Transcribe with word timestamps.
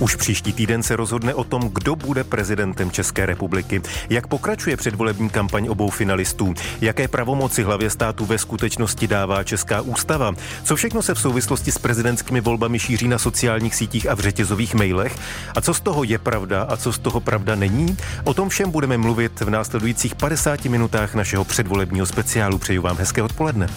Už 0.00 0.16
příští 0.16 0.52
týden 0.52 0.82
se 0.82 0.96
rozhodne 0.96 1.34
o 1.34 1.44
tom, 1.44 1.70
kdo 1.72 1.96
bude 1.96 2.24
prezidentem 2.24 2.90
České 2.90 3.26
republiky. 3.26 3.82
Jak 4.10 4.26
pokračuje 4.26 4.76
předvolební 4.76 5.30
kampaň 5.30 5.68
obou 5.68 5.90
finalistů? 5.90 6.54
Jaké 6.80 7.08
pravomoci 7.08 7.62
hlavě 7.62 7.90
státu 7.90 8.24
ve 8.24 8.38
skutečnosti 8.38 9.06
dává 9.06 9.44
Česká 9.44 9.80
ústava? 9.80 10.32
Co 10.64 10.76
všechno 10.76 11.02
se 11.02 11.14
v 11.14 11.20
souvislosti 11.20 11.72
s 11.72 11.78
prezidentskými 11.78 12.40
volbami 12.40 12.78
šíří 12.78 13.08
na 13.08 13.18
sociálních 13.18 13.74
sítích 13.74 14.08
a 14.08 14.14
v 14.14 14.20
řetězových 14.20 14.74
mailech? 14.74 15.16
A 15.56 15.60
co 15.60 15.74
z 15.74 15.80
toho 15.80 16.04
je 16.04 16.18
pravda 16.18 16.62
a 16.62 16.76
co 16.76 16.92
z 16.92 16.98
toho 16.98 17.20
pravda 17.20 17.54
není? 17.54 17.96
O 18.24 18.34
tom 18.34 18.48
všem 18.48 18.70
budeme 18.70 18.98
mluvit 18.98 19.40
v 19.40 19.50
následujících 19.50 20.14
50 20.14 20.64
minutách 20.64 21.14
našeho 21.14 21.44
předvolebního 21.44 22.06
speciálu. 22.06 22.58
Přeju 22.58 22.82
vám 22.82 22.96
hezké 22.96 23.22
odpoledne. 23.22 23.68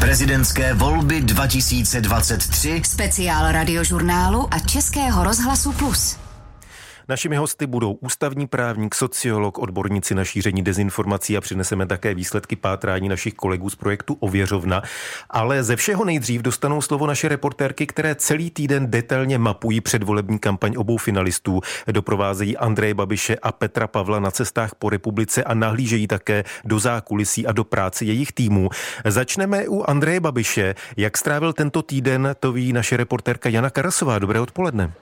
Prezidentské 0.00 0.74
volby 0.74 1.20
2023. 1.20 2.82
Speciál 2.84 3.52
radiožurnálu 3.52 4.48
a 4.54 4.58
Českého 4.58 5.24
rozhlasu 5.24 5.72
Plus. 5.72 6.29
Našimi 7.10 7.36
hosty 7.36 7.66
budou 7.66 7.92
ústavní 7.92 8.46
právník, 8.46 8.94
sociolog, 8.94 9.58
odborníci 9.58 10.14
na 10.14 10.24
šíření 10.24 10.62
dezinformací 10.62 11.36
a 11.36 11.40
přineseme 11.40 11.86
také 11.86 12.14
výsledky 12.14 12.56
pátrání 12.56 13.08
našich 13.08 13.34
kolegů 13.34 13.70
z 13.70 13.76
projektu 13.76 14.16
Ověřovna. 14.20 14.82
Ale 15.30 15.62
ze 15.62 15.76
všeho 15.76 16.04
nejdřív 16.04 16.42
dostanou 16.42 16.82
slovo 16.82 17.06
naše 17.06 17.28
reportérky, 17.28 17.86
které 17.86 18.14
celý 18.14 18.50
týden 18.50 18.90
detailně 18.90 19.38
mapují 19.38 19.80
předvolební 19.80 20.38
kampaň 20.38 20.74
obou 20.76 20.96
finalistů. 20.96 21.60
Doprovázejí 21.86 22.56
Andreje 22.56 22.94
Babiše 22.94 23.36
a 23.36 23.52
Petra 23.52 23.86
Pavla 23.86 24.20
na 24.20 24.30
cestách 24.30 24.74
po 24.74 24.90
republice 24.90 25.44
a 25.44 25.54
nahlížejí 25.54 26.06
také 26.06 26.44
do 26.64 26.78
zákulisí 26.78 27.46
a 27.46 27.52
do 27.52 27.64
práce 27.64 28.04
jejich 28.04 28.32
týmů. 28.32 28.68
Začneme 29.04 29.68
u 29.68 29.82
Andreje 29.82 30.20
Babiše. 30.20 30.74
Jak 30.96 31.18
strávil 31.18 31.52
tento 31.52 31.82
týden, 31.82 32.34
to 32.40 32.52
ví 32.52 32.72
naše 32.72 32.96
reportérka 32.96 33.48
Jana 33.48 33.70
Karasová. 33.70 34.18
Dobré 34.18 34.40
odpoledne. 34.40 34.92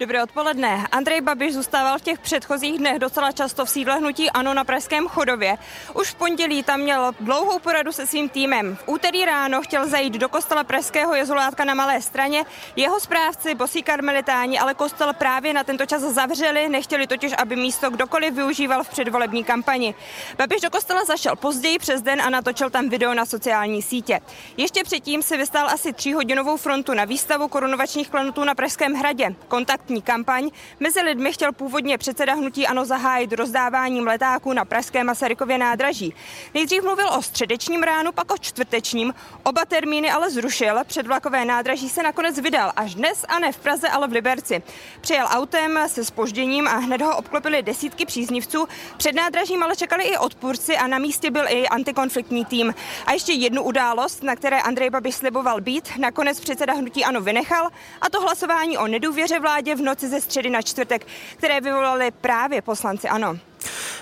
Dobré 0.00 0.22
odpoledne. 0.22 0.86
Andrej 0.92 1.20
Babiš 1.20 1.54
zůstával 1.54 1.98
v 1.98 2.02
těch 2.02 2.18
předchozích 2.18 2.78
dnech 2.78 2.98
docela 2.98 3.32
často 3.32 3.64
v 3.64 3.70
sídle 3.70 3.96
hnutí 3.96 4.30
Ano 4.30 4.54
na 4.54 4.64
Pražském 4.64 5.08
chodově. 5.08 5.58
Už 5.94 6.10
v 6.10 6.14
pondělí 6.14 6.62
tam 6.62 6.80
měl 6.80 7.12
dlouhou 7.20 7.58
poradu 7.58 7.92
se 7.92 8.06
svým 8.06 8.28
týmem. 8.28 8.76
V 8.76 8.88
úterý 8.88 9.24
ráno 9.24 9.62
chtěl 9.62 9.88
zajít 9.88 10.12
do 10.14 10.28
kostela 10.28 10.64
Pražského 10.64 11.14
jezulátka 11.14 11.64
na 11.64 11.74
Malé 11.74 12.02
straně. 12.02 12.44
Jeho 12.76 13.00
správci, 13.00 13.54
bosí 13.54 13.82
karmelitáni, 13.82 14.58
ale 14.58 14.74
kostel 14.74 15.12
právě 15.12 15.52
na 15.52 15.64
tento 15.64 15.86
čas 15.86 16.02
zavřeli, 16.02 16.68
nechtěli 16.68 17.06
totiž, 17.06 17.32
aby 17.38 17.56
místo 17.56 17.90
kdokoliv 17.90 18.34
využíval 18.34 18.84
v 18.84 18.88
předvolební 18.88 19.44
kampani. 19.44 19.94
Babiš 20.38 20.60
do 20.60 20.70
kostela 20.70 21.04
zašel 21.04 21.36
později 21.36 21.78
přes 21.78 22.02
den 22.02 22.22
a 22.22 22.30
natočil 22.30 22.70
tam 22.70 22.88
video 22.88 23.14
na 23.14 23.26
sociální 23.26 23.82
sítě. 23.82 24.20
Ještě 24.56 24.84
předtím 24.84 25.22
si 25.22 25.36
vystál 25.36 25.68
asi 25.68 25.92
tříhodinovou 25.92 26.56
frontu 26.56 26.94
na 26.94 27.04
výstavu 27.04 27.48
korunovačních 27.48 28.10
klenutů 28.10 28.44
na 28.44 28.54
Pražském 28.54 28.94
hradě. 28.94 29.34
Kontakt 29.48 29.81
volební 29.82 30.02
kampaň. 30.02 30.50
Mezi 30.80 31.00
lidmi 31.00 31.32
chtěl 31.32 31.52
původně 31.52 31.98
předseda 31.98 32.34
hnutí 32.34 32.66
Ano 32.66 32.84
zahájit 32.84 33.32
rozdáváním 33.32 34.06
letáků 34.06 34.52
na 34.52 34.64
Pražské 34.64 35.04
Masarykově 35.04 35.58
nádraží. 35.58 36.14
Nejdřív 36.54 36.82
mluvil 36.82 37.08
o 37.08 37.22
středečním 37.22 37.82
ránu, 37.82 38.12
pak 38.12 38.32
o 38.32 38.38
čtvrtečním. 38.38 39.14
Oba 39.42 39.64
termíny 39.64 40.10
ale 40.10 40.30
zrušil. 40.30 40.76
Před 40.86 41.06
vlakové 41.06 41.44
nádraží 41.44 41.88
se 41.88 42.02
nakonec 42.02 42.38
vydal 42.38 42.72
až 42.76 42.94
dnes 42.94 43.24
a 43.28 43.38
ne 43.38 43.52
v 43.52 43.56
Praze, 43.56 43.88
ale 43.88 44.08
v 44.08 44.12
Liberci. 44.12 44.62
Přijel 45.00 45.26
autem 45.30 45.78
se 45.86 46.04
spožděním 46.04 46.68
a 46.68 46.76
hned 46.76 47.02
ho 47.02 47.16
obklopili 47.16 47.62
desítky 47.62 48.06
příznivců. 48.06 48.68
Před 48.96 49.12
nádražím 49.14 49.62
ale 49.62 49.76
čekali 49.76 50.04
i 50.04 50.18
odpůrci 50.18 50.76
a 50.76 50.86
na 50.86 50.98
místě 50.98 51.30
byl 51.30 51.44
i 51.48 51.68
antikonfliktní 51.68 52.44
tým. 52.44 52.74
A 53.06 53.12
ještě 53.12 53.32
jednu 53.32 53.62
událost, 53.62 54.22
na 54.22 54.36
které 54.36 54.60
Andrej 54.60 54.90
Babiš 54.90 55.14
sliboval 55.14 55.60
být, 55.60 55.90
nakonec 55.98 56.40
předseda 56.40 56.72
hnutí 56.72 57.04
Ano 57.04 57.20
vynechal, 57.20 57.68
a 58.00 58.10
to 58.10 58.20
hlasování 58.20 58.78
o 58.78 58.86
nedůvěře 58.86 59.40
vládě 59.40 59.71
v 59.74 59.82
noci 59.82 60.08
ze 60.08 60.20
středy 60.20 60.50
na 60.50 60.62
čtvrtek, 60.62 61.06
které 61.36 61.60
vyvolali 61.60 62.10
právě 62.10 62.62
poslanci 62.62 63.08
ANO. 63.08 63.38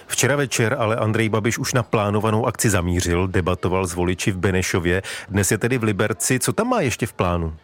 Včera 0.06 0.36
večer 0.36 0.76
ale 0.78 0.96
Andrej 0.96 1.28
Babiš 1.28 1.58
už 1.58 1.74
na 1.74 1.82
plánovanou 1.82 2.46
akci 2.46 2.70
zamířil, 2.70 3.26
debatoval 3.28 3.86
s 3.86 3.94
voliči 3.94 4.30
v 4.30 4.36
Benešově. 4.36 5.02
Dnes 5.28 5.50
je 5.50 5.58
tedy 5.58 5.78
v 5.78 5.82
Liberci. 5.82 6.38
Co 6.38 6.52
tam 6.52 6.68
má 6.68 6.80
ještě 6.80 7.06
v 7.06 7.12
plánu? 7.12 7.56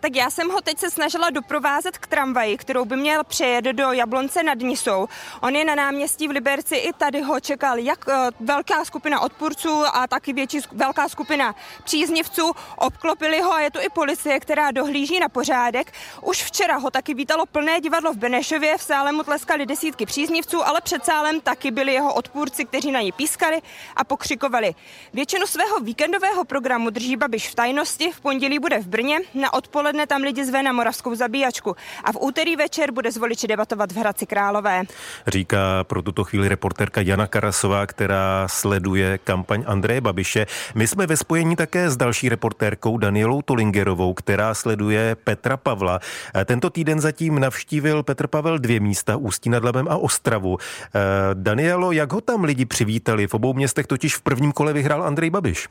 Tak 0.00 0.16
já 0.16 0.30
jsem 0.30 0.50
ho 0.50 0.60
teď 0.60 0.78
se 0.78 0.90
snažila 0.90 1.30
doprovázet 1.30 1.98
k 1.98 2.06
tramvaji, 2.06 2.56
kterou 2.56 2.84
by 2.84 2.96
měl 2.96 3.24
přejet 3.24 3.64
do 3.64 3.92
Jablonce 3.92 4.42
nad 4.42 4.58
Nisou. 4.58 5.08
On 5.40 5.56
je 5.56 5.64
na 5.64 5.74
náměstí 5.74 6.28
v 6.28 6.30
Liberci, 6.30 6.76
i 6.76 6.92
tady 6.92 7.20
ho 7.20 7.40
čekal 7.40 7.78
jak 7.78 8.04
eh, 8.08 8.30
velká 8.40 8.84
skupina 8.84 9.20
odpůrců 9.20 9.84
a 9.92 10.06
taky 10.06 10.32
větší 10.32 10.60
velká 10.72 11.08
skupina 11.08 11.54
příznivců. 11.84 12.52
Obklopili 12.76 13.40
ho 13.40 13.52
a 13.52 13.60
je 13.60 13.70
tu 13.70 13.80
i 13.80 13.88
policie, 13.88 14.40
která 14.40 14.70
dohlíží 14.70 15.20
na 15.20 15.28
pořádek. 15.28 15.92
Už 16.22 16.42
včera 16.44 16.76
ho 16.76 16.90
taky 16.90 17.14
vítalo 17.14 17.46
plné 17.46 17.80
divadlo 17.80 18.12
v 18.12 18.16
Benešově, 18.16 18.78
v 18.78 18.82
sále 18.82 19.12
mu 19.12 19.22
tleskali 19.22 19.66
desítky 19.66 20.06
příznivců, 20.06 20.66
ale 20.66 20.80
před 20.80 21.04
sálem 21.04 21.40
taky 21.40 21.70
byli 21.70 21.92
jeho 21.92 22.14
odpůrci, 22.14 22.64
kteří 22.64 22.90
na 22.90 23.00
ní 23.00 23.12
pískali 23.12 23.62
a 23.96 24.04
pokřikovali. 24.04 24.74
Většinu 25.12 25.46
svého 25.46 25.80
víkendového 25.80 26.44
programu 26.44 26.90
drží 26.90 27.16
Babiš 27.16 27.48
v 27.48 27.54
tajnosti, 27.54 28.10
v 28.12 28.20
pondělí 28.20 28.58
bude 28.58 28.78
v 28.78 28.86
Brně, 28.86 29.18
na 29.34 29.52
odpoledne 29.54 29.93
odpoledne 29.94 30.06
tam 30.06 30.22
lidi 30.22 30.44
zve 30.44 30.62
na 30.62 30.72
moravskou 30.72 31.14
zabíjačku 31.14 31.76
a 32.04 32.12
v 32.12 32.16
úterý 32.20 32.56
večer 32.56 32.90
bude 32.90 33.12
s 33.12 33.16
voliči 33.16 33.46
debatovat 33.46 33.92
v 33.92 33.96
Hradci 33.96 34.26
Králové. 34.26 34.82
Říká 35.26 35.84
pro 35.84 36.02
tuto 36.02 36.24
chvíli 36.24 36.48
reporterka 36.48 37.00
Jana 37.00 37.26
Karasová, 37.26 37.86
která 37.86 38.48
sleduje 38.48 39.18
kampaň 39.18 39.64
Andreje 39.66 40.00
Babiše. 40.00 40.46
My 40.74 40.86
jsme 40.86 41.06
ve 41.06 41.16
spojení 41.16 41.56
také 41.56 41.90
s 41.90 41.96
další 41.96 42.28
reportérkou 42.28 42.98
Danielou 42.98 43.42
Tolingerovou, 43.42 44.14
která 44.14 44.54
sleduje 44.54 45.14
Petra 45.14 45.56
Pavla. 45.56 46.00
Tento 46.44 46.70
týden 46.70 47.00
zatím 47.00 47.38
navštívil 47.38 48.02
Petr 48.02 48.26
Pavel 48.26 48.58
dvě 48.58 48.80
místa, 48.80 49.16
Ústí 49.16 49.50
nad 49.50 49.64
Labem 49.64 49.86
a 49.88 49.96
Ostravu. 49.96 50.58
Eh, 50.58 51.00
Danielo, 51.34 51.92
jak 51.92 52.12
ho 52.12 52.20
tam 52.20 52.44
lidi 52.44 52.64
přivítali? 52.64 53.26
V 53.26 53.34
obou 53.34 53.54
městech 53.54 53.86
totiž 53.86 54.16
v 54.16 54.22
prvním 54.22 54.52
kole 54.52 54.72
vyhrál 54.72 55.02
Andrej 55.02 55.30
Babiš. 55.30 55.68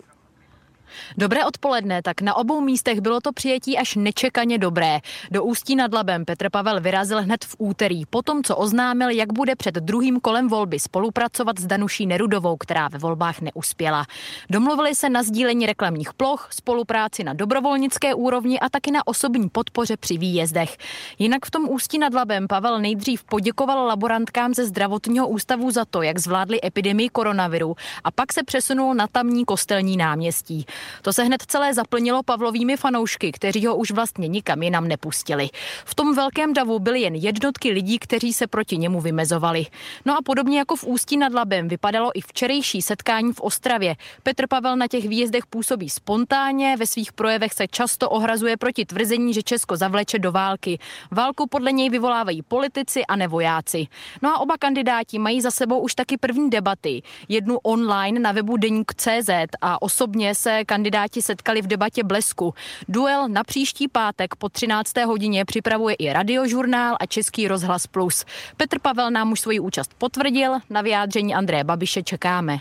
Dobré 1.17 1.45
odpoledne, 1.45 2.01
tak 2.01 2.21
na 2.21 2.35
obou 2.35 2.61
místech 2.61 3.01
bylo 3.01 3.21
to 3.21 3.33
přijetí 3.33 3.77
až 3.77 3.95
nečekaně 3.95 4.57
dobré. 4.57 4.99
Do 5.31 5.43
Ústí 5.43 5.75
nad 5.75 5.93
Labem 5.93 6.25
Petr 6.25 6.49
Pavel 6.49 6.81
vyrazil 6.81 7.21
hned 7.21 7.45
v 7.45 7.55
úterý, 7.57 8.05
potom 8.05 8.43
co 8.43 8.55
oznámil, 8.55 9.09
jak 9.09 9.33
bude 9.33 9.55
před 9.55 9.75
druhým 9.75 10.19
kolem 10.19 10.47
volby 10.47 10.79
spolupracovat 10.79 11.59
s 11.59 11.65
Danuší 11.65 12.05
Nerudovou, 12.05 12.57
která 12.57 12.87
ve 12.87 12.99
volbách 12.99 13.41
neuspěla. 13.41 14.05
Domluvili 14.49 14.95
se 14.95 15.09
na 15.09 15.23
sdílení 15.23 15.65
reklamních 15.65 16.13
ploch, 16.13 16.47
spolupráci 16.51 17.23
na 17.23 17.33
dobrovolnické 17.33 18.13
úrovni 18.13 18.59
a 18.59 18.69
taky 18.69 18.91
na 18.91 19.07
osobní 19.07 19.49
podpoře 19.49 19.97
při 19.97 20.17
výjezdech. 20.17 20.77
Jinak 21.19 21.45
v 21.45 21.51
tom 21.51 21.69
Ústí 21.69 21.99
nad 21.99 22.13
Labem 22.13 22.47
Pavel 22.47 22.79
nejdřív 22.79 23.23
poděkoval 23.23 23.87
laborantkám 23.87 24.53
ze 24.53 24.65
zdravotního 24.65 25.27
ústavu 25.27 25.71
za 25.71 25.85
to, 25.85 26.01
jak 26.01 26.19
zvládli 26.19 26.59
epidemii 26.65 27.09
koronaviru 27.09 27.75
a 28.03 28.11
pak 28.11 28.33
se 28.33 28.43
přesunul 28.43 28.93
na 28.93 29.07
tamní 29.07 29.45
kostelní 29.45 29.97
náměstí. 29.97 30.65
To 31.01 31.13
se 31.13 31.23
hned 31.23 31.41
celé 31.47 31.73
zaplnilo 31.73 32.23
Pavlovými 32.23 32.77
fanoušky, 32.77 33.31
kteří 33.31 33.65
ho 33.65 33.75
už 33.75 33.91
vlastně 33.91 34.27
nikam 34.27 34.63
jinam 34.63 34.87
nepustili. 34.87 35.49
V 35.85 35.95
tom 35.95 36.15
velkém 36.15 36.53
davu 36.53 36.79
byly 36.79 37.01
jen 37.01 37.15
jednotky 37.15 37.71
lidí, 37.71 37.99
kteří 37.99 38.33
se 38.33 38.47
proti 38.47 38.77
němu 38.77 39.01
vymezovali. 39.01 39.65
No 40.05 40.17
a 40.17 40.21
podobně 40.25 40.57
jako 40.57 40.75
v 40.75 40.83
Ústí 40.83 41.17
nad 41.17 41.33
Labem 41.33 41.67
vypadalo 41.67 42.11
i 42.13 42.21
včerejší 42.21 42.81
setkání 42.81 43.33
v 43.33 43.41
Ostravě. 43.41 43.95
Petr 44.23 44.47
Pavel 44.47 44.75
na 44.75 44.87
těch 44.87 45.07
výjezdech 45.07 45.45
působí 45.45 45.89
spontánně, 45.89 46.77
ve 46.77 46.87
svých 46.87 47.13
projevech 47.13 47.53
se 47.53 47.67
často 47.67 48.09
ohrazuje 48.09 48.57
proti 48.57 48.85
tvrzení, 48.85 49.33
že 49.33 49.43
Česko 49.43 49.77
zavleče 49.77 50.19
do 50.19 50.31
války. 50.31 50.79
Válku 51.11 51.47
podle 51.47 51.71
něj 51.71 51.89
vyvolávají 51.89 52.41
politici 52.41 53.05
a 53.05 53.15
nevojáci. 53.15 53.87
No 54.21 54.29
a 54.29 54.39
oba 54.39 54.57
kandidáti 54.57 55.19
mají 55.19 55.41
za 55.41 55.51
sebou 55.51 55.79
už 55.79 55.95
taky 55.95 56.17
první 56.17 56.49
debaty. 56.49 57.01
Jednu 57.29 57.57
online 57.63 58.19
na 58.19 58.31
webu 58.31 58.57
Deník.cz 58.57 59.29
a 59.61 59.81
osobně 59.81 60.35
se 60.35 60.65
kandidáti 60.73 61.21
setkali 61.21 61.61
v 61.61 61.67
debatě 61.67 62.03
Blesku. 62.03 62.53
Duel 62.89 63.29
na 63.29 63.43
příští 63.43 63.87
pátek 63.87 64.35
po 64.35 64.49
13. 64.49 64.97
hodině 65.05 65.45
připravuje 65.45 65.95
i 65.95 66.13
radiožurnál 66.13 66.97
a 66.99 67.05
Český 67.05 67.47
rozhlas 67.47 67.87
Plus. 67.87 68.25
Petr 68.57 68.79
Pavel 68.79 69.11
nám 69.11 69.31
už 69.31 69.39
svoji 69.39 69.59
účast 69.59 69.91
potvrdil, 69.97 70.51
na 70.69 70.81
vyjádření 70.81 71.35
Andreje 71.35 71.63
Babiše 71.63 72.03
čekáme. 72.03 72.57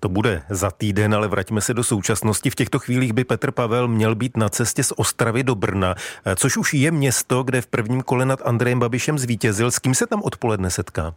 To 0.00 0.08
bude 0.08 0.42
za 0.50 0.70
týden, 0.70 1.14
ale 1.14 1.28
vraťme 1.28 1.60
se 1.60 1.74
do 1.74 1.84
současnosti. 1.84 2.50
V 2.50 2.54
těchto 2.54 2.78
chvílích 2.78 3.12
by 3.12 3.24
Petr 3.24 3.50
Pavel 3.50 3.88
měl 3.88 4.14
být 4.14 4.36
na 4.36 4.48
cestě 4.48 4.84
z 4.84 4.92
Ostravy 4.96 5.42
do 5.42 5.54
Brna, 5.54 5.94
což 6.36 6.56
už 6.56 6.74
je 6.74 6.90
město, 6.90 7.42
kde 7.42 7.60
v 7.60 7.66
prvním 7.66 8.02
kole 8.02 8.26
nad 8.26 8.40
Andrejem 8.44 8.80
Babišem 8.80 9.18
zvítězil. 9.18 9.70
S 9.70 9.78
kým 9.78 9.94
se 9.94 10.06
tam 10.06 10.22
odpoledne 10.22 10.70
setká? 10.70 11.14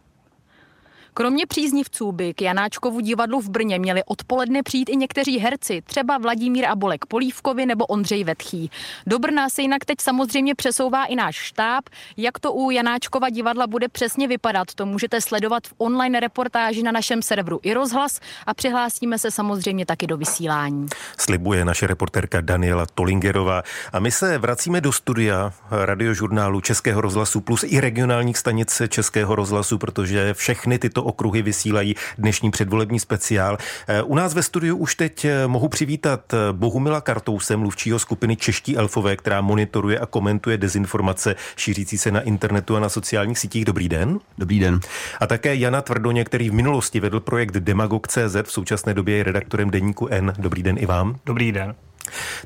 Kromě 1.18 1.46
příznivců 1.46 2.12
by 2.12 2.34
k 2.34 2.42
Janáčkovu 2.42 3.00
divadlu 3.00 3.40
v 3.40 3.48
Brně 3.48 3.78
měli 3.78 4.02
odpoledne 4.06 4.62
přijít 4.62 4.88
i 4.88 4.96
někteří 4.96 5.38
herci, 5.38 5.82
třeba 5.84 6.18
Vladimír 6.18 6.66
Abolek 6.66 7.06
Polívkovi 7.06 7.66
nebo 7.66 7.86
Ondřej 7.86 8.24
Vetchý. 8.24 8.70
Do 9.06 9.18
Brna 9.18 9.48
se 9.48 9.62
jinak 9.62 9.84
teď 9.84 10.00
samozřejmě 10.00 10.54
přesouvá 10.54 11.04
i 11.04 11.16
náš 11.16 11.36
štáb. 11.36 11.84
Jak 12.16 12.38
to 12.38 12.52
u 12.52 12.70
Janáčkova 12.70 13.30
divadla 13.30 13.66
bude 13.66 13.88
přesně 13.88 14.28
vypadat, 14.28 14.74
to 14.74 14.86
můžete 14.86 15.20
sledovat 15.20 15.66
v 15.66 15.74
online 15.78 16.20
reportáži 16.20 16.82
na 16.82 16.92
našem 16.92 17.22
serveru 17.22 17.60
i 17.62 17.74
rozhlas 17.74 18.20
a 18.46 18.54
přihlásíme 18.54 19.18
se 19.18 19.30
samozřejmě 19.30 19.86
taky 19.86 20.06
do 20.06 20.16
vysílání. 20.16 20.86
Slibuje 21.18 21.64
naše 21.64 21.86
reportérka 21.86 22.40
Daniela 22.40 22.86
Tolingerová. 22.94 23.62
A 23.92 23.98
my 23.98 24.10
se 24.10 24.38
vracíme 24.38 24.80
do 24.80 24.92
studia 24.92 25.52
radiožurnálu 25.70 26.60
Českého 26.60 27.00
rozhlasu 27.00 27.40
plus 27.40 27.64
i 27.68 27.80
regionálních 27.80 28.38
stanic 28.38 28.82
Českého 28.88 29.34
rozhlasu, 29.34 29.78
protože 29.78 30.34
všechny 30.34 30.78
tyto 30.78 31.07
okruhy 31.08 31.42
vysílají 31.42 31.94
dnešní 32.18 32.50
předvolební 32.50 33.00
speciál. 33.00 33.58
U 34.04 34.14
nás 34.14 34.34
ve 34.34 34.42
studiu 34.42 34.76
už 34.76 34.94
teď 34.94 35.26
mohu 35.46 35.68
přivítat 35.68 36.34
Bohumila 36.52 37.00
Kartouse, 37.00 37.56
mluvčího 37.56 37.98
skupiny 37.98 38.36
Čeští 38.36 38.76
elfové, 38.76 39.16
která 39.16 39.40
monitoruje 39.40 39.98
a 39.98 40.06
komentuje 40.06 40.58
dezinformace 40.58 41.36
šířící 41.56 41.98
se 41.98 42.10
na 42.10 42.20
internetu 42.20 42.76
a 42.76 42.80
na 42.80 42.88
sociálních 42.88 43.38
sítích. 43.38 43.64
Dobrý 43.64 43.88
den. 43.88 44.18
Dobrý 44.38 44.58
den. 44.58 44.80
A 45.20 45.26
také 45.26 45.54
Jana 45.54 45.82
Tvrdoně, 45.82 46.24
který 46.24 46.50
v 46.50 46.54
minulosti 46.54 47.00
vedl 47.00 47.20
projekt 47.20 47.56
Demagog.cz, 47.56 48.36
v 48.42 48.52
současné 48.52 48.94
době 48.94 49.16
je 49.16 49.24
redaktorem 49.24 49.70
deníku 49.70 50.08
N. 50.10 50.32
Dobrý 50.38 50.62
den 50.62 50.76
i 50.78 50.86
vám. 50.86 51.16
Dobrý 51.26 51.52
den. 51.52 51.74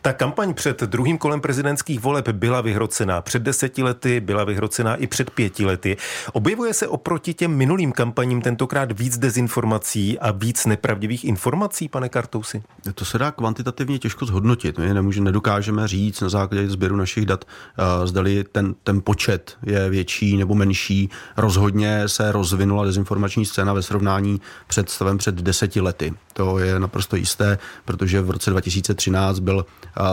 Ta 0.03 0.13
kampaň 0.13 0.55
před 0.55 0.81
druhým 0.81 1.19
kolem 1.19 1.41
prezidentských 1.41 2.01
voleb 2.01 2.29
byla 2.29 2.61
vyhrocená 2.61 3.23
před 3.23 3.43
deseti 3.43 3.83
lety, 3.83 4.21
byla 4.21 4.45
vyhrocená 4.45 4.97
i 4.97 5.07
před 5.07 5.31
pěti 5.31 5.65
lety. 5.65 5.97
Objevuje 6.33 6.75
se 6.75 6.89
oproti 6.89 7.35
těm 7.35 7.57
minulým 7.57 7.93
kampaním 7.93 8.43
tentokrát 8.43 8.93
víc 8.93 9.19
dezinformací 9.19 10.19
a 10.19 10.31
víc 10.31 10.67
nepravdivých 10.67 11.25
informací, 11.25 11.89
pane 11.89 12.09
Kartousi? 12.09 12.63
To 12.95 13.05
se 13.05 13.19
dá 13.19 13.31
kvantitativně 13.31 13.99
těžko 13.99 14.27
zhodnotit. 14.27 14.79
My 14.79 14.95
nemůže, 14.95 15.21
nedokážeme 15.21 15.89
říct 15.89 16.21
na 16.21 16.29
základě 16.29 16.69
sběru 16.69 16.97
našich 16.97 17.27
dat, 17.27 17.45
uh, 17.45 18.07
zdali 18.07 18.45
ten, 18.53 18.75
ten 18.85 19.01
počet 19.05 19.57
je 19.63 19.91
větší 19.91 20.37
nebo 20.37 20.55
menší. 20.55 21.11
Rozhodně 21.37 22.09
se 22.09 22.33
rozvinula 22.33 22.85
dezinformační 22.85 23.45
scéna 23.45 23.73
ve 23.73 23.83
srovnání 23.83 24.41
před 24.67 24.91
stavem 24.91 25.19
před 25.19 25.35
deseti 25.35 25.81
lety. 25.81 26.15
To 26.33 26.59
je 26.59 26.81
naprosto 26.81 27.17
jisté, 27.17 27.59
protože 27.85 28.21
v 28.21 28.31
roce 28.31 28.51
2013 28.51 29.39
byl 29.39 29.52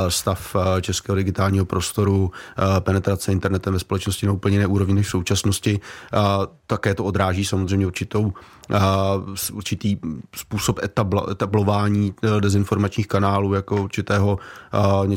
stav 0.09 0.55
českého 0.81 1.15
digitálního 1.15 1.65
prostoru, 1.65 2.31
penetrace 2.79 3.31
internetem 3.31 3.73
ve 3.73 3.79
společnosti 3.79 4.25
na 4.25 4.31
úplně 4.31 4.55
jiné 4.55 4.67
úrovni 4.67 4.93
než 4.93 5.07
v 5.07 5.09
současnosti. 5.09 5.79
Také 6.67 6.95
to 6.95 7.03
odráží 7.03 7.45
samozřejmě 7.45 7.87
určitou 7.87 8.33
určitý 9.53 9.97
způsob 10.35 10.79
etabla, 10.83 11.25
etablování 11.31 12.13
e, 12.23 12.41
dezinformačních 12.41 13.07
kanálů 13.07 13.53
jako 13.53 13.83
určitého 13.83 14.39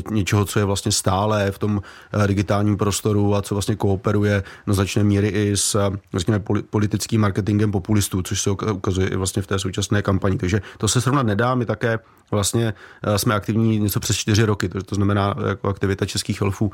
něčeho, 0.09 0.45
co 0.45 0.59
je 0.59 0.65
vlastně 0.65 0.91
stále 0.91 1.51
v 1.51 1.59
tom 1.59 1.81
e, 2.23 2.27
digitálním 2.27 2.77
prostoru 2.77 3.35
a 3.35 3.41
co 3.41 3.55
vlastně 3.55 3.75
kooperuje 3.75 4.43
na 4.67 4.73
značné 4.73 5.03
míry 5.03 5.27
i 5.27 5.57
s 5.57 5.91
řekněme, 6.13 6.43
politickým 6.69 7.21
marketingem 7.21 7.71
populistů, 7.71 8.21
což 8.21 8.41
se 8.41 8.51
ukazuje 8.51 9.07
i 9.07 9.15
vlastně 9.15 9.41
v 9.41 9.47
té 9.47 9.59
současné 9.59 10.01
kampani. 10.01 10.37
Takže 10.37 10.61
to 10.77 10.87
se 10.87 11.01
srovnat 11.01 11.23
nedá. 11.23 11.55
My 11.55 11.65
také 11.65 11.99
vlastně 12.31 12.73
jsme 13.17 13.35
aktivní 13.35 13.79
něco 13.79 13.99
přes 13.99 14.17
čtyři 14.17 14.43
roky, 14.43 14.69
to, 14.69 14.83
to 14.83 14.95
znamená, 14.95 15.35
jako 15.47 15.69
aktivita 15.69 16.05
českých 16.05 16.41
elfů 16.41 16.71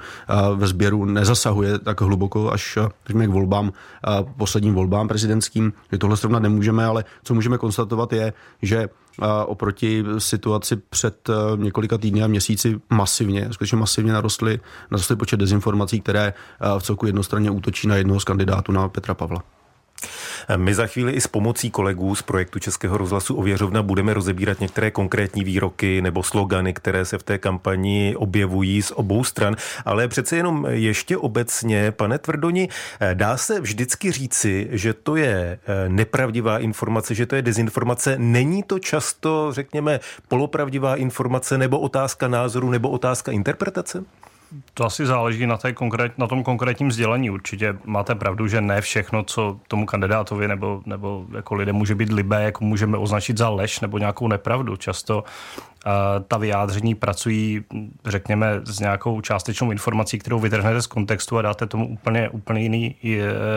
ve 0.56 0.68
sběru 0.68 1.06
nezasahuje 1.06 1.80
tak 1.80 2.02
hluboko 2.02 2.54
až 2.54 2.78
řekněme, 3.06 3.28
k 3.28 3.30
volbám, 3.30 3.74
posledním 4.38 4.74
volbám 4.74 5.08
prezidentským, 5.08 5.74
že 5.92 5.98
tohle 5.98 6.18
srovnat 6.18 6.40
nemůžeme, 6.70 6.86
ale 6.86 7.06
co 7.24 7.34
můžeme 7.34 7.58
konstatovat 7.58 8.14
je, 8.14 8.34
že 8.62 8.90
oproti 9.46 10.04
situaci 10.18 10.76
před 10.76 11.30
několika 11.56 11.98
týdny 11.98 12.24
a 12.24 12.28
měsíci 12.28 12.80
masivně, 12.90 13.48
skutečně 13.52 13.78
masivně 13.78 14.14
narostly, 14.14 14.60
narostly 14.92 15.16
počet 15.16 15.38
dezinformací, 15.38 16.02
které 16.02 16.34
v 16.80 16.84
celku 16.84 17.06
jednostranně 17.06 17.52
útočí 17.52 17.88
na 17.88 17.96
jednoho 17.96 18.20
z 18.20 18.24
kandidátů 18.24 18.72
na 18.72 18.90
Petra 18.90 19.14
Pavla. 19.14 19.44
My 20.56 20.74
za 20.74 20.88
chvíli 20.88 21.12
i 21.12 21.22
s 21.22 21.28
pomocí 21.28 21.72
kolegů 21.72 22.16
z 22.16 22.22
projektu 22.22 22.60
Českého 22.60 22.98
rozhlasu 22.98 23.36
Ověřovna 23.36 23.84
budeme 23.84 24.14
rozebírat 24.14 24.60
některé 24.60 24.92
konkrétní 24.92 25.44
výroky 25.44 26.02
nebo 26.02 26.24
slogany, 26.24 26.74
které 26.74 27.06
se 27.06 27.18
v 27.18 27.24
té 27.24 27.38
kampani 27.38 28.16
objevují 28.16 28.82
z 28.82 28.92
obou 28.92 29.24
stran, 29.24 29.56
ale 29.86 30.08
přece 30.08 30.36
jenom 30.36 30.66
ještě 30.70 31.18
obecně, 31.18 31.92
pane 31.92 32.18
Tvrdoni, 32.18 32.70
dá 33.14 33.38
se 33.38 33.62
vždycky 33.62 34.12
říci, 34.12 34.68
že 34.72 34.94
to 34.94 35.16
je 35.16 35.60
eh, 35.68 35.90
nepravdivá 35.90 36.60
informace, 36.60 37.16
že 37.16 37.26
to 37.26 37.36
je 37.36 37.42
dezinformace. 37.42 38.16
Není 38.18 38.64
to 38.64 38.80
často, 38.80 39.52
řekněme, 39.52 40.00
polopravdivá 40.28 40.96
informace 40.96 41.58
nebo 41.58 41.80
otázka 41.80 42.28
názoru 42.28 42.70
nebo 42.70 42.90
otázka 42.90 43.32
interpretace? 43.32 44.04
To 44.74 44.86
asi 44.86 45.06
záleží 45.06 45.48
na, 45.48 45.58
té 45.58 45.74
konkrét, 45.74 46.18
na 46.18 46.28
tom 46.28 46.44
konkrétním 46.44 46.92
sdělení. 46.92 47.30
Určitě 47.30 47.78
máte 47.86 48.16
pravdu, 48.16 48.48
že 48.48 48.62
ne 48.62 48.82
všechno, 48.82 49.24
co 49.24 49.60
tomu 49.68 49.86
kandidátovi 49.86 50.48
nebo, 50.48 50.82
nebo 50.86 51.26
jako 51.36 51.56
lidem 51.56 51.76
může 51.76 51.96
být 51.96 52.12
libé, 52.12 52.44
jako 52.44 52.64
můžeme 52.66 52.98
označit 52.98 53.38
za 53.38 53.50
lež 53.50 53.80
nebo 53.80 53.98
nějakou 53.98 54.28
nepravdu. 54.28 54.76
Často 54.76 55.18
uh, 55.18 55.92
ta 56.28 56.38
vyjádření 56.38 56.96
pracují, 56.96 57.64
řekněme, 58.06 58.62
s 58.64 58.80
nějakou 58.80 59.22
částečnou 59.22 59.72
informací, 59.72 60.20
kterou 60.20 60.40
vytrhnete 60.40 60.82
z 60.82 60.88
kontextu 60.88 61.38
a 61.38 61.42
dáte 61.42 61.68
tomu 61.68 61.88
úplně, 61.88 62.30
úplně 62.30 62.62
jiný, 62.62 62.96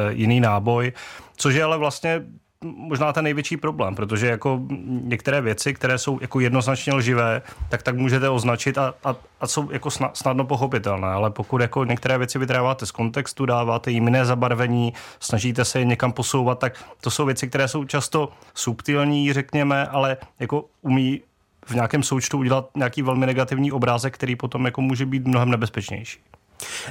jiný 0.08 0.40
náboj, 0.40 0.92
což 1.36 1.54
je 1.54 1.64
ale 1.64 1.78
vlastně 1.78 2.22
možná 2.62 3.12
ten 3.12 3.24
největší 3.24 3.56
problém, 3.56 3.94
protože 3.94 4.26
jako 4.26 4.60
některé 4.88 5.40
věci, 5.40 5.74
které 5.74 5.98
jsou 5.98 6.18
jako 6.20 6.40
jednoznačně 6.40 6.92
lživé, 6.94 7.42
tak 7.68 7.82
tak 7.82 7.96
můžete 7.96 8.28
označit 8.28 8.78
a, 8.78 8.94
a, 9.04 9.16
a 9.40 9.46
jsou 9.46 9.70
jako 9.70 9.90
snadno 9.90 10.44
pochopitelné, 10.44 11.08
ale 11.08 11.30
pokud 11.30 11.60
jako 11.60 11.84
některé 11.84 12.18
věci 12.18 12.38
vytráváte 12.38 12.86
z 12.86 12.90
kontextu, 12.90 13.46
dáváte 13.46 13.90
jim 13.90 14.04
jiné 14.04 14.24
zabarvení, 14.24 14.92
snažíte 15.20 15.64
se 15.64 15.78
je 15.78 15.84
někam 15.84 16.12
posouvat, 16.12 16.58
tak 16.58 16.84
to 17.00 17.10
jsou 17.10 17.24
věci, 17.24 17.48
které 17.48 17.68
jsou 17.68 17.84
často 17.84 18.28
subtilní, 18.54 19.32
řekněme, 19.32 19.86
ale 19.86 20.16
jako 20.40 20.64
umí 20.82 21.20
v 21.66 21.74
nějakém 21.74 22.02
součtu 22.02 22.38
udělat 22.38 22.70
nějaký 22.76 23.02
velmi 23.02 23.26
negativní 23.26 23.72
obrázek, 23.72 24.14
který 24.14 24.36
potom 24.36 24.64
jako 24.64 24.80
může 24.80 25.06
být 25.06 25.26
mnohem 25.26 25.50
nebezpečnější. 25.50 26.18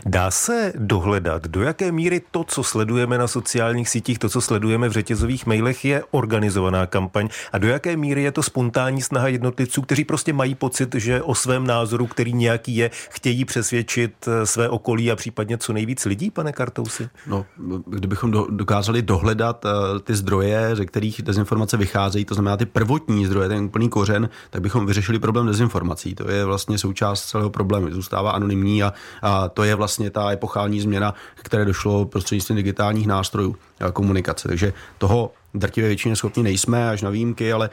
Dá 0.06 0.32
se 0.32 0.74
dohledat, 0.76 1.48
do 1.48 1.62
jaké 1.62 1.92
míry 1.92 2.22
to, 2.32 2.44
co 2.44 2.64
sledujeme 2.64 3.18
na 3.18 3.28
sociálních 3.28 3.90
sítích, 3.90 4.20
to, 4.20 4.30
co 4.30 4.42
sledujeme 4.42 4.90
v 4.90 4.92
řetězových 4.92 5.46
mailech, 5.46 5.86
je 5.86 6.04
organizovaná 6.12 6.86
kampaň 6.86 7.30
a 7.52 7.58
do 7.58 7.68
jaké 7.68 7.98
míry 7.98 8.24
je 8.24 8.32
to 8.32 8.44
spontánní 8.44 9.02
snaha 9.02 9.28
jednotlivců, 9.28 9.82
kteří 9.82 10.06
prostě 10.06 10.34
mají 10.34 10.56
pocit, 10.56 10.96
že 10.96 11.22
o 11.22 11.36
svém 11.36 11.68
názoru, 11.68 12.08
který 12.08 12.34
nějaký 12.34 12.76
je, 12.76 12.92
chtějí 13.10 13.46
přesvědčit 13.46 14.14
eh, 14.28 14.46
své 14.46 14.70
okolí 14.70 15.12
a 15.12 15.16
případně 15.16 15.58
co 15.58 15.74
nejvíc 15.74 16.06
lidí, 16.06 16.32
pane 16.32 16.52
Kartousi? 16.52 17.10
No, 17.28 17.46
kdybychom 17.88 18.32
do, 18.32 18.48
dokázali 18.50 19.02
dohledat 19.02 19.66
uh, 19.66 20.00
ty 20.00 20.16
zdroje, 20.16 20.76
ze 20.76 20.86
kterých 20.86 21.22
dezinformace 21.22 21.78
vycházejí, 21.78 22.26
to 22.26 22.34
znamená 22.34 22.58
ty 22.58 22.66
prvotní 22.66 23.26
zdroje, 23.26 23.48
ten 23.50 23.64
úplný 23.64 23.90
kořen, 23.90 24.30
tak 24.50 24.62
bychom 24.62 24.86
vyřešili 24.86 25.20
problém 25.20 25.48
dezinformací. 25.48 26.16
To 26.16 26.32
je 26.32 26.46
vlastně 26.46 26.78
součást 26.78 27.26
celého 27.26 27.50
problému. 27.50 27.92
Zůstává 27.92 28.32
anonymní 28.32 28.84
a, 28.84 28.94
a 29.22 29.50
to 29.50 29.61
je 29.64 29.76
vlastně 29.76 30.10
ta 30.10 30.32
epochální 30.32 30.82
změna, 30.82 31.14
které 31.36 31.66
došlo 31.66 32.06
prostřednictvím 32.06 32.56
digitálních 32.56 33.08
nástrojů 33.08 33.56
komunikace. 33.94 34.48
Takže 34.48 34.74
toho 34.98 35.32
drtivě 35.54 35.88
většině 35.88 36.16
schopni 36.16 36.44
nejsme, 36.44 36.90
až 36.90 37.02
na 37.02 37.10
výjimky, 37.10 37.54
ale 37.54 37.70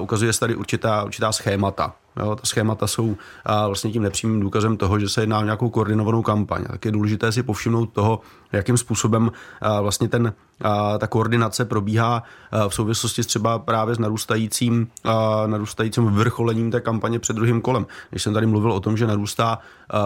ukazuje 0.00 0.32
se 0.32 0.40
tady 0.40 0.54
určitá, 0.54 1.04
určitá 1.04 1.32
schémata. 1.32 1.94
Jo, 2.16 2.36
ta 2.36 2.42
schémata 2.44 2.86
jsou 2.86 3.16
a 3.44 3.66
vlastně 3.66 3.90
tím 3.90 4.02
nepřímým 4.02 4.40
důkazem 4.40 4.76
toho, 4.76 4.98
že 4.98 5.08
se 5.08 5.22
jedná 5.22 5.38
o 5.38 5.44
nějakou 5.44 5.70
koordinovanou 5.70 6.22
kampaň. 6.22 6.64
Tak 6.64 6.84
je 6.84 6.92
důležité 6.92 7.32
si 7.32 7.42
povšimnout 7.42 7.92
toho, 7.92 8.20
jakým 8.52 8.76
způsobem 8.76 9.30
a 9.60 9.80
vlastně 9.80 10.08
ten, 10.08 10.32
a 10.60 10.98
ta 10.98 11.06
koordinace 11.06 11.64
probíhá 11.64 12.22
v 12.68 12.74
souvislosti 12.74 13.22
třeba 13.22 13.58
právě 13.58 13.94
s 13.94 13.98
narůstajícím, 13.98 14.88
a 15.04 15.46
narůstajícím 15.46 16.06
vrcholením 16.06 16.70
té 16.70 16.80
kampaně 16.80 17.18
před 17.18 17.36
druhým 17.36 17.60
kolem. 17.60 17.86
Když 18.10 18.22
jsem 18.22 18.34
tady 18.34 18.46
mluvil 18.46 18.72
o 18.72 18.80
tom, 18.80 18.96
že 18.96 19.06
narůstá 19.06 19.58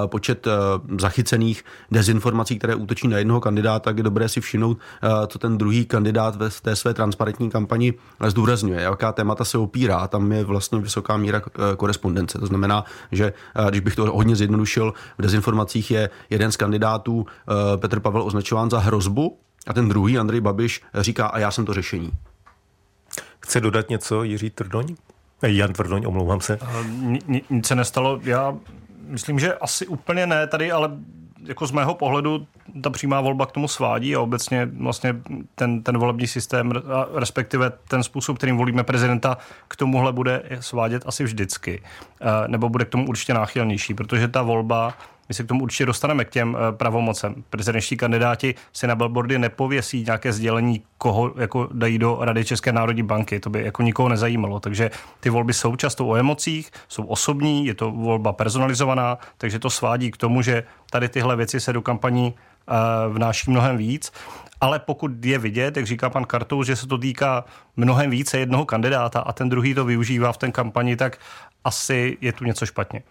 počet 0.06 0.46
zachycených 1.00 1.64
dezinformací, 1.90 2.58
které 2.58 2.74
útočí 2.74 3.08
na 3.08 3.18
jednoho 3.18 3.40
kandidáta, 3.40 3.78
tak 3.78 3.96
je 3.96 4.02
dobré 4.02 4.28
si 4.28 4.40
všimnout, 4.40 4.78
co 5.26 5.38
ten 5.38 5.58
druhý 5.58 5.86
kandidát 5.86 6.36
ve 6.36 6.50
té 6.50 6.76
své 6.76 6.94
transparentní 7.14 7.50
kampani 7.50 7.94
zdůrazňuje, 8.26 8.80
jaká 8.80 9.12
témata 9.12 9.44
se 9.44 9.59
opírá. 9.59 10.09
Tam 10.09 10.33
je 10.33 10.44
vlastně 10.44 10.78
vysoká 10.78 11.16
míra 11.16 11.42
korespondence. 11.76 12.38
To 12.38 12.47
znamená, 12.47 12.85
že 13.12 13.33
když 13.68 13.80
bych 13.80 13.97
to 13.97 14.04
hodně 14.12 14.37
zjednodušil, 14.37 14.94
v 15.18 15.23
dezinformacích 15.23 15.90
je 15.90 16.11
jeden 16.30 16.52
z 16.52 16.56
kandidátů 16.56 17.26
Petr 17.76 18.00
Pavel 18.00 18.23
označován 18.23 18.71
za 18.71 18.78
hrozbu 18.78 19.38
a 19.66 19.73
ten 19.73 19.88
druhý, 19.88 20.18
Andrej 20.18 20.40
Babiš, 20.40 20.83
říká 20.94 21.26
a 21.26 21.38
já 21.38 21.50
jsem 21.50 21.64
to 21.64 21.75
řešení. 21.75 22.11
Chce 23.40 23.61
dodat 23.61 23.88
něco 23.88 24.23
Jiří 24.23 24.50
Trdoň? 24.50 24.94
Jan 25.42 25.73
Tvrdoň, 25.73 26.04
omlouvám 26.06 26.40
se. 26.40 26.59
Nic 27.50 27.66
se 27.66 27.75
nestalo. 27.75 28.21
Já 28.23 28.54
myslím, 29.09 29.38
že 29.38 29.54
asi 29.54 29.87
úplně 29.87 30.26
ne 30.26 30.47
tady, 30.47 30.73
ale 30.73 30.90
jako 31.46 31.66
z 31.66 31.72
mého 31.72 31.94
pohledu 31.94 32.46
ta 32.82 32.90
přímá 32.90 33.20
volba 33.20 33.46
k 33.46 33.52
tomu 33.52 33.68
svádí 33.68 34.16
a 34.16 34.20
obecně 34.20 34.68
vlastně 34.78 35.16
ten, 35.54 35.82
ten 35.82 35.98
volební 35.98 36.26
systém, 36.26 36.72
respektive 37.14 37.72
ten 37.88 38.02
způsob, 38.02 38.36
kterým 38.36 38.56
volíme 38.56 38.84
prezidenta, 38.84 39.38
k 39.68 39.76
tomuhle 39.76 40.12
bude 40.12 40.42
svádět 40.60 41.02
asi 41.06 41.24
vždycky. 41.24 41.82
Eh, 42.20 42.48
nebo 42.48 42.68
bude 42.68 42.84
k 42.84 42.88
tomu 42.88 43.08
určitě 43.08 43.34
náchylnější, 43.34 43.94
protože 43.94 44.28
ta 44.28 44.42
volba 44.42 44.94
my 45.28 45.34
se 45.34 45.44
k 45.44 45.46
tomu 45.46 45.62
určitě 45.62 45.86
dostaneme 45.86 46.24
k 46.24 46.30
těm 46.30 46.56
eh, 46.56 46.76
pravomocem. 46.76 47.44
Prezidentští 47.50 47.96
kandidáti 47.96 48.54
si 48.72 48.86
na 48.86 48.94
billboardy 48.94 49.38
nepověsí 49.38 50.04
nějaké 50.06 50.32
sdělení, 50.32 50.82
koho 50.98 51.32
jako 51.36 51.68
dají 51.72 51.98
do 51.98 52.18
Rady 52.20 52.44
České 52.44 52.72
národní 52.72 53.02
banky. 53.02 53.40
To 53.40 53.50
by 53.50 53.64
jako 53.64 53.82
nikoho 53.82 54.08
nezajímalo. 54.08 54.60
Takže 54.60 54.90
ty 55.20 55.30
volby 55.30 55.54
jsou 55.54 55.76
často 55.76 56.06
o 56.06 56.16
emocích, 56.16 56.70
jsou 56.88 57.04
osobní, 57.04 57.66
je 57.66 57.74
to 57.74 57.90
volba 57.90 58.32
personalizovaná, 58.32 59.18
takže 59.38 59.58
to 59.58 59.70
svádí 59.70 60.10
k 60.10 60.16
tomu, 60.16 60.42
že 60.42 60.64
tady 60.90 61.08
tyhle 61.08 61.36
věci 61.36 61.60
se 61.60 61.72
do 61.72 61.82
kampaní 61.82 62.34
uh, 62.68 63.14
vnáší 63.14 63.50
mnohem 63.50 63.76
víc. 63.76 64.12
Ale 64.60 64.78
pokud 64.78 65.24
je 65.24 65.38
vidět, 65.38 65.76
jak 65.76 65.86
říká 65.86 66.10
pan 66.10 66.24
Kartou, 66.24 66.62
že 66.62 66.76
se 66.76 66.86
to 66.86 66.98
týká 66.98 67.44
mnohem 67.76 68.10
více 68.10 68.38
jednoho 68.38 68.64
kandidáta 68.64 69.20
a 69.20 69.32
ten 69.32 69.48
druhý 69.48 69.74
to 69.74 69.84
využívá 69.84 70.32
v 70.32 70.38
té 70.38 70.50
kampani, 70.50 70.96
tak 70.96 71.18
asi 71.64 72.18
je 72.20 72.32
tu 72.32 72.44
něco 72.44 72.66
špatně. 72.66 73.02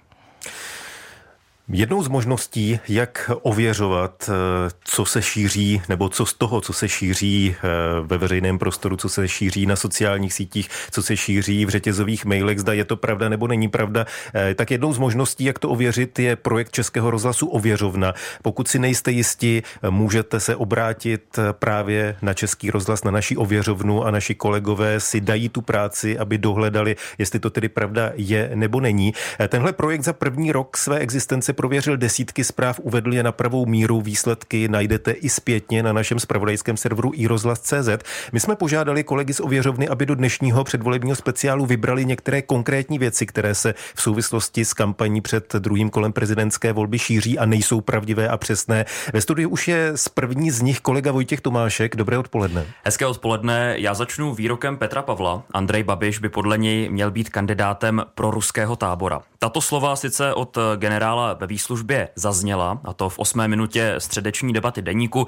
Jednou 1.68 2.04
z 2.04 2.08
možností, 2.08 2.80
jak 2.88 3.32
ověřovat, 3.42 4.30
eh, 4.30 4.70
co 4.84 5.06
se 5.06 5.22
šíří, 5.22 5.82
nebo 5.90 6.10
co 6.10 6.26
z 6.26 6.34
toho, 6.34 6.62
co 6.62 6.74
se 6.74 6.90
šíří 6.90 7.56
eh, 7.56 7.68
ve 8.02 8.18
veřejném 8.18 8.60
prostoru, 8.60 8.98
co 8.98 9.10
se 9.10 9.28
šíří 9.28 9.66
na 9.66 9.76
sociálních 9.76 10.34
sítích, 10.34 10.70
co 10.92 11.04
se 11.04 11.18
šíří 11.18 11.66
v 11.66 11.70
řetězových 11.70 12.26
mailech, 12.26 12.60
zda 12.60 12.74
je 12.74 12.86
to 12.86 12.96
pravda 12.96 13.30
nebo 13.30 13.48
není 13.48 13.68
pravda, 13.68 14.06
eh, 14.36 14.56
tak 14.56 14.72
jednou 14.72 14.94
z 14.94 15.00
možností, 15.00 15.44
jak 15.44 15.60
to 15.60 15.70
ověřit, 15.70 16.20
je 16.20 16.36
projekt 16.36 16.72
Českého 16.72 17.12
rozhlasu 17.12 17.48
Ověřovna. 17.48 18.14
Pokud 18.42 18.68
si 18.68 18.80
nejste 18.80 19.12
jisti, 19.12 19.64
můžete 19.90 20.40
se 20.40 20.56
obrátit 20.56 21.40
právě 21.52 22.16
na 22.22 22.34
Český 22.34 22.72
rozhlas, 22.72 23.04
na 23.04 23.12
naší 23.12 23.38
ověřovnu 23.38 24.04
a 24.04 24.12
naši 24.12 24.36
kolegové 24.36 25.00
si 25.00 25.22
dají 25.22 25.50
tu 25.50 25.62
práci, 25.62 26.20
aby 26.20 26.38
dohledali, 26.38 26.96
jestli 27.18 27.40
to 27.40 27.50
tedy 27.50 27.70
pravda 27.70 28.12
je 28.16 28.52
nebo 28.56 28.80
není. 28.80 29.14
Tenhle 29.48 29.74
projekt 29.74 30.04
za 30.04 30.14
první 30.14 30.52
rok 30.52 30.78
své 30.78 31.00
existence 31.00 31.53
si 31.54 31.56
prověřil 31.56 31.98
desítky 31.98 32.44
zpráv, 32.44 32.80
uvedl 32.80 33.14
je 33.14 33.24
na 33.24 33.32
pravou 33.32 33.66
míru. 33.66 34.02
Výsledky 34.02 34.68
najdete 34.68 35.12
i 35.12 35.30
zpětně 35.30 35.84
na 35.84 35.94
našem 35.94 36.20
spravodajském 36.20 36.78
serveru 36.78 37.12
iRozhlas.cz. 37.14 37.90
My 38.32 38.40
jsme 38.40 38.56
požádali 38.56 39.04
kolegy 39.04 39.34
z 39.34 39.40
ověřovny, 39.40 39.88
aby 39.88 40.06
do 40.06 40.16
dnešního 40.16 40.64
předvolebního 40.64 41.16
speciálu 41.16 41.66
vybrali 41.66 42.06
některé 42.06 42.42
konkrétní 42.42 43.00
věci, 43.00 43.26
které 43.26 43.56
se 43.56 43.74
v 43.96 44.02
souvislosti 44.02 44.66
s 44.66 44.74
kampaní 44.74 45.22
před 45.22 45.54
druhým 45.56 45.90
kolem 45.90 46.14
prezidentské 46.14 46.74
volby 46.74 47.00
šíří 47.00 47.40
a 47.40 47.46
nejsou 47.46 47.82
pravdivé 47.82 48.30
a 48.30 48.38
přesné. 48.38 48.86
Ve 49.14 49.22
studiu 49.22 49.50
už 49.50 49.68
je 49.68 49.92
z 49.96 50.10
první 50.10 50.52
z 50.52 50.62
nich 50.62 50.80
kolega 50.82 51.12
Vojtěch 51.12 51.42
Tomášek. 51.42 51.96
Dobré 51.96 52.18
odpoledne. 52.18 52.66
Hezké 52.84 53.06
odpoledne. 53.06 53.76
Já 53.78 53.94
začnu 53.94 54.34
výrokem 54.34 54.78
Petra 54.78 55.02
Pavla. 55.02 55.44
Andrej 55.54 55.84
Babiš 55.84 56.20
by 56.20 56.30
podle 56.30 56.58
něj 56.58 56.90
měl 56.90 57.12
být 57.12 57.30
kandidátem 57.30 58.02
pro 58.16 58.32
ruského 58.32 58.76
tábora. 58.76 59.22
Tato 59.40 59.62
slova 59.62 59.96
sice 59.96 60.34
od 60.34 60.58
generála 60.76 61.34
ve 61.44 61.48
výslužbě 61.48 62.10
zazněla, 62.16 62.80
a 62.84 62.94
to 62.94 63.10
v 63.10 63.20
osmé 63.20 63.48
minutě 63.48 63.96
středeční 63.98 64.54
debaty 64.54 64.82
deníku, 64.82 65.28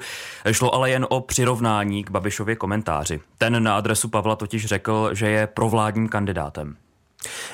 šlo 0.52 0.74
ale 0.74 0.90
jen 0.90 1.06
o 1.10 1.20
přirovnání 1.20 2.04
k 2.04 2.10
Babišově 2.10 2.56
komentáři. 2.56 3.20
Ten 3.38 3.62
na 3.62 3.76
adresu 3.76 4.08
Pavla 4.08 4.36
totiž 4.36 4.66
řekl, 4.66 5.14
že 5.14 5.28
je 5.28 5.46
provládním 5.46 6.08
kandidátem. 6.08 6.76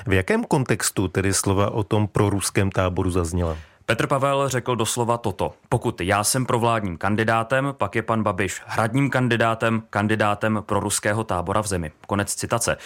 V 0.07 0.12
jakém 0.12 0.45
kontextu 0.45 1.09
tedy 1.09 1.35
slova 1.35 1.71
o 1.71 1.83
tom 1.83 2.09
proruském 2.09 2.71
táboru 2.71 3.11
zazněla? 3.11 3.57
Petr 3.87 4.07
Pavel 4.07 4.49
řekl 4.49 4.76
doslova 4.76 5.19
toto. 5.19 5.54
Pokud 5.69 6.00
já 6.00 6.25
jsem 6.25 6.47
pro 6.47 6.59
vládním 6.59 6.99
kandidátem, 6.99 7.75
pak 7.78 7.95
je 7.95 8.02
pan 8.02 8.23
Babiš 8.23 8.62
hradním 8.66 9.11
kandidátem, 9.11 9.83
kandidátem 9.90 10.62
pro 10.66 10.81
ruského 10.81 11.25
tábora 11.25 11.62
v 11.62 11.66
zemi. 11.66 11.92
Konec 12.07 12.35
citace. 12.35 12.76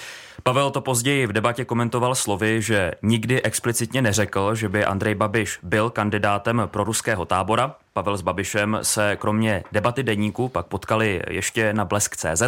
Pavel 0.47 0.71
to 0.71 0.81
později 0.81 1.27
v 1.27 1.33
debatě 1.33 1.65
komentoval 1.65 2.15
slovy, 2.15 2.63
že 2.63 2.93
nikdy 3.03 3.43
explicitně 3.43 4.03
neřekl, 4.03 4.55
že 4.55 4.69
by 4.69 4.85
Andrej 4.85 5.15
Babiš 5.15 5.59
byl 5.63 5.91
kandidátem 5.91 6.63
pro 6.67 6.85
ruského 6.85 7.25
tábora. 7.25 7.77
Pavel 7.97 8.17
s 8.17 8.23
Babišem 8.23 8.79
se 8.83 9.17
kromě 9.17 9.65
debaty 9.73 10.03
deníku 10.03 10.49
pak 10.49 10.67
potkali 10.67 11.23
ještě 11.31 11.73
na 11.73 11.85
Blesk.cz 11.85 12.43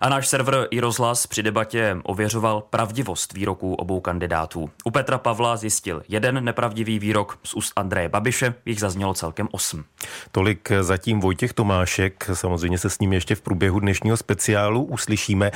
a 0.00 0.08
náš 0.08 0.28
server 0.28 0.68
i 0.70 0.80
rozhlas 0.80 1.26
při 1.26 1.42
debatě 1.42 1.96
ověřoval 2.02 2.60
pravdivost 2.70 3.32
výroků 3.32 3.74
obou 3.74 4.00
kandidátů. 4.00 4.70
U 4.84 4.90
Petra 4.90 5.18
Pavla 5.18 5.56
zjistil 5.56 6.02
jeden 6.08 6.44
nepravdivý 6.44 6.98
výrok 6.98 7.38
z 7.44 7.54
úst 7.54 7.72
Andreje 7.76 8.08
Babiše, 8.08 8.54
jich 8.66 8.80
zaznělo 8.80 9.14
celkem 9.14 9.48
osm. 9.50 9.84
Tolik 10.32 10.72
zatím 10.80 11.20
Vojtěch 11.20 11.52
Tomášek, 11.52 12.30
samozřejmě 12.32 12.78
se 12.78 12.90
s 12.90 12.98
ním 12.98 13.12
ještě 13.12 13.34
v 13.34 13.40
průběhu 13.40 13.80
dnešního 13.80 14.16
speciálu 14.16 14.84
uslyšíme. 14.84 15.50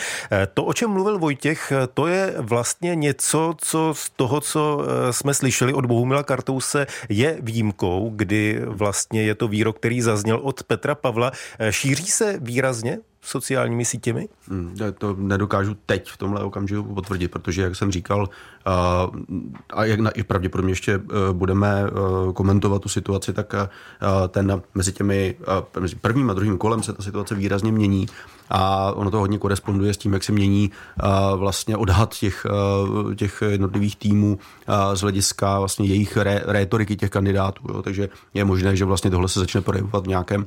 To, 0.55 0.65
o 0.65 0.73
čem 0.73 0.91
mluvil 0.91 1.19
Vojtěch, 1.19 1.73
to 1.95 2.07
je 2.07 2.35
vlastně 2.39 2.95
něco, 2.95 3.55
co 3.59 3.95
z 3.97 4.11
toho, 4.11 4.41
co 4.41 4.85
eh, 4.85 5.13
jsme 5.13 5.35
slyšeli 5.35 5.73
od 5.73 5.87
Bohumila 5.87 6.23
Kartouse, 6.23 6.87
je 7.09 7.39
výjimkou, 7.41 8.13
kdy 8.17 8.61
vlastně 8.67 9.30
je 9.31 9.35
to 9.35 9.49
výrok, 9.49 9.77
který 9.77 10.01
zazněl 10.01 10.41
od 10.43 10.63
Petra 10.63 10.95
Pavla. 10.95 11.33
Eh, 11.59 11.73
šíří 11.73 12.07
se 12.07 12.39
výrazně 12.43 12.99
sociálními 13.23 13.85
sítěmi? 13.85 14.29
Hmm, 14.49 14.77
to 14.99 15.17
nedokážu 15.17 15.77
teď 15.87 16.11
v 16.11 16.17
tomhle 16.17 16.45
okamžiku 16.45 16.95
potvrdit, 16.95 17.29
protože, 17.29 17.63
jak 17.63 17.77
jsem 17.77 17.93
říkal, 17.93 18.29
a 19.71 19.85
jak 19.85 20.01
na, 20.01 20.11
i 20.11 20.23
pravděpodobně 20.23 20.73
ještě 20.73 20.93
e, 20.95 21.01
budeme 21.33 21.85
e, 21.85 22.33
komentovat 22.33 22.83
tu 22.83 22.89
situaci, 22.89 23.33
tak 23.33 23.55
e, 23.55 23.69
ten 24.29 24.63
mezi 24.75 24.93
těmi 24.93 25.37
mezi 25.79 25.97
prvním 25.97 26.31
a 26.31 26.35
druhým 26.35 26.59
kolem 26.59 26.83
se 26.83 26.93
ta 26.93 27.03
situace 27.03 27.35
výrazně 27.35 27.73
mění 27.73 28.07
a 28.51 28.93
ono 28.93 29.11
to 29.11 29.19
hodně 29.19 29.39
koresponduje 29.39 29.95
s 29.95 29.97
tím, 29.97 30.13
jak 30.13 30.25
se 30.25 30.33
mění 30.33 30.71
vlastně 31.37 31.77
odhad 31.77 32.15
těch, 32.15 32.47
těch 33.17 33.43
jednotlivých 33.49 33.97
týmů 33.97 34.39
z 34.95 35.01
hlediska 35.01 35.59
vlastně 35.59 35.87
jejich 35.87 36.17
ré, 36.17 36.43
rétoriky 36.47 36.97
těch 36.97 37.11
kandidátů. 37.11 37.63
Jo. 37.69 37.83
Takže 37.83 38.09
je 38.35 38.45
možné, 38.45 38.77
že 38.77 38.85
vlastně 38.85 39.11
tohle 39.11 39.29
se 39.29 39.41
začne 39.41 39.61
projevovat 39.61 40.05
v 40.05 40.09
nějakém 40.09 40.47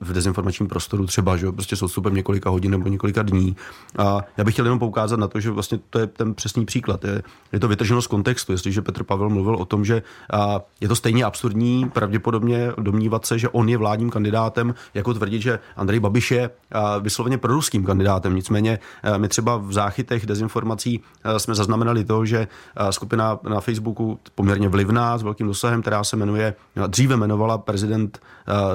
v 0.00 0.12
dezinformačním 0.12 0.68
prostoru 0.68 1.06
třeba, 1.06 1.36
že 1.36 1.52
prostě 1.52 1.76
s 1.76 1.82
odstupem 1.82 2.14
několika 2.14 2.50
hodin 2.50 2.70
nebo 2.70 2.88
několika 2.88 3.22
dní. 3.22 3.56
A 3.98 4.20
já 4.36 4.44
bych 4.44 4.54
chtěl 4.54 4.64
jenom 4.64 4.78
poukázat 4.78 5.20
na 5.20 5.28
to, 5.28 5.40
že 5.40 5.50
vlastně 5.50 5.78
to 5.90 5.98
je 5.98 6.06
ten 6.06 6.34
přesný 6.34 6.64
příklad. 6.64 6.97
Je, 7.04 7.22
je 7.52 7.60
to 7.60 7.68
vytrženo 7.68 8.02
z 8.02 8.06
kontextu. 8.06 8.52
Jestliže 8.52 8.82
Petr 8.82 9.04
Pavel 9.04 9.30
mluvil 9.30 9.54
o 9.54 9.64
tom, 9.64 9.84
že 9.84 10.02
a, 10.32 10.60
je 10.80 10.88
to 10.88 10.96
stejně 10.96 11.24
absurdní 11.24 11.88
pravděpodobně 11.88 12.72
domnívat 12.78 13.26
se, 13.26 13.38
že 13.38 13.48
on 13.48 13.68
je 13.68 13.78
vládním 13.78 14.10
kandidátem, 14.10 14.74
jako 14.94 15.14
tvrdit, 15.14 15.42
že 15.42 15.58
Andrej 15.76 16.00
Babiš 16.00 16.30
je 16.30 16.50
a, 16.72 16.98
vysloveně 16.98 17.38
proruským 17.38 17.84
kandidátem. 17.84 18.34
Nicméně 18.34 18.78
a, 19.02 19.18
my 19.18 19.28
třeba 19.28 19.56
v 19.56 19.72
záchytech 19.72 20.26
dezinformací 20.26 21.00
a, 21.24 21.38
jsme 21.38 21.54
zaznamenali 21.54 22.04
to, 22.04 22.24
že 22.24 22.48
a, 22.76 22.92
skupina 22.92 23.38
na 23.48 23.60
Facebooku 23.60 24.18
poměrně 24.34 24.68
vlivná 24.68 25.18
s 25.18 25.22
velkým 25.22 25.46
dosahem, 25.46 25.82
která 25.82 26.04
se 26.04 26.16
jmenuje, 26.16 26.54
dříve 26.86 27.14
jmenovala 27.14 27.58
prezident 27.58 28.20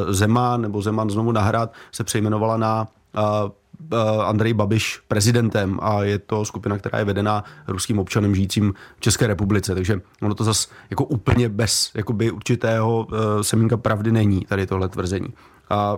Zeman 0.09 0.61
nebo 0.61 0.81
Zeman 0.81 1.09
znovu 1.09 1.31
nahrad, 1.31 1.73
se 1.91 2.03
přejmenovala 2.03 2.57
na 2.57 2.87
Andrej 4.25 4.53
Babiš 4.53 5.01
prezidentem 5.07 5.79
a 5.81 6.03
je 6.03 6.19
to 6.19 6.45
skupina, 6.45 6.77
která 6.77 6.99
je 6.99 7.05
vedená 7.05 7.43
ruským 7.67 7.99
občanem 7.99 8.35
žijícím 8.35 8.73
v 8.97 9.01
České 9.01 9.27
republice, 9.27 9.75
takže 9.75 10.01
ono 10.21 10.35
to 10.35 10.43
zase 10.43 10.67
jako 10.89 11.05
úplně 11.05 11.49
bez 11.49 11.91
jakoby 11.93 12.31
určitého 12.31 13.07
e, 13.39 13.43
semínka 13.43 13.77
pravdy 13.77 14.11
není 14.11 14.41
tady 14.41 14.67
tohle 14.67 14.89
tvrzení. 14.89 15.27
A 15.69 15.97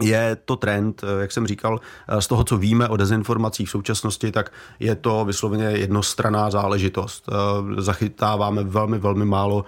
je 0.00 0.36
to 0.44 0.56
trend, 0.56 1.04
eh, 1.04 1.20
jak 1.20 1.32
jsem 1.32 1.46
říkal, 1.46 1.80
eh, 2.08 2.22
z 2.22 2.26
toho, 2.26 2.44
co 2.44 2.56
víme 2.56 2.88
o 2.88 2.96
dezinformacích 2.96 3.68
v 3.68 3.70
současnosti, 3.70 4.32
tak 4.32 4.52
je 4.80 4.94
to 4.94 5.24
vysloveně 5.24 5.64
jednostraná 5.64 6.50
záležitost. 6.50 7.28
Eh, 7.28 7.82
zachytáváme 7.82 8.64
velmi, 8.64 8.98
velmi 8.98 9.24
málo 9.24 9.64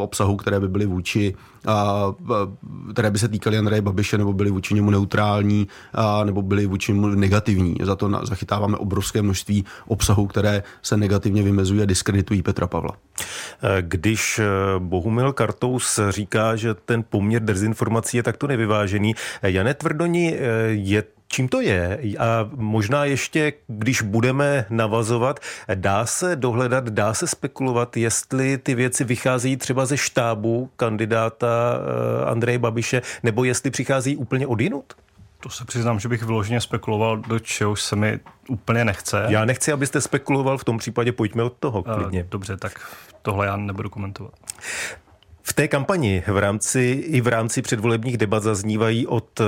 obsahu, 0.00 0.36
které 0.36 0.60
by 0.60 0.68
byly 0.68 0.86
vůči 0.86 1.34
které 2.92 3.10
by 3.10 3.18
se 3.18 3.28
týkaly 3.28 3.58
Andreje 3.58 3.82
Babiše 3.82 4.18
nebo 4.18 4.32
byly 4.32 4.50
vůči 4.50 4.74
němu 4.74 4.90
neutrální 4.90 5.68
nebo 6.24 6.42
byly 6.42 6.66
vůči 6.66 6.92
němu 6.92 7.08
negativní. 7.08 7.76
Za 7.82 7.96
to 7.96 8.20
zachytáváme 8.22 8.76
obrovské 8.76 9.22
množství 9.22 9.64
obsahu, 9.86 10.26
které 10.26 10.62
se 10.82 10.96
negativně 10.96 11.42
vymezují 11.42 11.82
a 11.82 11.86
diskreditují 11.86 12.42
Petra 12.42 12.66
Pavla. 12.66 12.96
Když 13.80 14.40
Bohumil 14.78 15.32
Kartous 15.32 16.00
říká, 16.08 16.56
že 16.56 16.74
ten 16.74 17.04
poměr 17.10 17.42
dezinformací 17.42 18.16
je 18.16 18.22
takto 18.22 18.46
nevyvážený, 18.46 19.14
Janet 19.42 19.78
Tvrdoni, 19.78 20.38
je 20.68 21.04
Čím 21.32 21.48
to 21.48 21.60
je? 21.60 21.98
A 22.18 22.50
možná 22.54 23.04
ještě, 23.04 23.52
když 23.66 24.02
budeme 24.02 24.66
navazovat, 24.70 25.40
dá 25.74 26.06
se 26.06 26.36
dohledat, 26.36 26.88
dá 26.88 27.14
se 27.14 27.26
spekulovat, 27.26 27.96
jestli 27.96 28.58
ty 28.58 28.74
věci 28.74 29.04
vycházejí 29.04 29.56
třeba 29.56 29.86
ze 29.86 29.96
štábu 29.96 30.70
kandidáta 30.76 31.46
eh, 31.46 32.30
Andreje 32.30 32.58
Babiše, 32.58 33.02
nebo 33.22 33.44
jestli 33.44 33.70
přichází 33.70 34.16
úplně 34.16 34.46
odinut? 34.46 34.92
To 35.40 35.48
se 35.50 35.64
přiznám, 35.64 36.00
že 36.00 36.08
bych 36.08 36.22
vyloženě 36.22 36.60
spekuloval, 36.60 37.16
do 37.16 37.38
čeho 37.38 37.76
se 37.76 37.96
mi 37.96 38.20
úplně 38.48 38.84
nechce. 38.84 39.26
Já 39.28 39.44
nechci, 39.44 39.72
abyste 39.72 40.00
spekuloval, 40.00 40.58
v 40.58 40.64
tom 40.64 40.78
případě 40.78 41.12
pojďme 41.12 41.42
od 41.42 41.52
toho 41.52 41.82
klidně. 41.82 42.26
Dobře, 42.30 42.56
tak 42.56 42.72
tohle 43.22 43.46
já 43.46 43.56
nebudu 43.56 43.90
komentovat. 43.90 44.32
V 45.44 45.52
té 45.52 45.68
kampani 45.68 46.22
v 46.26 46.38
rámci, 46.38 47.04
i 47.06 47.20
v 47.20 47.26
rámci 47.26 47.62
předvolebních 47.62 48.16
debat 48.16 48.42
zaznívají 48.42 49.06
od 49.06 49.40
eh, 49.40 49.44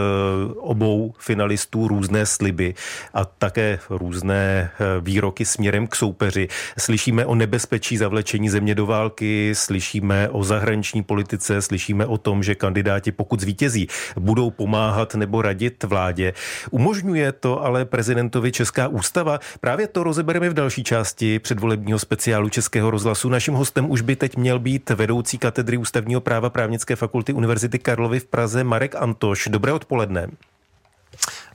obou 0.57 1.15
finalistů 1.19 1.89
různé 1.89 2.27
sliby 2.27 2.75
a 3.15 3.25
také 3.25 3.79
různé 3.91 4.71
eh, 4.75 4.85
výroky 5.01 5.45
směrem 5.45 5.87
k 5.87 5.97
soupeři. 5.97 6.49
Slyšíme 6.79 7.27
o 7.27 7.35
nebezpečí 7.35 7.97
zavlečení 7.97 8.49
země 8.49 8.75
do 8.75 8.87
války, 8.87 9.53
slyšíme 9.55 10.29
o 10.29 10.45
zahraniční 10.45 11.03
politice, 11.03 11.63
slyšíme 11.63 12.07
o 12.07 12.19
tom, 12.19 12.43
že 12.43 12.55
kandidáti, 12.55 13.13
pokud 13.13 13.41
zvítězí, 13.41 13.89
budou 14.17 14.51
pomáhat 14.51 15.15
nebo 15.15 15.43
radit 15.43 15.85
vládě. 15.85 16.33
Umožňuje 16.71 17.33
to 17.33 17.63
ale 17.63 17.85
prezidentovi 17.85 18.53
Česká 18.53 18.89
ústava. 18.89 19.41
Právě 19.61 19.89
to 19.89 20.03
rozebereme 20.03 20.51
v 20.51 20.55
další 20.55 20.85
části 20.85 21.39
předvolebního 21.39 21.99
speciálu 21.99 22.49
Českého 22.49 22.91
rozhlasu. 22.91 23.29
Naším 23.29 23.55
hostem 23.55 23.91
už 23.91 24.01
by 24.01 24.17
teď 24.17 24.37
měl 24.37 24.59
být 24.59 24.91
vedoucí 24.91 25.39
katedry 25.39 25.84
ústavního 25.85 26.21
práva 26.21 26.51
právnické 26.51 26.97
fakulty 26.97 27.33
Univerzity 27.33 27.79
Karlovy 27.79 28.21
v 28.21 28.25
Praze 28.25 28.65
Marek 28.65 28.95
Antoš. 28.95 29.49
Dobré 29.53 29.73
odpoledne. 29.73 30.29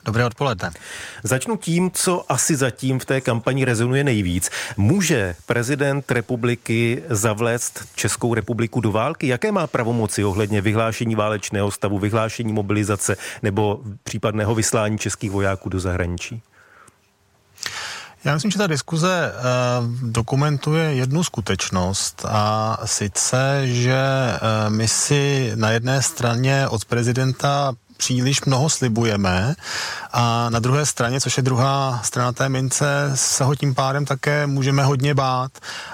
Dobré 0.05 0.25
odpoledne. 0.25 0.71
Začnu 1.24 1.57
tím, 1.57 1.91
co 1.91 2.31
asi 2.31 2.55
zatím 2.55 3.00
v 3.00 3.05
té 3.05 3.21
kampani 3.21 3.65
rezonuje 3.65 4.03
nejvíc. 4.03 4.50
Může 4.77 5.36
prezident 5.45 6.12
republiky 6.12 7.03
zavléct 7.09 7.89
Českou 7.95 8.33
republiku 8.33 8.81
do 8.81 8.91
války? 8.91 9.27
Jaké 9.27 9.51
má 9.51 9.67
pravomoci 9.67 10.24
ohledně 10.24 10.62
vyhlášení 10.62 11.15
válečného 11.15 11.71
stavu, 11.71 12.00
vyhlášení 12.00 12.53
mobilizace 12.53 13.17
nebo 13.43 13.81
případného 14.03 14.55
vyslání 14.55 14.98
českých 14.98 15.31
vojáků 15.31 15.69
do 15.69 15.79
zahraničí? 15.79 16.41
Já 18.23 18.33
myslím, 18.33 18.51
že 18.51 18.57
ta 18.57 18.67
diskuze 18.67 19.31
uh, 19.31 20.09
dokumentuje 20.09 20.93
jednu 20.93 21.23
skutečnost 21.23 22.25
a 22.29 22.77
sice, 22.85 23.61
že 23.63 24.01
uh, 24.33 24.73
my 24.73 24.88
si 24.88 25.51
na 25.55 25.71
jedné 25.71 26.01
straně 26.01 26.67
od 26.67 26.85
prezidenta 26.85 27.73
příliš 27.99 28.45
mnoho 28.45 28.69
slibujeme. 28.69 29.55
A 30.11 30.49
na 30.49 30.59
druhé 30.59 30.85
straně, 30.85 31.21
což 31.21 31.37
je 31.37 31.43
druhá 31.43 31.99
strana 32.03 32.31
té 32.31 32.49
mince, 32.49 33.11
se 33.15 33.43
ho 33.43 33.55
tím 33.55 33.75
pádem 33.75 34.05
také 34.05 34.47
můžeme 34.47 34.83
hodně 34.83 35.13
bát, 35.13 35.51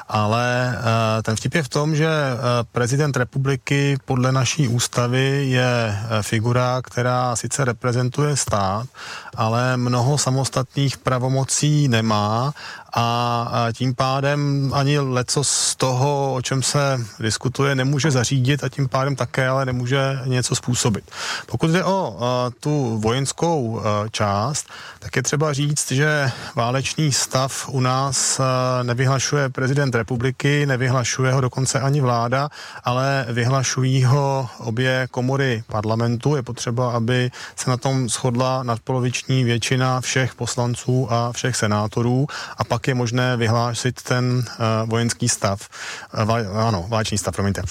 ale 0.08 0.78
uh, 0.78 1.22
ten 1.22 1.36
vtip 1.36 1.54
je 1.54 1.64
v 1.64 1.70
tom, 1.70 1.96
že 1.96 2.08
uh, 2.08 2.40
prezident 2.72 3.18
republiky 3.18 3.98
podle 4.06 4.32
naší 4.32 4.68
ústavy 4.68 5.46
je 5.50 5.98
uh, 5.98 6.22
figura, 6.22 6.82
která 6.84 7.36
sice 7.36 7.66
reprezentuje 7.66 8.38
stát, 8.38 8.88
ale 9.36 9.78
mnoho 9.78 10.18
samostatných 10.18 10.98
pravomocí 10.98 11.88
nemá 11.88 12.54
a 12.98 13.68
tím 13.74 13.96
pádem 13.96 14.72
ani 14.74 15.00
leco 15.00 15.44
z 15.44 15.76
toho, 15.76 16.34
o 16.34 16.42
čem 16.42 16.64
se 16.64 17.06
diskutuje, 17.20 17.76
nemůže 17.76 18.12
zařídit 18.12 18.64
a 18.64 18.70
tím 18.70 18.90
pádem 18.90 19.16
také 19.16 19.48
ale 19.48 19.66
nemůže 19.66 20.20
něco 20.26 20.56
způsobit. 20.56 21.12
Pokud 21.46 21.70
jde 21.70 21.84
o 21.84 22.18
tu 22.60 23.00
vojenskou 23.00 23.82
část, 24.12 24.68
tak 25.00 25.16
je 25.16 25.24
třeba 25.24 25.54
říct, 25.54 25.92
že 25.92 26.32
válečný 26.56 27.12
stav 27.12 27.70
u 27.70 27.80
nás 27.80 28.42
nevyhlašuje 28.84 29.50
prezident 29.50 29.96
republiky, 29.96 30.66
nevyhlašuje 30.66 31.32
ho 31.32 31.42
dokonce 31.42 31.80
ani 31.80 32.02
vláda, 32.02 32.50
ale 32.84 33.26
vyhlašují 33.30 34.04
ho 34.04 34.50
obě 34.58 35.08
komory 35.12 35.64
parlamentu. 35.68 36.36
Je 36.36 36.44
potřeba, 36.44 36.92
aby 36.92 37.32
se 37.56 37.70
na 37.70 37.78
tom 37.78 38.10
shodla 38.10 38.64
nadpoloviční 38.64 39.44
většina 39.44 40.02
všech 40.02 40.36
poslanců 40.36 41.08
a 41.14 41.32
všech 41.32 41.56
senátorů 41.56 42.28
a 42.58 42.64
pak 42.64 42.85
je 42.88 42.96
možné 42.96 43.38
vyhlásit 43.38 44.02
ten 44.02 44.44
uh, 44.46 44.90
vojenský 44.90 45.30
stav. 45.30 45.70
Uh, 46.14 46.58
ano, 46.68 46.86
válečný 46.90 47.18
stav, 47.18 47.36
promiňte. 47.36 47.62
Uh, 47.62 47.68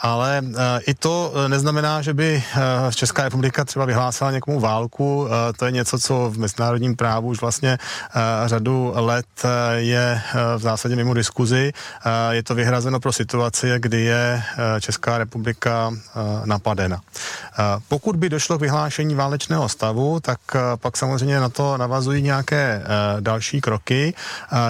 ale 0.00 0.42
uh, 0.42 0.54
i 0.86 0.94
to 0.94 1.32
neznamená, 1.48 2.02
že 2.02 2.14
by 2.14 2.36
uh, 2.36 2.90
Česká 2.90 3.22
republika 3.22 3.64
třeba 3.64 3.84
vyhlásila 3.84 4.30
někomu 4.30 4.60
válku. 4.60 5.22
Uh, 5.22 5.30
to 5.56 5.64
je 5.66 5.72
něco, 5.72 5.98
co 5.98 6.30
v 6.30 6.38
mezinárodním 6.38 6.96
právu 6.96 7.28
už 7.28 7.40
vlastně 7.40 7.78
uh, 7.78 8.48
řadu 8.48 8.92
let 8.96 9.26
uh, 9.44 9.50
je 9.76 10.22
uh, 10.34 10.40
v 10.60 10.62
zásadě 10.62 10.96
mimo 10.96 11.14
diskuzi. 11.14 11.72
Uh, 11.72 12.12
je 12.30 12.42
to 12.42 12.54
vyhrazeno 12.54 13.00
pro 13.00 13.12
situaci, 13.12 13.72
kdy 13.78 14.00
je 14.00 14.42
uh, 14.42 14.80
Česká 14.80 15.18
republika 15.18 15.88
uh, 15.88 15.96
napadena. 16.44 16.96
Uh, 16.96 17.82
pokud 17.88 18.16
by 18.16 18.28
došlo 18.28 18.58
k 18.58 18.60
vyhlášení 18.60 19.14
válečného 19.14 19.68
stavu, 19.68 20.20
tak 20.20 20.40
uh, 20.54 20.60
pak 20.76 20.96
samozřejmě 20.96 21.40
na 21.40 21.48
to 21.48 21.76
navazují 21.76 22.22
nějaké 22.22 22.82
uh, 22.82 23.20
další 23.20 23.60
kroky 23.60 24.14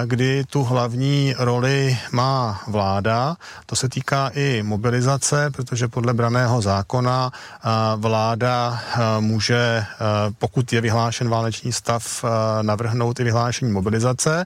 kdy 0.05 0.43
tu 0.49 0.63
hlavní 0.63 1.35
roli 1.37 1.97
má 2.11 2.61
vláda. 2.67 3.35
To 3.65 3.75
se 3.75 3.89
týká 3.89 4.31
i 4.33 4.63
mobilizace, 4.63 5.51
protože 5.51 5.87
podle 5.87 6.13
braného 6.13 6.61
zákona 6.61 7.31
vláda 7.95 8.79
může, 9.19 9.85
pokud 10.37 10.73
je 10.73 10.81
vyhlášen 10.81 11.29
válečný 11.29 11.71
stav, 11.73 12.25
navrhnout 12.61 13.19
i 13.19 13.23
vyhlášení 13.23 13.71
mobilizace. 13.71 14.45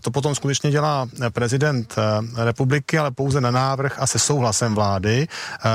To 0.00 0.10
potom 0.10 0.34
skutečně 0.34 0.70
dělá 0.70 1.06
prezident 1.30 1.94
republiky, 2.36 2.98
ale 2.98 3.10
pouze 3.10 3.40
na 3.40 3.50
návrh 3.50 3.96
a 3.98 4.06
se 4.06 4.18
souhlasem 4.18 4.74
vlády, 4.74 5.28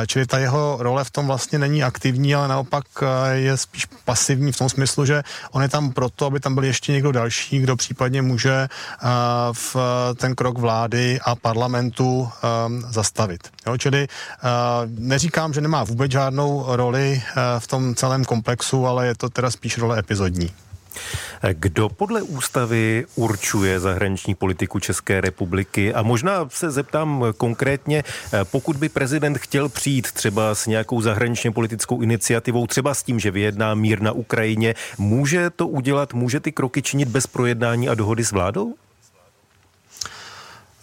čili 0.08 0.26
ta 0.26 0.38
jeho 0.38 0.78
role 0.80 1.04
v 1.04 1.12
tom 1.12 1.28
vlastně 1.28 1.60
není 1.60 1.84
aktivní, 1.84 2.36
ale 2.36 2.48
naopak 2.48 2.84
je 3.32 3.58
spíš 3.58 3.86
pasivní 4.06 4.52
v 4.52 4.58
tom 4.58 4.70
smyslu, 4.70 5.06
že 5.06 5.24
on 5.52 5.62
je 5.62 5.70
tam 5.70 5.92
proto, 5.92 6.26
aby 6.26 6.40
tam 6.40 6.54
byl 6.56 6.64
ještě 6.64 6.92
někdo 6.92 7.12
další, 7.12 7.60
kdo 7.60 7.76
případně 7.76 8.22
může 8.22 8.68
v 9.54 9.76
ten 10.16 10.36
krok 10.36 10.58
vlády 10.58 11.20
a 11.24 11.36
parlamentu 11.36 12.30
zastavit. 12.90 13.50
Jo, 13.68 13.78
čili 13.78 14.08
neříkám, 14.88 15.54
že 15.54 15.62
nemá 15.62 15.84
vůbec 15.84 16.12
žádnou 16.12 16.66
roli 16.68 17.24
v 17.60 17.68
tom 17.68 17.96
celém 17.96 18.26
komplexu, 18.26 18.88
ale 18.88 19.08
je 19.08 19.16
to 19.16 19.30
teda 19.30 19.52
spíš 19.52 19.78
role 19.78 20.00
epizodní. 20.00 20.52
Kdo 21.54 21.90
podle 21.90 22.22
ústavy 22.22 23.06
určuje 23.16 23.80
zahraniční 23.80 24.36
politiku 24.36 24.80
České 24.80 25.22
republiky? 25.22 25.94
A 25.94 26.02
možná 26.02 26.50
se 26.50 26.72
zeptám 26.72 27.26
konkrétně, 27.38 28.04
pokud 28.44 28.78
by 28.78 28.90
prezident 28.90 29.38
chtěl 29.38 29.70
přijít 29.70 30.12
třeba 30.12 30.56
s 30.56 30.68
nějakou 30.68 31.02
zahraničně 31.02 31.52
politickou 31.52 32.02
iniciativou, 32.02 32.68
třeba 32.68 32.94
s 32.94 33.04
tím, 33.04 33.20
že 33.20 33.32
vyjedná 33.32 33.76
mír 33.76 34.02
na 34.02 34.12
Ukrajině, 34.12 34.76
může 34.98 35.50
to 35.50 35.68
udělat, 35.68 36.14
může 36.14 36.40
ty 36.40 36.52
kroky 36.52 36.82
činit 36.82 37.08
bez 37.08 37.28
projednání 37.28 37.90
a 37.90 37.96
dohody 37.96 38.24
s 38.24 38.32
vládou? 38.32 38.74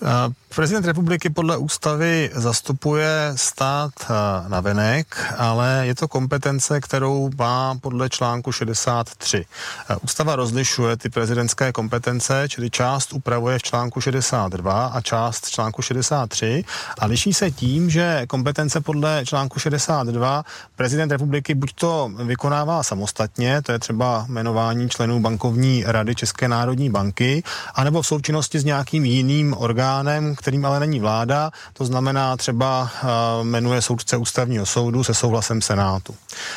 Uh, 0.01 0.33
Prezident 0.55 0.85
republiky 0.85 1.31
podle 1.31 1.57
ústavy 1.57 2.31
zastupuje 2.35 3.33
stát 3.35 3.93
eh, 4.03 4.15
na 4.49 4.61
venek, 4.61 5.35
ale 5.37 5.83
je 5.87 5.95
to 5.95 6.09
kompetence, 6.09 6.81
kterou 6.81 7.31
má 7.39 7.75
podle 7.81 8.09
článku 8.09 8.53
63. 8.53 9.45
Eh, 9.91 9.97
ústava 9.97 10.37
rozlišuje 10.37 10.97
ty 10.97 11.09
prezidentské 11.09 11.73
kompetence, 11.73 12.49
čili 12.49 12.71
část 12.71 13.13
upravuje 13.13 13.59
v 13.59 13.63
článku 13.63 14.01
62 14.01 14.87
a 14.87 15.01
část 15.01 15.49
článku 15.51 15.83
63 15.83 16.65
a 16.99 17.07
liší 17.07 17.35
se 17.35 17.51
tím, 17.51 17.91
že 17.91 18.27
kompetence 18.27 18.81
podle 18.81 19.23
článku 19.27 19.59
62 19.59 20.45
prezident 20.77 21.13
republiky 21.13 21.55
buď 21.55 21.73
to 21.75 22.11
vykonává 22.25 22.83
samostatně, 22.83 23.63
to 23.63 23.73
je 23.73 23.79
třeba 23.79 24.27
jmenování 24.29 24.89
členů 24.89 25.21
bankovní 25.21 25.85
rady 25.87 26.15
České 26.15 26.49
národní 26.49 26.91
banky, 26.91 27.43
anebo 27.75 28.03
v 28.03 28.07
součinnosti 28.07 28.59
s 28.61 28.65
nějakým 28.65 29.05
jiným 29.05 29.55
orgánem, 29.59 30.35
kterým 30.39 30.67
ale 30.67 30.81
není 30.81 31.01
vláda, 31.01 31.51
to 31.73 31.85
znamená 31.85 32.37
třeba 32.37 32.83
uh, 32.83 33.47
jmenuje 33.47 33.83
soudce 33.83 34.17
ústavního 34.17 34.67
soudu 34.67 35.05
se 35.05 35.15
souhlasem 35.15 35.63
Senátu. 35.63 36.15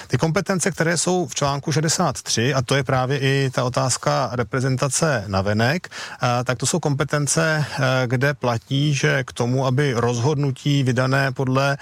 Ty 0.07 0.17
kompetence, 0.17 0.71
které 0.71 0.97
jsou 0.97 1.27
v 1.27 1.35
článku 1.35 1.71
63, 1.71 2.53
a 2.53 2.61
to 2.61 2.75
je 2.75 2.83
právě 2.83 3.19
i 3.19 3.49
ta 3.49 3.63
otázka 3.63 4.29
reprezentace 4.31 5.23
na 5.27 5.41
venek, 5.41 5.87
uh, 5.89 6.29
tak 6.43 6.57
to 6.57 6.65
jsou 6.65 6.79
kompetence, 6.79 7.65
uh, 7.65 7.85
kde 8.05 8.33
platí, 8.33 8.93
že 8.93 9.23
k 9.23 9.33
tomu, 9.33 9.65
aby 9.65 9.93
rozhodnutí 9.93 10.83
vydané 10.83 11.31
podle 11.31 11.77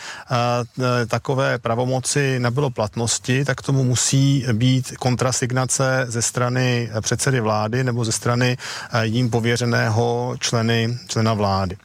takové 1.08 1.58
pravomoci 1.58 2.40
nebylo 2.40 2.70
platnosti, 2.70 3.46
tak 3.46 3.62
tomu 3.62 3.84
musí 3.84 4.46
být 4.54 4.94
kontrasignace 5.00 6.06
ze 6.08 6.22
strany 6.22 6.90
předsedy 7.02 7.40
vlády 7.40 7.84
nebo 7.84 8.06
ze 8.06 8.12
strany 8.12 8.58
jím 9.02 9.30
pověřeného 9.30 10.36
členy, 10.40 10.98
člena 11.08 11.34
vlády. 11.34 11.78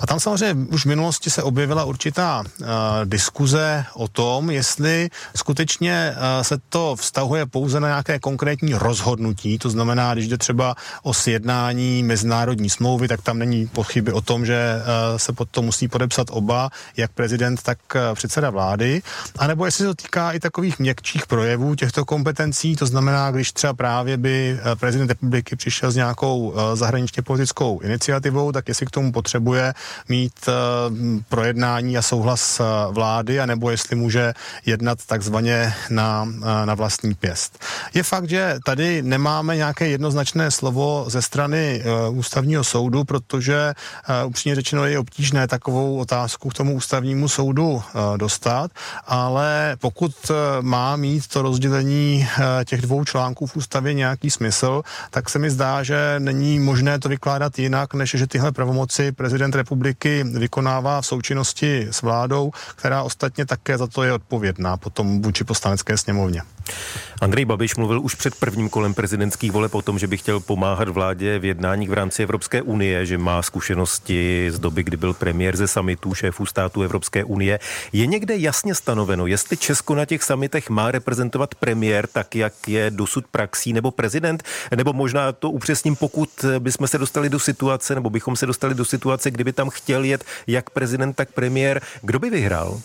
A 0.00 0.06
tam 0.06 0.20
samozřejmě 0.20 0.66
už 0.70 0.82
v 0.82 0.88
minulosti 0.88 1.30
se 1.30 1.42
objevila 1.42 1.84
určitá 1.84 2.40
uh, 2.40 2.66
diskuze 3.04 3.84
o 3.94 4.08
tom, 4.08 4.50
jestli 4.50 5.08
skutečně 5.36 6.14
uh, 6.16 6.42
se 6.42 6.58
to 6.68 6.96
vztahuje 6.96 7.46
pouze 7.46 7.80
na 7.80 7.88
nějaké 7.88 8.18
konkrétní 8.18 8.74
rozhodnutí, 8.74 9.58
to 9.58 9.70
znamená, 9.70 10.14
když 10.14 10.28
jde 10.28 10.38
třeba 10.38 10.74
o 11.02 11.14
sjednání 11.14 12.02
mezinárodní 12.02 12.70
smlouvy, 12.70 13.08
tak 13.08 13.22
tam 13.22 13.38
není 13.38 13.66
pochyby 13.66 14.12
o 14.12 14.20
tom, 14.20 14.46
že 14.46 14.74
uh, 14.76 15.18
se 15.18 15.32
pod 15.32 15.48
to 15.50 15.62
musí 15.62 15.88
podepsat 15.88 16.26
oba, 16.30 16.70
jak 16.96 17.12
prezident, 17.12 17.62
tak 17.62 17.78
uh, 17.94 18.14
předseda 18.14 18.50
vlády, 18.50 19.02
anebo 19.38 19.66
jestli 19.66 19.84
se 19.84 19.88
to 19.88 19.94
týká 19.94 20.32
i 20.32 20.40
takových 20.40 20.78
měkčích 20.78 21.26
projevů 21.26 21.74
těchto 21.74 22.04
kompetencí, 22.04 22.76
to 22.76 22.86
znamená, 22.86 23.30
když 23.30 23.52
třeba 23.52 23.74
právě 23.74 24.16
by 24.16 24.58
prezident 24.80 25.08
republiky 25.08 25.56
přišel 25.56 25.90
s 25.90 25.96
nějakou 25.96 26.38
uh, 26.38 26.54
zahraničně 26.74 27.22
politickou 27.22 27.80
iniciativou, 27.80 28.52
tak 28.52 28.68
jestli 28.68 28.86
k 28.86 28.90
tomu 28.90 29.12
potřebuje 29.12 29.61
potřebuje 29.62 29.74
mít 30.08 30.32
eh, 30.48 30.52
projednání 31.28 31.98
a 31.98 32.02
souhlas 32.02 32.60
eh, 32.60 32.64
vlády, 32.90 33.40
anebo 33.40 33.70
jestli 33.70 33.96
může 33.96 34.34
jednat 34.66 34.98
takzvaně 35.06 35.74
na, 35.90 36.28
na 36.64 36.74
vlastní 36.74 37.14
pěst. 37.14 37.64
Je 37.94 38.02
fakt, 38.02 38.28
že 38.28 38.58
tady 38.64 39.02
nemáme 39.02 39.56
nějaké 39.56 39.88
jednoznačné 39.88 40.50
slovo 40.50 41.04
ze 41.08 41.22
strany 41.22 41.82
ústavního 42.10 42.64
soudu, 42.64 43.04
protože 43.04 43.74
upřímně 44.26 44.54
řečeno 44.54 44.86
je 44.86 44.98
obtížné 44.98 45.48
takovou 45.48 45.98
otázku 45.98 46.48
k 46.48 46.54
tomu 46.54 46.74
ústavnímu 46.74 47.28
soudu 47.28 47.82
dostat, 48.16 48.70
ale 49.06 49.76
pokud 49.80 50.12
má 50.60 50.96
mít 50.96 51.26
to 51.26 51.42
rozdělení 51.42 52.28
těch 52.64 52.82
dvou 52.82 53.04
článků 53.04 53.46
v 53.46 53.56
ústavě 53.56 53.94
nějaký 53.94 54.30
smysl, 54.30 54.82
tak 55.10 55.30
se 55.30 55.38
mi 55.38 55.50
zdá, 55.50 55.82
že 55.82 56.14
není 56.18 56.58
možné 56.58 56.98
to 56.98 57.08
vykládat 57.08 57.58
jinak, 57.58 57.94
než 57.94 58.10
že 58.10 58.26
tyhle 58.26 58.52
pravomoci 58.52 59.12
prezident 59.12 59.41
republiky 59.50 60.24
vykonává 60.24 61.00
v 61.00 61.06
součinnosti 61.06 61.88
s 61.90 62.02
vládou, 62.02 62.50
která 62.74 63.02
ostatně 63.02 63.46
také 63.46 63.78
za 63.78 63.86
to 63.86 64.02
je 64.02 64.12
odpovědná 64.12 64.76
potom 64.76 65.22
vůči 65.22 65.44
poslanecké 65.44 65.98
sněmovně. 65.98 66.42
Andrej 67.22 67.44
Babiš 67.44 67.76
mluvil 67.76 68.00
už 68.00 68.14
před 68.14 68.34
prvním 68.34 68.68
kolem 68.68 68.94
prezidentských 68.94 69.52
voleb 69.52 69.74
o 69.74 69.82
tom, 69.82 69.98
že 69.98 70.06
by 70.06 70.16
chtěl 70.16 70.40
pomáhat 70.40 70.88
vládě 70.88 71.38
v 71.38 71.44
jednáních 71.44 71.90
v 71.90 71.92
rámci 71.92 72.22
Evropské 72.22 72.62
unie, 72.62 73.06
že 73.06 73.18
má 73.18 73.42
zkušenosti 73.42 74.46
z 74.50 74.58
doby, 74.58 74.82
kdy 74.82 74.96
byl 74.96 75.14
premiér 75.14 75.56
ze 75.56 75.68
samitu 75.68 76.14
šéfů 76.14 76.46
států 76.46 76.82
Evropské 76.82 77.24
unie. 77.24 77.60
Je 77.92 78.06
někde 78.06 78.36
jasně 78.36 78.74
stanoveno, 78.74 79.26
jestli 79.26 79.56
Česko 79.56 79.94
na 79.94 80.04
těch 80.04 80.22
samitech 80.22 80.70
má 80.70 80.90
reprezentovat 80.90 81.54
premiér 81.54 82.06
tak, 82.06 82.34
jak 82.34 82.68
je 82.68 82.90
dosud 82.90 83.26
praxí, 83.26 83.72
nebo 83.72 83.90
prezident, 83.90 84.42
nebo 84.76 84.92
možná 84.92 85.32
to 85.32 85.50
upřesním, 85.50 85.96
pokud 85.96 86.44
bychom 86.58 86.88
se 86.88 86.98
dostali 86.98 87.28
do 87.28 87.38
situace, 87.38 87.94
nebo 87.94 88.10
bychom 88.10 88.36
se 88.36 88.46
dostali 88.46 88.74
do 88.74 88.84
situace, 88.84 89.30
kdyby 89.30 89.52
tam 89.52 89.70
chtěl 89.70 90.04
jet 90.04 90.24
jak 90.46 90.70
prezident, 90.70 91.12
tak 91.12 91.32
premiér, 91.32 91.82
kdo 92.02 92.18
by 92.18 92.30
vyhrál? 92.30 92.80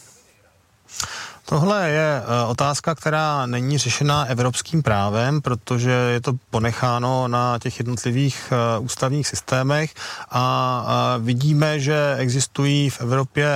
Tohle 1.49 1.89
je 1.89 2.21
eh, 2.21 2.45
otázka, 2.47 2.95
která 2.95 3.45
není 3.45 3.77
řešena 3.77 4.25
evropským 4.25 4.83
právem, 4.83 5.41
protože 5.41 5.91
je 5.91 6.21
to 6.21 6.33
ponecháno 6.49 7.27
na 7.27 7.59
těch 7.59 7.79
jednotlivých 7.79 8.51
eh, 8.51 8.79
ústavních 8.79 9.27
systémech 9.27 9.93
a 10.31 11.15
vidíme, 11.19 11.79
že 11.79 12.15
existují 12.17 12.89
v 12.89 13.01
Evropě 13.01 13.47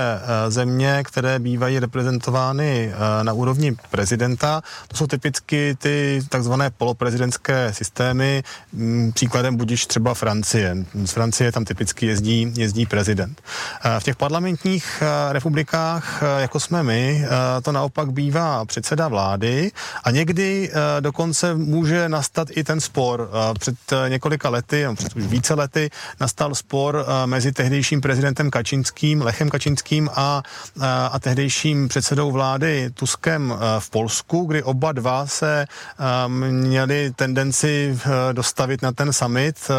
země, 0.48 1.02
které 1.06 1.38
bývají 1.38 1.78
reprezentovány 1.78 2.92
na 3.22 3.32
úrovni 3.32 3.76
prezidenta. 3.90 4.62
To 4.88 4.96
jsou 4.96 5.06
typicky 5.06 5.76
ty 5.78 6.22
takzvané 6.28 6.70
poloprezidentské 6.70 7.72
systémy. 7.72 8.42
Příkladem 9.14 9.56
budíš 9.56 9.86
třeba 9.86 10.14
Francie. 10.14 10.76
Z 11.04 11.10
Francie 11.12 11.52
tam 11.52 11.64
typicky 11.64 12.06
jezdí, 12.06 12.52
jezdí 12.56 12.86
prezident. 12.86 13.42
V 13.98 14.04
těch 14.04 14.16
parlamentních 14.16 15.02
republikách, 15.30 16.22
jako 16.38 16.60
jsme 16.60 16.82
my, 16.82 17.24
to 17.62 17.72
na 17.72 17.81
naopak 17.82 18.12
bývá 18.12 18.64
předseda 18.64 19.08
vlády 19.08 19.70
a 20.04 20.10
někdy 20.10 20.70
uh, 20.70 20.76
dokonce 21.00 21.54
může 21.54 22.08
nastat 22.08 22.48
i 22.50 22.64
ten 22.64 22.80
spor. 22.80 23.20
Uh, 23.20 23.54
před 23.58 23.74
uh, 23.92 24.08
několika 24.08 24.48
lety, 24.48 24.86
před 24.94 25.16
už 25.16 25.26
více 25.26 25.54
lety, 25.54 25.90
nastal 26.20 26.54
spor 26.54 27.06
mezi 27.26 27.52
tehdejším 27.52 28.00
prezidentem 28.00 28.50
Kačinským, 28.50 29.22
Lechem 29.22 29.50
Kačinským 29.50 30.10
a, 30.14 30.42
a 31.12 31.18
tehdejším 31.18 31.88
předsedou 31.88 32.30
vlády 32.30 32.90
Tuskem 32.94 33.54
v 33.78 33.90
Polsku, 33.90 34.44
kdy 34.44 34.62
oba 34.62 34.92
dva 34.92 35.26
se 35.26 35.66
měli 36.28 37.12
tendenci 37.16 37.98
dostavit 38.32 38.82
na 38.82 38.92
ten 38.92 39.12
summit. 39.12 39.70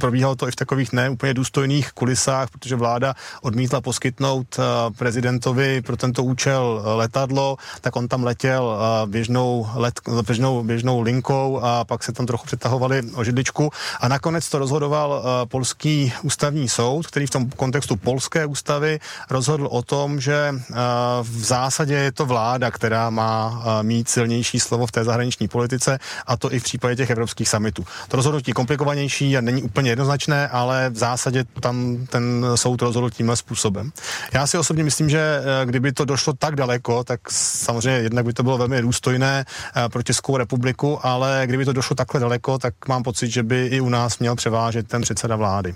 Probíhalo 0.00 0.34
to 0.36 0.48
i 0.48 0.50
v 0.50 0.56
takových 0.56 0.92
neúplně 0.92 1.34
důstojných 1.34 1.92
kulisách, 1.92 2.50
protože 2.50 2.76
vláda 2.76 3.14
odmítla 3.42 3.80
poskytnout 3.80 4.56
prezidentovi 4.98 5.82
pro 5.82 5.96
tento 5.96 6.22
účel 6.22 6.82
letadlo 6.84 7.49
tak 7.80 7.96
on 7.96 8.08
tam 8.08 8.24
letěl 8.24 8.78
eh, 8.78 9.06
běžnou, 9.06 9.66
let, 9.74 10.00
běžnou, 10.26 10.62
běžnou 10.62 11.00
linkou 11.00 11.60
a 11.62 11.84
pak 11.84 12.02
se 12.02 12.12
tam 12.12 12.26
trochu 12.26 12.46
přetahovali 12.46 13.02
o 13.14 13.24
židličku 13.24 13.70
a 14.00 14.08
nakonec 14.08 14.48
to 14.48 14.58
rozhodoval 14.58 15.22
eh, 15.22 15.46
polský 15.46 16.12
ústavní 16.22 16.68
soud, 16.68 17.06
který 17.06 17.26
v 17.26 17.30
tom 17.30 17.50
kontextu 17.50 17.96
polské 17.96 18.46
ústavy 18.46 19.00
rozhodl 19.30 19.66
o 19.66 19.82
tom, 19.82 20.20
že 20.20 20.54
eh, 20.54 20.74
v 21.22 21.44
zásadě 21.44 21.94
je 21.94 22.12
to 22.12 22.26
vláda, 22.26 22.70
která 22.70 23.10
má 23.10 23.62
mít 23.82 24.08
silnější 24.08 24.60
slovo 24.60 24.86
v 24.86 24.92
té 24.92 25.04
zahraniční 25.04 25.48
politice 25.48 25.98
a 26.26 26.36
to 26.36 26.52
i 26.52 26.60
v 26.60 26.62
případě 26.62 26.96
těch 26.96 27.10
evropských 27.10 27.48
summitů. 27.48 27.84
To 28.08 28.16
rozhodnutí 28.16 28.52
komplikovanější 28.52 29.36
a 29.36 29.40
není 29.40 29.62
úplně 29.62 29.90
jednoznačné, 29.90 30.48
ale 30.48 30.90
v 30.90 30.96
zásadě 30.96 31.44
tam 31.60 32.06
ten 32.10 32.46
soud 32.54 32.82
rozhodl 32.82 33.10
tímhle 33.10 33.36
způsobem. 33.36 33.90
Já 34.32 34.46
si 34.46 34.58
osobně 34.58 34.84
myslím, 34.84 35.10
že 35.10 35.42
kdyby 35.64 35.92
to 35.92 36.04
došlo 36.04 36.32
tak 36.32 36.56
daleko, 36.56 37.04
tak 37.04 37.20
samozřejmě 37.40 38.00
jednak 38.00 38.24
by 38.24 38.32
to 38.32 38.42
bylo 38.42 38.58
velmi 38.58 38.82
důstojné 38.82 39.44
eh, 39.76 39.88
pro 39.88 40.02
Českou 40.02 40.36
republiku, 40.36 41.06
ale 41.06 41.42
kdyby 41.46 41.64
to 41.64 41.72
došlo 41.72 41.96
takhle 41.96 42.20
daleko, 42.20 42.58
tak 42.58 42.74
mám 42.88 43.02
pocit, 43.02 43.30
že 43.30 43.42
by 43.42 43.66
i 43.66 43.80
u 43.80 43.88
nás 43.88 44.18
měl 44.18 44.36
převážet 44.36 44.88
ten 44.88 45.02
předseda 45.02 45.36
vlády. 45.36 45.74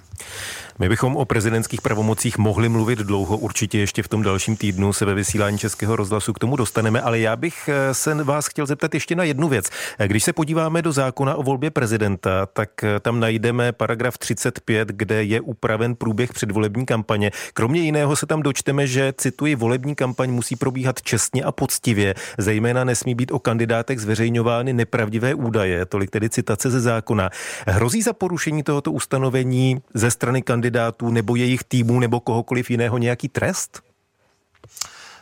My 0.78 0.88
bychom 0.88 1.16
o 1.16 1.24
prezidentských 1.24 1.80
pravomocích 1.80 2.38
mohli 2.38 2.68
mluvit 2.68 2.98
dlouho, 2.98 3.36
určitě 3.36 3.78
ještě 3.78 4.02
v 4.02 4.08
tom 4.08 4.22
dalším 4.22 4.56
týdnu 4.56 4.92
se 4.92 5.04
ve 5.04 5.14
vysílání 5.14 5.58
Českého 5.58 5.96
rozhlasu 5.96 6.32
k 6.32 6.38
tomu 6.38 6.56
dostaneme, 6.56 7.00
ale 7.00 7.18
já 7.18 7.36
bych 7.36 7.68
eh, 7.68 7.94
se 7.94 8.14
vás 8.14 8.46
chtěl 8.46 8.66
zeptat 8.66 8.94
ještě 8.94 9.14
na 9.14 9.24
jednu 9.24 9.48
věc. 9.48 9.70
Eh, 9.98 10.08
když 10.08 10.24
se 10.24 10.32
podíváme 10.32 10.82
do 10.82 10.92
zákona 10.92 11.34
o 11.34 11.42
volbě 11.42 11.70
prezidenta, 11.70 12.46
tak 12.46 12.70
tam 13.00 13.20
najdeme 13.20 13.72
paragraf 13.72 14.18
35, 14.18 14.88
kde 14.88 15.24
je 15.24 15.40
upraven 15.40 15.94
průběh 15.94 16.32
předvolební 16.32 16.86
kampaně. 16.86 17.30
Kromě 17.54 17.80
jiného 17.80 18.16
se 18.16 18.26
tam 18.26 18.42
dočteme, 18.42 18.86
že, 18.86 19.12
cituji, 19.16 19.54
volební 19.54 19.94
kampaň 19.94 20.30
musí 20.30 20.56
probíhat 20.56 21.02
čestně 21.02 21.43
a 21.44 21.52
poctivě, 21.52 22.14
zejména 22.38 22.84
nesmí 22.84 23.14
být 23.14 23.32
o 23.32 23.38
kandidátech 23.38 24.00
zveřejňovány 24.00 24.72
nepravdivé 24.72 25.34
údaje, 25.34 25.86
tolik 25.86 26.10
tedy 26.10 26.30
citace 26.30 26.70
ze 26.70 26.80
zákona. 26.80 27.30
Hrozí 27.66 28.02
za 28.02 28.12
porušení 28.12 28.62
tohoto 28.62 28.92
ustanovení 28.92 29.82
ze 29.94 30.10
strany 30.10 30.42
kandidátů 30.42 31.10
nebo 31.10 31.36
jejich 31.36 31.64
týmů 31.64 32.00
nebo 32.00 32.20
kohokoliv 32.20 32.70
jiného 32.70 32.98
nějaký 32.98 33.28
trest? 33.28 33.82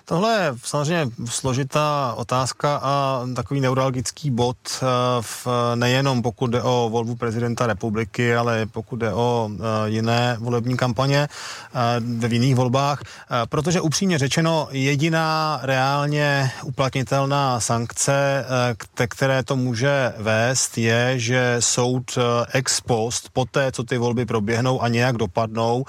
Tohle 0.04 0.32
je 0.32 0.54
samozřejmě 0.64 1.12
složitá 1.24 2.14
otázka 2.16 2.80
a 2.82 3.22
takový 3.36 3.60
neuralgický 3.60 4.30
bod 4.30 4.56
eh, 4.66 4.86
v, 5.20 5.46
nejenom 5.74 6.22
pokud 6.22 6.46
jde 6.46 6.62
o 6.62 6.88
volbu 6.92 7.16
prezidenta 7.16 7.66
republiky, 7.66 8.36
ale 8.36 8.66
pokud 8.66 8.96
jde 8.96 9.12
o 9.12 9.50
eh, 9.54 9.90
jiné 9.90 10.36
volební 10.40 10.76
kampaně 10.76 11.28
eh, 11.28 11.78
ve 12.00 12.28
jiných 12.28 12.54
volbách, 12.54 13.02
protože 13.48 13.80
upřímně 13.80 14.18
řečeno 14.18 14.68
jediná 14.70 15.60
reálně 15.62 16.50
uplatnitelná 16.64 17.60
sankce, 17.60 18.44
které 19.08 19.42
to 19.42 19.56
může 19.56 20.12
vést, 20.18 20.78
je, 20.78 21.18
že 21.18 21.56
soud 21.58 22.18
ex 22.52 22.80
post, 22.80 23.28
poté, 23.32 23.72
co 23.72 23.84
ty 23.84 23.98
volby 23.98 24.26
proběhnou 24.26 24.82
a 24.82 24.88
nějak 24.88 25.16
dopadnou, 25.16 25.84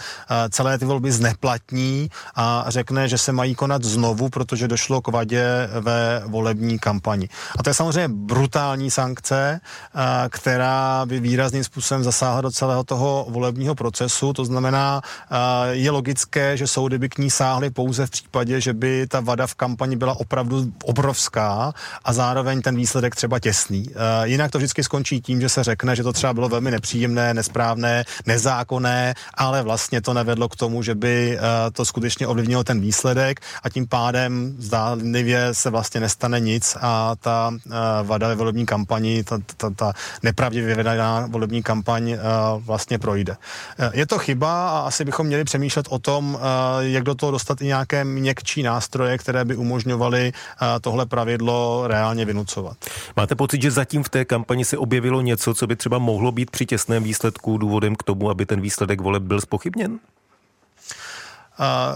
celé 0.49 0.77
ty 0.77 0.85
volby 0.85 1.11
zneplatní 1.11 2.09
a 2.35 2.65
řekne, 2.67 3.07
že 3.07 3.17
se 3.17 3.31
mají 3.31 3.55
konat 3.55 3.83
znovu 3.83 4.12
znovu, 4.13 4.29
protože 4.29 4.67
došlo 4.67 5.01
k 5.01 5.07
vadě 5.07 5.69
ve 5.79 6.23
volební 6.25 6.79
kampani. 6.79 7.29
A 7.59 7.63
to 7.63 7.69
je 7.69 7.73
samozřejmě 7.73 8.07
brutální 8.07 8.91
sankce, 8.91 9.59
eh, 9.59 10.29
která 10.29 11.05
by 11.05 11.19
výrazným 11.19 11.63
způsobem 11.63 12.03
zasáhla 12.03 12.41
do 12.41 12.51
celého 12.51 12.83
toho 12.83 13.25
volebního 13.29 13.75
procesu. 13.75 14.33
To 14.33 14.45
znamená, 14.45 15.01
eh, 15.01 15.35
je 15.71 15.91
logické, 15.91 16.57
že 16.57 16.67
soudy 16.67 16.97
by 16.97 17.09
k 17.09 17.17
ní 17.17 17.29
sáhly 17.29 17.69
pouze 17.69 18.05
v 18.05 18.09
případě, 18.09 18.61
že 18.61 18.73
by 18.73 19.07
ta 19.07 19.19
vada 19.19 19.47
v 19.47 19.55
kampani 19.55 19.95
byla 19.95 20.19
opravdu 20.19 20.65
obrovská 20.83 21.73
a 22.05 22.13
zároveň 22.13 22.61
ten 22.61 22.75
výsledek 22.75 23.15
třeba 23.15 23.39
těsný. 23.39 23.89
Eh, 23.89 24.27
jinak 24.27 24.51
to 24.51 24.57
vždycky 24.57 24.83
skončí 24.83 25.21
tím, 25.21 25.41
že 25.41 25.49
se 25.49 25.63
řekne, 25.63 25.95
že 25.95 26.03
to 26.03 26.13
třeba 26.13 26.33
bylo 26.33 26.49
velmi 26.49 26.71
nepříjemné, 26.71 27.33
nesprávné, 27.33 28.05
nezákonné, 28.25 29.13
ale 29.33 29.61
vlastně 29.61 30.01
to 30.01 30.13
nevedlo 30.13 30.49
k 30.49 30.55
tomu, 30.55 30.83
že 30.83 30.95
by 30.95 31.37
to 31.73 31.85
skutečně 31.85 32.27
ovlivnilo 32.27 32.63
ten 32.63 32.81
výsledek 32.81 33.39
a 33.63 33.69
tím 33.69 33.87
pádem 33.93 34.55
zdánlivě 34.57 35.53
se 35.53 35.69
vlastně 35.69 36.01
nestane 36.01 36.39
nic 36.39 36.77
a 36.81 37.15
ta 37.15 37.51
uh, 37.53 37.73
vada 38.03 38.27
ve 38.27 38.35
volební 38.35 38.65
kampani, 38.65 39.23
ta, 39.23 39.39
ta, 39.57 39.69
ta 39.69 39.93
nepravdivě 40.23 40.75
vedená 40.75 41.27
volební 41.29 41.63
kampaň 41.63 42.11
uh, 42.11 42.17
vlastně 42.65 42.99
projde. 42.99 43.37
Uh, 43.37 43.89
je 43.93 44.05
to 44.05 44.17
chyba 44.17 44.69
a 44.69 44.79
asi 44.79 45.05
bychom 45.05 45.27
měli 45.27 45.43
přemýšlet 45.43 45.85
o 45.89 45.99
tom, 45.99 46.39
jak 46.79 47.03
do 47.03 47.15
toho 47.15 47.31
dostat 47.31 47.61
i 47.61 47.65
nějaké 47.65 48.03
měkčí 48.03 48.63
nástroje, 48.63 49.17
které 49.17 49.45
by 49.45 49.55
umožňovaly 49.55 50.33
tohle 50.81 51.05
pravidlo 51.05 51.87
reálně 51.87 52.25
vynucovat. 52.25 52.77
Máte 53.15 53.35
pocit, 53.35 53.61
že 53.61 53.71
zatím 53.71 54.03
v 54.03 54.09
té 54.09 54.25
kampani 54.25 54.65
se 54.65 54.77
objevilo 54.77 55.21
něco, 55.21 55.53
co 55.53 55.67
by 55.67 55.75
třeba 55.75 55.97
mohlo 55.97 56.31
být 56.31 56.51
při 56.51 56.65
těsném 56.65 57.03
výsledku 57.03 57.57
důvodem 57.57 57.95
k 57.95 58.03
tomu, 58.03 58.29
aby 58.29 58.45
ten 58.45 58.61
výsledek 58.61 59.01
voleb 59.01 59.23
byl 59.23 59.41
spochybněn? 59.41 59.99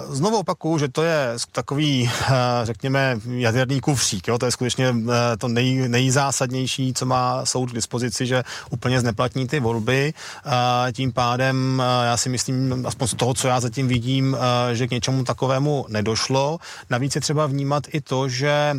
Znovu 0.10 0.38
opakuju, 0.38 0.78
že 0.78 0.88
to 0.88 1.04
je 1.04 1.34
takový, 1.52 2.12
řekněme, 2.64 3.20
jaderný 3.30 3.82
kufřík. 3.82 4.28
Jo? 4.28 4.38
To 4.38 4.46
je 4.46 4.52
skutečně 4.52 4.96
to 5.38 5.48
nej, 5.48 5.90
nejzásadnější, 5.90 6.94
co 6.94 7.06
má 7.06 7.46
soud 7.46 7.72
k 7.72 7.76
dispozici, 7.76 8.26
že 8.26 8.44
úplně 8.70 9.00
zneplatní 9.00 9.48
ty 9.48 9.60
volby. 9.60 10.14
Tím 10.92 11.12
pádem 11.12 11.84
já 12.04 12.18
si 12.18 12.30
myslím, 12.30 12.86
aspoň 12.88 13.08
z 13.08 13.14
toho, 13.14 13.34
co 13.34 13.48
já 13.48 13.60
zatím 13.60 13.88
vidím, 13.88 14.38
že 14.74 14.88
k 14.88 14.92
něčemu 14.92 15.24
takovému 15.24 15.86
nedošlo. 15.90 16.58
Navíc 16.90 17.16
je 17.16 17.22
třeba 17.22 17.46
vnímat 17.46 17.84
i 17.94 18.02
to, 18.02 18.30
že 18.30 18.74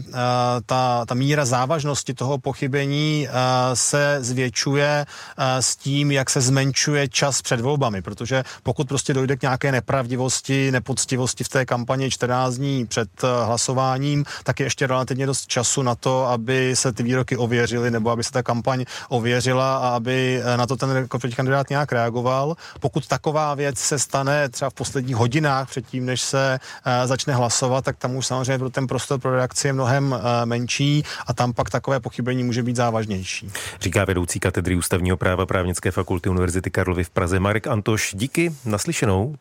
ta, 0.66 1.04
ta 1.06 1.14
míra 1.14 1.44
závažnosti 1.44 2.14
toho 2.14 2.38
pochybení 2.38 3.28
se 3.74 4.18
zvětšuje 4.20 5.06
s 5.38 5.76
tím, 5.76 6.10
jak 6.10 6.30
se 6.30 6.40
zmenšuje 6.40 7.08
čas 7.08 7.42
před 7.42 7.60
volbami, 7.60 8.02
protože 8.02 8.44
pokud 8.62 8.88
prostě 8.88 9.14
dojde 9.14 9.36
k 9.36 9.42
nějaké 9.42 9.72
nepravdivosti, 9.72 10.67
nepoctivosti 10.70 11.44
v 11.44 11.48
té 11.48 11.66
kampani 11.66 12.10
14 12.10 12.54
dní 12.54 12.86
před 12.86 13.08
eh, 13.24 13.26
hlasováním, 13.44 14.24
tak 14.44 14.60
je 14.60 14.66
ještě 14.66 14.86
relativně 14.86 15.26
dost 15.26 15.46
času 15.46 15.82
na 15.82 15.94
to, 15.94 16.26
aby 16.26 16.76
se 16.76 16.92
ty 16.92 17.02
výroky 17.02 17.36
ověřily 17.36 17.90
nebo 17.90 18.10
aby 18.10 18.24
se 18.24 18.32
ta 18.32 18.42
kampaň 18.42 18.84
ověřila 19.08 19.76
a 19.76 19.88
aby 19.88 20.42
eh, 20.44 20.56
na 20.56 20.66
to 20.66 20.76
ten 20.76 21.08
kandidát 21.36 21.70
nějak 21.70 21.92
reagoval. 21.92 22.56
Pokud 22.80 23.06
taková 23.06 23.54
věc 23.54 23.78
se 23.78 23.98
stane 23.98 24.48
třeba 24.48 24.70
v 24.70 24.74
posledních 24.74 25.16
hodinách 25.16 25.70
předtím, 25.70 26.06
než 26.06 26.20
se 26.20 26.58
eh, 26.84 27.06
začne 27.06 27.34
hlasovat, 27.34 27.84
tak 27.84 27.96
tam 27.96 28.16
už 28.16 28.26
samozřejmě 28.26 28.70
ten 28.70 28.86
prostor 28.86 29.20
pro 29.20 29.36
reakci 29.36 29.68
je 29.68 29.72
mnohem 29.72 30.20
menší 30.44 31.04
a 31.26 31.34
tam 31.34 31.52
pak 31.52 31.70
takové 31.70 32.00
pochybení 32.00 32.44
může 32.44 32.62
být 32.62 32.76
závažnější. 32.76 33.50
Říká 33.80 34.04
vedoucí 34.04 34.40
katedry 34.40 34.76
ústavního 34.76 35.16
práva 35.16 35.46
právnické 35.46 35.90
fakulty 35.90 36.28
Univerzity 36.28 36.70
Karlovy 36.70 37.04
v 37.04 37.10
Praze 37.10 37.40
Marek 37.40 37.66
Antoš. 37.66 38.14
Díky, 38.14 38.52
naslyšenou. 38.64 39.34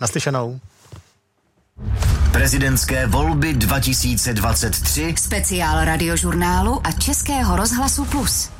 Naslyšenou. 0.00 0.60
Prezidentské 2.32 3.06
volby 3.06 3.52
2023. 3.54 5.14
Speciál 5.18 5.84
radiožurnálu 5.84 6.80
a 6.84 6.92
Českého 6.92 7.56
rozhlasu 7.56 8.04
Plus. 8.04 8.53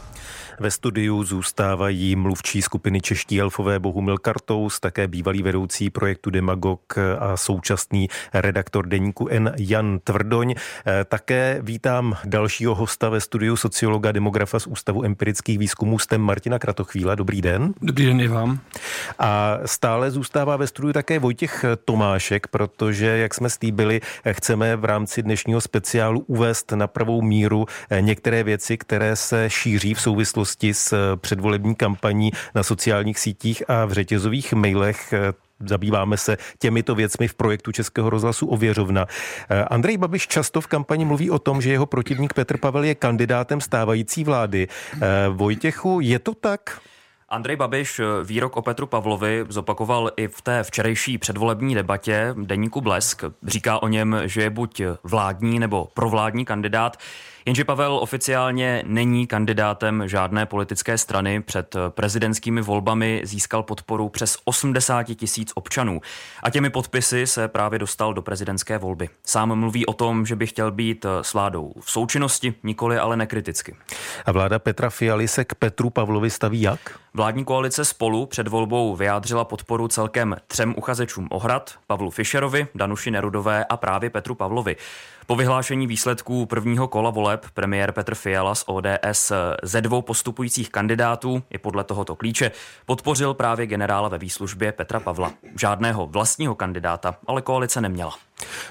Ve 0.61 0.71
studiu 0.71 1.25
zůstávají 1.25 2.17
mluvčí 2.17 2.63
skupiny 2.63 3.01
Čeští 3.01 3.41
elfové 3.41 3.79
Bohumil 3.79 4.19
Kartous, 4.19 4.81
také 4.81 5.09
bývalý 5.09 5.43
vedoucí 5.43 5.91
projektu 5.91 6.31
Demagog 6.31 6.99
a 7.19 7.37
současný 7.37 8.09
redaktor 8.35 8.87
deníku 8.87 9.29
N. 9.29 9.53
Jan 9.59 9.99
Tvrdoň. 10.05 10.55
Eh, 10.55 11.05
také 11.05 11.59
vítám 11.63 12.17
dalšího 12.25 12.75
hosta 12.75 13.09
ve 13.09 13.21
studiu 13.21 13.57
sociologa 13.57 14.13
demografa 14.13 14.59
z 14.59 14.67
Ústavu 14.67 15.05
empirických 15.05 15.59
výzkumů 15.59 15.99
STEM 15.99 16.21
Martina 16.21 16.59
Kratochvíla. 16.59 17.15
Dobrý 17.15 17.43
den. 17.43 17.75
Dobrý 17.83 18.07
den 18.07 18.21
i 18.21 18.29
vám. 18.29 18.59
A 19.19 19.59
stále 19.65 20.11
zůstává 20.11 20.57
ve 20.57 20.67
studiu 20.67 20.93
také 20.93 21.19
Vojtěch 21.19 21.65
Tomášek, 21.85 22.47
protože, 22.47 23.07
jak 23.07 23.35
jsme 23.35 23.51
slíbili, 23.51 24.01
chceme 24.31 24.77
v 24.77 24.85
rámci 24.85 25.23
dnešního 25.23 25.61
speciálu 25.61 26.25
uvést 26.27 26.73
na 26.73 26.87
pravou 26.87 27.23
míru 27.23 27.67
eh, 27.91 28.03
některé 28.03 28.43
věci, 28.43 28.79
které 28.79 29.17
se 29.17 29.51
šíří 29.51 29.95
v 29.95 30.01
souvislosti 30.01 30.44
souvislosti 30.45 30.75
s 30.75 30.93
eh, 30.93 31.17
předvolební 31.17 31.75
kampaní 31.75 32.33
na 32.55 32.63
sociálních 32.63 33.19
sítích 33.19 33.63
a 33.71 33.85
v 33.85 33.93
řetězových 33.93 34.53
mailech 34.53 35.13
eh, 35.13 35.33
zabýváme 35.61 36.17
se 36.17 36.37
těmito 36.59 36.95
věcmi 36.95 37.29
v 37.29 37.35
projektu 37.35 37.73
Českého 37.73 38.11
rozhlasu 38.11 38.47
Ověřovna. 38.47 39.07
Eh, 39.49 39.65
Andrej 39.65 39.97
Babiš 39.97 40.29
často 40.29 40.61
v 40.61 40.67
kampani 40.67 41.05
mluví 41.05 41.31
o 41.31 41.39
tom, 41.39 41.61
že 41.61 41.71
jeho 41.71 41.87
protivník 41.87 42.35
Petr 42.35 42.59
Pavel 42.59 42.85
je 42.85 42.95
kandidátem 42.95 43.61
stávající 43.61 44.25
vlády. 44.25 44.69
Vojtěchu, 45.31 46.01
je 46.01 46.19
to 46.19 46.35
tak? 46.35 46.81
Andrej 47.29 47.57
Babiš 47.57 48.01
výrok 48.25 48.57
o 48.57 48.63
Petru 48.63 48.87
Pavlovi 48.87 49.47
zopakoval 49.49 50.11
i 50.17 50.29
v 50.29 50.43
té 50.43 50.63
včerejší 50.63 51.19
předvolební 51.19 51.75
debatě 51.75 52.35
deníku 52.37 52.81
Blesk. 52.81 53.25
Říká 53.47 53.83
o 53.83 53.89
něm, 53.89 54.17
že 54.25 54.43
je 54.43 54.51
buď 54.51 54.83
vládní 55.03 55.59
nebo 55.59 55.89
provládní 55.95 56.45
kandidát. 56.45 56.97
Jenže 57.47 57.65
Pavel 57.65 57.95
oficiálně 57.95 58.83
není 58.87 59.27
kandidátem 59.27 60.03
žádné 60.07 60.47
politické 60.47 60.99
strany. 60.99 61.43
Před 61.43 61.77
prezidentskými 61.89 62.63
volbami 62.63 63.21
získal 63.25 63.63
podporu 63.63 64.09
přes 64.09 64.39
80 64.45 65.03
tisíc 65.03 65.53
občanů. 65.55 66.01
A 66.43 66.51
těmi 66.51 66.71
podpisy 66.71 67.27
se 67.27 67.49
právě 67.49 67.79
dostal 67.79 68.15
do 68.15 68.23
prezidentské 68.23 68.79
volby. 68.79 69.09
Sám 69.27 69.55
mluví 69.55 69.87
o 69.87 69.93
tom, 69.93 70.27
že 70.27 70.37
by 70.37 70.47
chtěl 70.47 70.71
být 70.71 71.07
s 71.23 71.35
vládou 71.35 71.73
v 71.81 71.91
součinnosti, 71.91 72.55
nikoli 72.63 72.99
ale 72.99 73.17
nekriticky. 73.17 73.77
A 74.27 74.33
vláda 74.33 74.59
Petra 74.59 74.91
Fialy 74.91 75.29
se 75.29 75.45
k 75.45 75.55
Petru 75.55 75.91
Pavlovi 75.91 76.31
staví 76.31 76.61
jak? 76.61 76.99
Vládní 77.15 77.45
koalice 77.45 77.85
spolu 77.85 78.27
před 78.27 78.49
volbou 78.49 78.97
vyjádřila 78.97 79.45
podporu 79.45 79.89
celkem 79.89 80.37
třem 80.47 80.75
uchazečům 80.77 81.29
o 81.31 81.39
hrad, 81.39 81.75
Pavlu 81.87 82.11
Fischerovi, 82.11 82.67
Danuši 82.75 83.11
Nerudové 83.11 83.65
a 83.65 83.77
právě 83.77 84.11
Petru 84.11 84.35
Pavlovi. 84.35 84.77
Po 85.27 85.37
vyhlášení 85.37 85.87
výsledků 85.87 86.47
prvního 86.47 86.89
kola 86.89 87.11
voleb 87.11 87.47
premiér 87.55 87.93
Petr 87.93 88.15
Fiala 88.15 88.55
z 88.55 88.65
ODS 88.67 89.33
ze 89.63 89.81
dvou 89.81 90.03
postupujících 90.03 90.71
kandidátů 90.71 91.43
i 91.51 91.59
podle 91.59 91.85
tohoto 91.85 92.17
klíče 92.17 92.51
podpořil 92.87 93.35
právě 93.35 93.67
generála 93.67 94.09
ve 94.09 94.19
výslužbě 94.19 94.73
Petra 94.73 95.01
Pavla. 95.01 95.33
Žádného 95.61 96.07
vlastního 96.07 96.55
kandidáta 96.55 97.17
ale 97.27 97.43
koalice 97.43 97.81
neměla. 97.81 98.15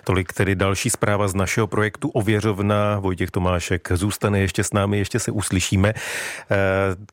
Tolik 0.03 0.33
tedy 0.33 0.55
další 0.55 0.89
zpráva 0.89 1.27
z 1.27 1.35
našeho 1.35 1.67
projektu 1.67 2.09
Ověřovna. 2.09 2.99
Vojtěch 2.99 3.31
Tomášek 3.31 3.91
zůstane 3.93 4.39
ještě 4.39 4.63
s 4.63 4.73
námi, 4.73 4.97
ještě 4.97 5.19
se 5.19 5.31
uslyšíme. 5.31 5.93
Eh, 5.93 6.55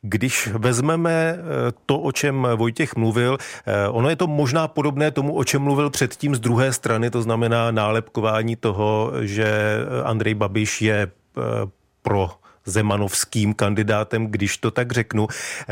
když 0.01 0.47
vezmeme 0.47 1.11
eh, 1.11 1.41
to, 1.85 1.99
o 1.99 2.11
čem 2.11 2.47
Vojtěch 2.55 2.95
mluvil, 2.95 3.37
eh, 3.65 3.87
ono 3.87 4.09
je 4.09 4.15
to 4.15 4.27
možná 4.27 4.67
podobné 4.67 5.11
tomu, 5.11 5.35
o 5.35 5.43
čem 5.43 5.61
mluvil 5.61 5.89
předtím 5.89 6.35
z 6.35 6.39
druhé 6.39 6.73
strany, 6.73 7.09
to 7.09 7.21
znamená 7.21 7.71
nálepkování 7.71 8.55
toho, 8.55 9.11
že 9.21 9.77
Andrej 10.03 10.33
Babiš 10.33 10.81
je 10.81 11.11
pro 12.01 12.29
zemanovským 12.65 13.53
kandidátem, 13.53 14.27
když 14.27 14.57
to 14.57 14.71
tak 14.71 14.91
řeknu. 14.91 15.27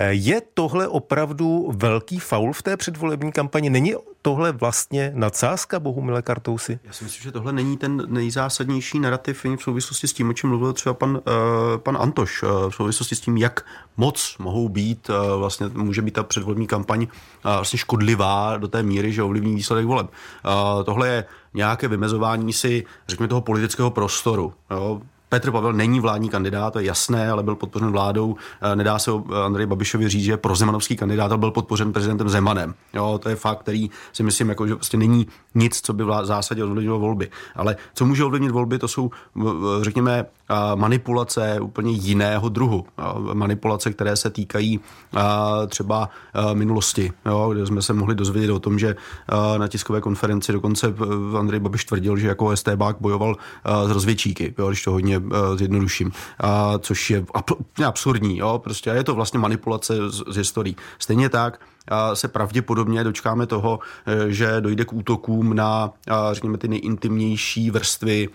Je 0.10 0.42
tohle 0.54 0.88
opravdu 0.88 1.72
velký 1.76 2.20
faul 2.20 2.54
v 2.54 2.62
té 2.62 2.78
předvolební 2.78 3.32
kampani? 3.32 3.70
Není 3.70 3.94
tohle 4.22 4.52
vlastně 4.52 5.12
nadsázka 5.16 5.80
Bohumile 5.80 6.22
Kartousy? 6.22 6.80
Já 6.84 6.94
si 6.94 7.04
myslím, 7.04 7.24
že 7.24 7.32
tohle 7.32 7.54
není 7.54 7.78
ten 7.78 8.04
nejzásadnější 8.08 9.00
narrativ 9.00 9.46
v 9.46 9.62
souvislosti 9.62 10.08
s 10.08 10.14
tím, 10.14 10.30
o 10.30 10.34
čem 10.34 10.50
mluvil 10.50 10.74
třeba 10.74 10.94
pan, 10.94 11.10
uh, 11.10 11.22
pan 11.78 11.98
Antoš, 12.00 12.44
uh, 12.44 12.50
v 12.70 12.76
souvislosti 12.76 13.16
s 13.16 13.20
tím, 13.20 13.38
jak 13.38 13.66
moc 13.98 14.36
mohou 14.40 14.70
být, 14.70 15.10
vlastně 15.38 15.68
může 15.74 16.02
být 16.02 16.14
ta 16.14 16.24
předvolební 16.24 16.68
kampaň 16.68 17.08
vlastně 17.44 17.80
škodlivá 17.80 18.58
do 18.58 18.68
té 18.68 18.84
míry, 18.84 19.14
že 19.14 19.24
ovlivní 19.24 19.56
výsledek 19.56 19.86
voleb. 19.86 20.08
Tohle 20.86 21.08
je 21.08 21.26
nějaké 21.54 21.88
vymezování 21.88 22.54
si, 22.54 22.86
řekněme, 23.08 23.28
toho 23.28 23.42
politického 23.42 23.92
prostoru. 23.92 24.54
Jo? 24.72 25.02
Petr 25.30 25.52
Pavel 25.52 25.74
není 25.74 26.00
vládní 26.00 26.30
kandidát, 26.30 26.74
to 26.74 26.80
je 26.80 26.86
jasné, 26.86 27.32
ale 27.32 27.44
byl 27.44 27.56
podpořen 27.56 27.92
vládou. 27.92 28.36
Eh, 28.62 28.76
nedá 28.76 29.00
se 29.00 29.12
eh, 29.12 29.36
Andrej 29.46 29.66
Babišovi 29.66 30.10
říct, 30.10 30.24
že 30.24 30.38
pro 30.38 30.56
zemanovský 30.56 30.98
kandidát 30.98 31.38
byl 31.38 31.52
podpořen 31.52 31.94
prezidentem 31.94 32.30
Zemanem. 32.30 32.74
Jo, 32.94 33.20
to 33.24 33.30
je 33.30 33.36
fakt, 33.36 33.60
který 33.60 33.90
si 34.14 34.24
myslím, 34.24 34.50
jako, 34.50 34.68
že 34.68 34.76
prostě 34.76 34.98
není 34.98 35.28
nic, 35.56 35.82
co 35.82 35.94
by 35.94 36.04
v 36.04 36.22
zásadě 36.24 36.64
ovlivnilo 36.64 37.00
volby. 37.00 37.30
Ale 37.56 37.76
co 37.94 38.06
může 38.06 38.24
ovlivnit 38.24 38.52
volby, 38.52 38.80
to 38.80 38.88
jsou, 38.88 39.12
řekněme, 39.82 40.26
manipulace 40.76 41.60
úplně 41.60 41.92
jiného 41.92 42.50
druhu. 42.50 42.86
Manipulace, 43.34 43.94
které 43.94 44.16
se 44.16 44.30
týkají 44.30 44.80
třeba 45.68 46.10
minulosti, 46.54 47.12
jo, 47.26 47.50
kde 47.54 47.66
jsme 47.66 47.82
se 47.82 47.94
mohli 47.94 48.16
dozvědět 48.16 48.52
o 48.52 48.60
tom, 48.60 48.80
že 48.80 48.96
na 49.58 49.68
tiskové 49.68 50.02
konferenci 50.02 50.52
dokonce 50.52 50.94
Andrej 51.40 51.60
Babiš 51.60 51.86
tvrdil, 51.86 52.18
že 52.18 52.28
jako 52.28 52.58
STBák 52.58 52.98
bojoval 53.00 53.36
s 53.88 53.92
rozvědčíky, 53.92 54.54
jo, 54.58 54.68
když 54.68 54.84
to 54.84 54.92
hodně 54.92 55.22
zjednoduším, 55.56 56.12
což 56.80 57.10
je 57.10 57.26
absurdní. 57.86 58.38
Jo, 58.38 58.62
prostě 58.64 58.90
je 58.90 59.04
to 59.04 59.16
vlastně 59.16 59.40
manipulace 59.40 60.10
z, 60.10 60.24
z 60.28 60.36
historií. 60.36 60.76
Stejně 61.00 61.30
tak 61.30 61.60
se 62.14 62.28
pravděpodobně 62.28 63.04
dočkáme 63.04 63.46
toho, 63.46 63.80
e, 64.06 64.32
že 64.32 64.62
dojde 64.62 64.86
k 64.86 64.94
útokům 64.94 65.56
na, 65.56 65.92
řekněme, 66.32 66.58
ty 66.58 66.68
nejintimnější 66.68 67.72
vrstvy 67.72 68.30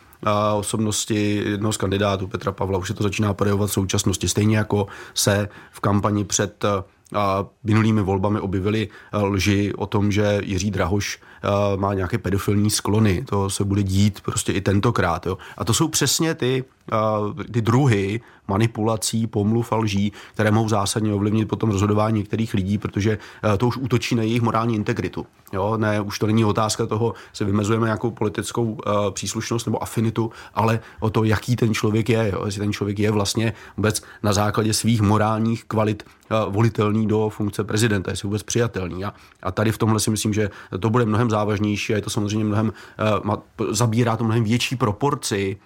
osobnosti 0.56 1.42
jednoho 1.46 1.72
z 1.72 1.76
kandidátů 1.76 2.26
Petra 2.26 2.52
Pavla. 2.52 2.78
Už 2.78 2.88
se 2.88 2.94
to 2.94 3.02
začíná 3.02 3.34
projevovat 3.34 3.70
v 3.70 3.72
současnosti. 3.72 4.28
Stejně 4.28 4.56
jako 4.56 4.86
se 5.14 5.48
v 5.70 5.80
kampani 5.80 6.24
před 6.24 6.64
minulými 7.64 8.02
volbami 8.02 8.40
objevily 8.40 8.88
lži 9.12 9.72
o 9.76 9.86
tom, 9.86 10.12
že 10.12 10.40
Jiří 10.44 10.70
Drahoš 10.70 11.20
má 11.76 11.94
nějaké 11.94 12.18
pedofilní 12.18 12.70
sklony. 12.70 13.24
To 13.28 13.50
se 13.50 13.64
bude 13.64 13.82
dít 13.82 14.20
prostě 14.20 14.52
i 14.52 14.60
tentokrát. 14.60 15.26
Jo. 15.26 15.38
A 15.58 15.64
to 15.64 15.74
jsou 15.74 15.88
přesně 15.88 16.34
ty 16.34 16.64
ty 17.52 17.62
druhy 17.62 18.20
manipulací, 18.48 19.26
pomluv 19.26 19.72
a 19.72 19.76
lží, 19.76 20.12
které 20.34 20.50
mohou 20.50 20.68
zásadně 20.68 21.12
ovlivnit 21.12 21.48
potom 21.48 21.70
rozhodování 21.70 22.18
některých 22.18 22.54
lidí, 22.54 22.78
protože 22.78 23.18
to 23.58 23.66
už 23.66 23.76
útočí 23.76 24.14
na 24.14 24.22
jejich 24.22 24.42
morální 24.42 24.74
integritu. 24.74 25.26
Jo, 25.52 25.76
ne, 25.76 26.00
už 26.00 26.18
to 26.18 26.26
není 26.26 26.44
otázka 26.44 26.86
toho, 26.86 27.14
se 27.32 27.44
vymezujeme 27.44 27.86
nějakou 27.86 28.10
politickou 28.10 28.64
uh, 28.64 28.78
příslušnost 29.10 29.66
nebo 29.66 29.82
afinitu, 29.82 30.30
ale 30.54 30.80
o 31.00 31.10
to, 31.10 31.24
jaký 31.24 31.56
ten 31.56 31.74
člověk 31.74 32.08
je, 32.08 32.30
jo, 32.32 32.42
jestli 32.44 32.60
ten 32.60 32.72
člověk 32.72 32.98
je 32.98 33.10
vlastně 33.10 33.52
vůbec 33.76 34.02
na 34.22 34.32
základě 34.32 34.74
svých 34.74 35.02
morálních 35.02 35.64
kvalit 35.64 36.02
uh, 36.02 36.52
volitelný 36.52 37.06
do 37.06 37.28
funkce 37.28 37.64
prezidenta, 37.64 38.10
jestli 38.10 38.26
vůbec 38.26 38.42
přijatelný. 38.42 39.04
A, 39.04 39.14
a 39.42 39.52
tady 39.52 39.72
v 39.72 39.78
tomhle 39.78 40.00
si 40.00 40.10
myslím, 40.10 40.32
že 40.34 40.50
to 40.80 40.90
bude 40.90 41.04
mnohem 41.04 41.30
závažnější 41.34 41.92
a 41.92 41.96
je 41.96 42.02
to 42.02 42.10
samozřejmě 42.10 42.44
mnohem, 42.44 42.72
uh, 43.26 43.70
zabírá 43.70 44.16
to 44.16 44.24
mnohem 44.24 44.44
větší 44.44 44.76
proporci 44.76 45.56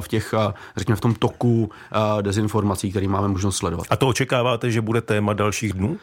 v 0.00 0.08
těch, 0.08 0.34
řekněme, 0.76 0.96
v 0.96 1.00
tom 1.00 1.14
toku 1.14 1.70
dezinformací, 2.20 2.90
který 2.90 3.08
máme 3.08 3.28
možnost 3.28 3.56
sledovat. 3.56 3.86
A 3.90 3.96
to 3.96 4.08
očekáváte, 4.08 4.70
že 4.70 4.80
bude 4.80 5.00
téma 5.00 5.32
dalších 5.32 5.72
dnů? 5.72 5.96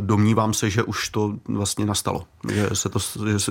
Domnívám 0.00 0.54
se, 0.54 0.70
že 0.70 0.82
už 0.82 1.08
to 1.08 1.34
vlastně 1.48 1.86
nastalo, 1.86 2.24
že 2.52 2.68
se 2.72 2.88
to, 2.88 2.98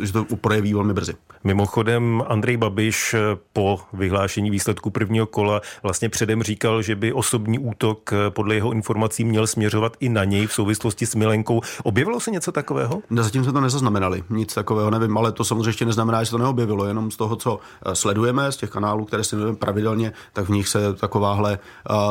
že 0.01 0.13
to 0.13 0.25
projeví 0.35 0.73
velmi 0.73 0.93
brzy. 0.93 1.13
Mimochodem 1.43 2.23
Andrej 2.27 2.57
Babiš 2.57 3.15
po 3.53 3.79
vyhlášení 3.93 4.51
výsledku 4.51 4.89
prvního 4.89 5.25
kola 5.25 5.61
vlastně 5.83 6.09
předem 6.09 6.43
říkal, 6.43 6.81
že 6.81 6.95
by 6.95 7.13
osobní 7.13 7.59
útok 7.59 8.13
podle 8.29 8.55
jeho 8.55 8.71
informací 8.71 9.23
měl 9.23 9.47
směřovat 9.47 9.97
i 9.99 10.09
na 10.09 10.23
něj 10.23 10.47
v 10.47 10.53
souvislosti 10.53 11.05
s 11.05 11.15
Milenkou. 11.15 11.61
Objevilo 11.83 12.19
se 12.19 12.31
něco 12.31 12.51
takového? 12.51 13.01
Zatím 13.09 13.43
se 13.43 13.51
to 13.51 13.61
nezaznamenali, 13.61 14.23
nic 14.29 14.53
takového 14.53 14.89
nevím, 14.89 15.17
ale 15.17 15.31
to 15.31 15.43
samozřejmě 15.43 15.69
ještě 15.69 15.85
neznamená, 15.85 16.23
že 16.23 16.25
se 16.25 16.31
to 16.31 16.37
neobjevilo, 16.37 16.85
jenom 16.85 17.11
z 17.11 17.17
toho, 17.17 17.35
co 17.35 17.59
sledujeme, 17.93 18.51
z 18.51 18.57
těch 18.57 18.69
kanálů, 18.69 19.05
které 19.05 19.23
si 19.23 19.35
pravidelně, 19.59 20.13
tak 20.33 20.45
v 20.45 20.49
nich 20.49 20.67
se 20.67 20.93
takováhle 20.93 21.59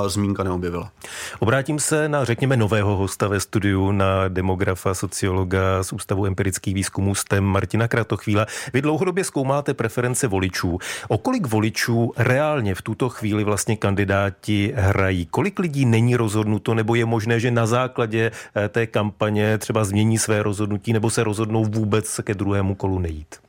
zmínka 0.06 0.42
neobjevila. 0.42 0.90
Obrátím 1.38 1.78
se 1.78 2.08
na, 2.08 2.24
řekněme, 2.24 2.56
nového 2.56 2.96
hosta 2.96 3.28
ve 3.28 3.40
studiu, 3.40 3.92
na 3.92 4.28
demografa, 4.28 4.94
sociologa 4.94 5.82
z 5.82 5.92
Ústavu 5.92 6.26
empirických 6.26 6.74
výzkumů 6.74 7.14
STEM 7.14 7.44
Martina 7.44 7.88
Kratochvíla. 7.88 8.46
Vy 8.72 8.82
dlouhodobě 8.82 9.24
zkoumáte 9.24 9.74
preference 9.74 10.28
voličů. 10.28 10.78
O 11.08 11.18
kolik 11.18 11.46
voličů 11.46 12.12
reálně 12.16 12.74
v 12.74 12.82
tuto 12.82 13.08
chvíli 13.08 13.44
vlastně 13.44 13.76
kandidáti 13.76 14.72
hrají? 14.76 15.26
Kolik 15.26 15.58
lidí 15.58 15.86
není 15.86 16.16
rozhodnuto, 16.16 16.74
nebo 16.74 16.94
je 16.94 17.04
možné, 17.04 17.40
že 17.40 17.50
na 17.50 17.66
základě 17.66 18.30
eh, 18.56 18.68
té 18.68 18.86
kampaně 18.86 19.58
třeba 19.58 19.84
změní 19.84 20.18
své 20.18 20.42
rozhodnutí, 20.42 20.92
nebo 20.92 21.10
se 21.10 21.24
rozhodnou 21.24 21.64
vůbec 21.64 22.20
ke 22.22 22.34
druhému 22.34 22.74
kolu 22.74 22.98
nejít? 22.98 23.47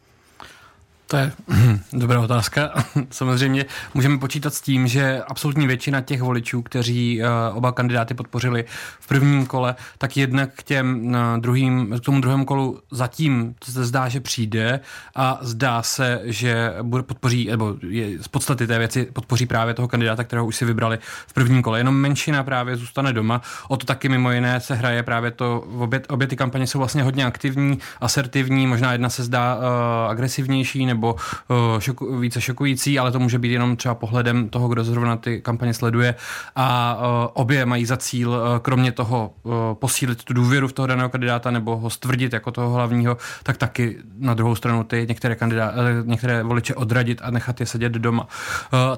To 1.09 1.17
je 1.17 1.31
dobrá 1.93 2.19
otázka. 2.19 2.73
Samozřejmě 3.09 3.65
můžeme 3.93 4.17
počítat 4.17 4.53
s 4.53 4.61
tím, 4.61 4.87
že 4.87 5.21
absolutní 5.27 5.67
většina 5.67 6.01
těch 6.01 6.21
voličů, 6.21 6.61
kteří 6.61 7.21
eh, 7.21 7.25
oba 7.53 7.71
kandidáty 7.71 8.13
podpořili 8.13 8.65
v 8.99 9.07
prvním 9.07 9.45
kole, 9.45 9.75
tak 9.97 10.17
jednak 10.17 10.49
k, 10.55 10.63
těm 10.63 11.15
eh, 11.15 11.39
druhým, 11.39 11.95
k 11.99 12.05
tomu 12.05 12.21
druhému 12.21 12.45
kolu 12.45 12.79
zatím 12.91 13.55
se 13.63 13.85
zdá, 13.85 14.09
že 14.09 14.19
přijde 14.19 14.79
a 15.15 15.39
zdá 15.41 15.83
se, 15.83 16.21
že 16.23 16.73
bude 16.81 17.03
podpoří, 17.03 17.47
nebo 17.47 17.75
je 17.87 18.23
z 18.23 18.27
podstaty 18.27 18.67
té 18.67 18.79
věci 18.79 19.05
podpoří 19.13 19.45
právě 19.45 19.73
toho 19.73 19.87
kandidáta, 19.87 20.23
kterého 20.23 20.45
už 20.45 20.55
si 20.55 20.65
vybrali 20.65 20.99
v 21.27 21.33
prvním 21.33 21.61
kole. 21.61 21.79
Jenom 21.79 21.95
menšina 21.95 22.43
právě 22.43 22.75
zůstane 22.75 23.13
doma. 23.13 23.41
O 23.67 23.77
to 23.77 23.85
taky 23.85 24.09
mimo 24.09 24.31
jiné 24.31 24.59
se 24.59 24.75
hraje 24.75 25.03
právě 25.03 25.31
to, 25.31 25.59
obě, 25.79 26.01
obě 26.09 26.27
ty 26.27 26.35
kampaně 26.35 26.67
jsou 26.67 26.79
vlastně 26.79 27.03
hodně 27.03 27.25
aktivní, 27.25 27.79
asertivní, 28.01 28.67
možná 28.67 28.91
jedna 28.91 29.09
se 29.09 29.23
zdá 29.23 29.55
uh, 29.55 29.63
agresivnější 30.09 30.85
nebo 30.85 30.98
nebo 30.99 31.15
uh, 31.47 31.79
šoku, 31.79 32.19
více 32.19 32.41
šokující, 32.41 32.99
ale 32.99 33.11
to 33.11 33.19
může 33.19 33.39
být 33.39 33.51
jenom 33.51 33.75
třeba 33.75 33.95
pohledem 33.95 34.49
toho, 34.49 34.67
kdo 34.67 34.83
zrovna 34.83 35.17
ty 35.17 35.41
kampaně 35.41 35.73
sleduje. 35.73 36.15
A 36.55 36.97
uh, 36.99 37.03
obě 37.33 37.65
mají 37.65 37.85
za 37.85 37.97
cíl, 37.97 38.29
uh, 38.29 38.59
kromě 38.59 38.91
toho 38.91 39.33
posílit 39.73 40.23
tu 40.23 40.33
důvěru 40.33 40.67
v 40.67 40.73
toho 40.73 40.87
daného 40.87 41.09
kandidáta 41.09 41.51
nebo 41.51 41.77
ho 41.77 41.89
stvrdit 41.89 42.33
jako 42.33 42.51
toho 42.51 42.73
hlavního, 42.73 43.17
tak 43.43 43.57
taky 43.57 43.97
na 44.19 44.33
druhou 44.33 44.55
stranu 44.55 44.83
ty 44.83 45.05
některé, 45.07 45.35
kandidá, 45.35 45.73
některé 46.03 46.43
voliče 46.43 46.75
odradit 46.75 47.21
a 47.23 47.31
nechat 47.31 47.59
je 47.59 47.65
sedět 47.65 47.91
doma. 47.91 48.27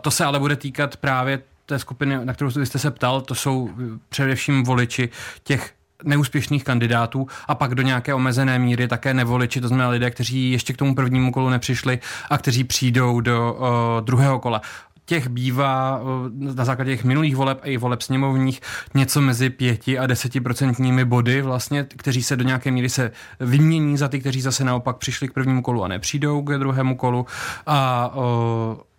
To 0.01 0.11
se 0.11 0.25
ale 0.25 0.39
bude 0.39 0.55
týkat 0.55 0.97
právě 0.97 1.39
té 1.65 1.79
skupiny, 1.79 2.25
na 2.25 2.33
kterou 2.33 2.51
jste 2.51 2.79
se 2.79 2.91
ptal, 2.91 3.21
to 3.21 3.35
jsou 3.35 3.69
především 4.09 4.63
voliči 4.63 5.09
těch 5.43 5.73
neúspěšných 6.03 6.63
kandidátů 6.63 7.27
a 7.47 7.55
pak 7.55 7.75
do 7.75 7.81
nějaké 7.81 8.13
omezené 8.13 8.59
míry 8.59 8.87
také 8.87 9.13
nevoliči, 9.13 9.61
to 9.61 9.67
znamená 9.67 9.89
lidé, 9.89 10.11
kteří 10.11 10.51
ještě 10.51 10.73
k 10.73 10.77
tomu 10.77 10.95
prvnímu 10.95 11.31
kolu 11.31 11.49
nepřišli 11.49 11.99
a 12.29 12.37
kteří 12.37 12.63
přijdou 12.63 13.21
do 13.21 13.53
uh, 13.53 14.05
druhého 14.05 14.39
kola. 14.39 14.61
Těch 15.05 15.27
bývá 15.27 16.01
na 16.31 16.65
základě 16.65 16.91
těch 16.91 17.03
minulých 17.03 17.35
voleb 17.35 17.59
a 17.61 17.65
i 17.65 17.77
voleb 17.77 18.01
sněmovních 18.01 18.61
něco 18.93 19.21
mezi 19.21 19.49
pěti 19.49 19.99
a 19.99 20.07
desetiprocentními 20.07 21.05
body 21.05 21.41
vlastně, 21.41 21.83
kteří 21.83 22.23
se 22.23 22.35
do 22.35 22.43
nějaké 22.43 22.71
míry 22.71 22.89
se 22.89 23.11
vymění 23.39 23.97
za 23.97 24.07
ty, 24.07 24.19
kteří 24.19 24.41
zase 24.41 24.63
naopak 24.63 24.97
přišli 24.97 25.27
k 25.27 25.33
prvnímu 25.33 25.61
kolu 25.61 25.83
a 25.83 25.87
nepřijdou 25.87 26.41
k 26.41 26.57
druhému 26.57 26.95
kolu. 26.95 27.25
A, 27.67 28.11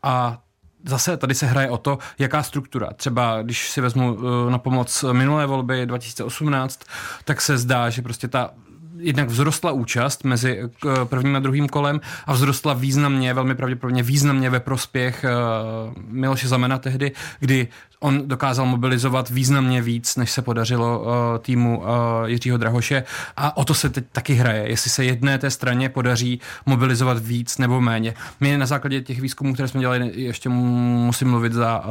a 0.03 0.39
zase 0.85 1.17
tady 1.17 1.35
se 1.35 1.47
hraje 1.47 1.71
o 1.71 1.79
to, 1.79 1.99
jaká 2.19 2.43
struktura. 2.43 2.93
Třeba 2.97 3.43
když 3.43 3.71
si 3.71 3.81
vezmu 3.81 4.19
eh, 4.19 4.51
na 4.51 4.59
pomoc 4.59 5.05
minulé 5.13 5.47
volby 5.47 5.87
2018, 5.87 6.81
tak 7.25 7.41
se 7.41 7.59
zdá, 7.59 7.91
že 7.91 8.03
prostě 8.03 8.29
ta 8.29 8.51
jednak 8.99 9.29
vzrostla 9.29 9.73
účast 9.73 10.25
mezi 10.25 10.59
eh, 10.63 11.05
prvním 11.05 11.37
a 11.37 11.39
druhým 11.39 11.69
kolem 11.69 12.01
a 12.27 12.35
vzrostla 12.35 12.75
významně, 12.75 13.35
velmi 13.35 13.55
pravděpodobně 13.55 14.03
významně 14.03 14.51
ve 14.51 14.61
prospěch 14.61 15.25
uh, 15.25 16.03
Miloše 16.09 16.49
Zamena 16.49 16.79
tehdy, 16.79 17.13
kdy 17.41 17.69
on 18.01 18.29
dokázal 18.29 18.67
mobilizovat 18.67 19.31
významně 19.31 19.83
víc, 19.83 20.17
než 20.17 20.31
se 20.31 20.43
podařilo 20.43 21.01
uh, 21.01 21.09
týmu 21.39 21.83
Jiřího 22.27 22.59
Drahoše 22.59 23.05
a 23.37 23.57
o 23.57 23.65
to 23.65 23.75
se 23.75 23.89
teď 23.89 24.05
taky 24.13 24.35
hraje, 24.35 24.69
jestli 24.69 24.91
se 24.91 25.05
jedné 25.05 25.39
té 25.39 25.51
straně 25.51 25.89
podaří 25.89 26.41
mobilizovat 26.67 27.19
víc 27.19 27.59
nebo 27.59 27.81
méně. 27.81 28.15
My 28.41 28.57
na 28.57 28.67
základě 28.67 29.01
těch 29.01 29.21
výzkumů, 29.21 29.55
které 29.55 29.69
jsme 29.69 29.81
dělali, 29.81 30.11
ještě 30.15 30.49
musím 30.49 31.31
mluvit 31.31 31.53
za 31.53 31.85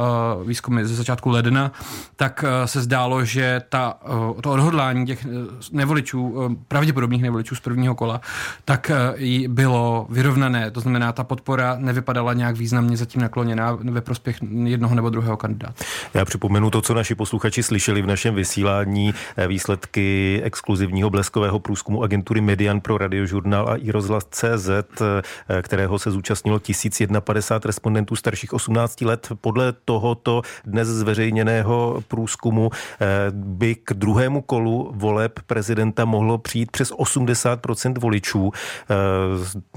výzkumy 0.46 0.84
ze 0.84 0.94
začátku 0.94 1.30
ledna, 1.30 1.72
tak 2.16 2.44
se 2.64 2.82
zdálo, 2.82 3.24
že 3.24 3.62
ta, 3.68 3.94
to 4.40 4.52
odhodlání 4.52 5.06
těch 5.06 5.26
nevoličů, 5.72 6.28
uh, 6.28 6.52
pravděpodobných 6.92 7.22
nevoličů 7.22 7.54
z 7.54 7.60
prvního 7.60 7.94
kola, 7.94 8.20
tak 8.64 8.90
uh, 8.90 9.48
bylo 9.48 10.06
vyrovnané, 10.10 10.70
to 10.70 10.80
znamená, 10.80 11.12
ta 11.12 11.24
podpora 11.24 11.76
nevypadala 11.78 12.32
nějak 12.32 12.56
významně 12.56 12.96
zatím 12.96 13.22
nakloněná 13.22 13.78
ve 13.90 14.00
prospěch 14.00 14.36
jednoho 14.64 14.94
nebo 14.94 15.10
druhého 15.10 15.36
kandidáta. 15.36 15.74
Já 16.14 16.24
připomenu 16.24 16.70
to, 16.70 16.82
co 16.82 16.94
naši 16.94 17.14
posluchači 17.14 17.62
slyšeli 17.62 18.02
v 18.02 18.06
našem 18.06 18.34
vysílání, 18.34 19.14
eh, 19.36 19.46
výsledky 19.48 20.40
exkluzivního 20.44 21.10
bleskového 21.10 21.58
průzkumu 21.58 22.02
agentury 22.02 22.40
Median 22.40 22.80
pro 22.80 22.98
radiožurnál 22.98 23.68
a 23.68 23.76
i 23.76 23.90
rozhlas 23.90 24.24
CZ, 24.30 24.70
eh, 25.00 25.62
kterého 25.62 25.98
se 25.98 26.10
zúčastnilo 26.10 26.58
1051 26.58 27.66
respondentů 27.66 28.16
starších 28.16 28.52
18 28.52 29.04
let. 29.04 29.28
Podle 29.40 29.72
tohoto 29.84 30.42
dnes 30.64 30.88
zveřejněného 30.88 32.02
průzkumu 32.08 32.70
eh, 32.70 33.06
by 33.32 33.74
k 33.74 33.92
druhému 33.92 34.42
kolu 34.42 34.92
voleb 34.94 35.40
prezidenta 35.46 36.04
mohlo 36.04 36.38
přijít 36.38 36.70
80% 36.90 37.98
voličů 37.98 38.52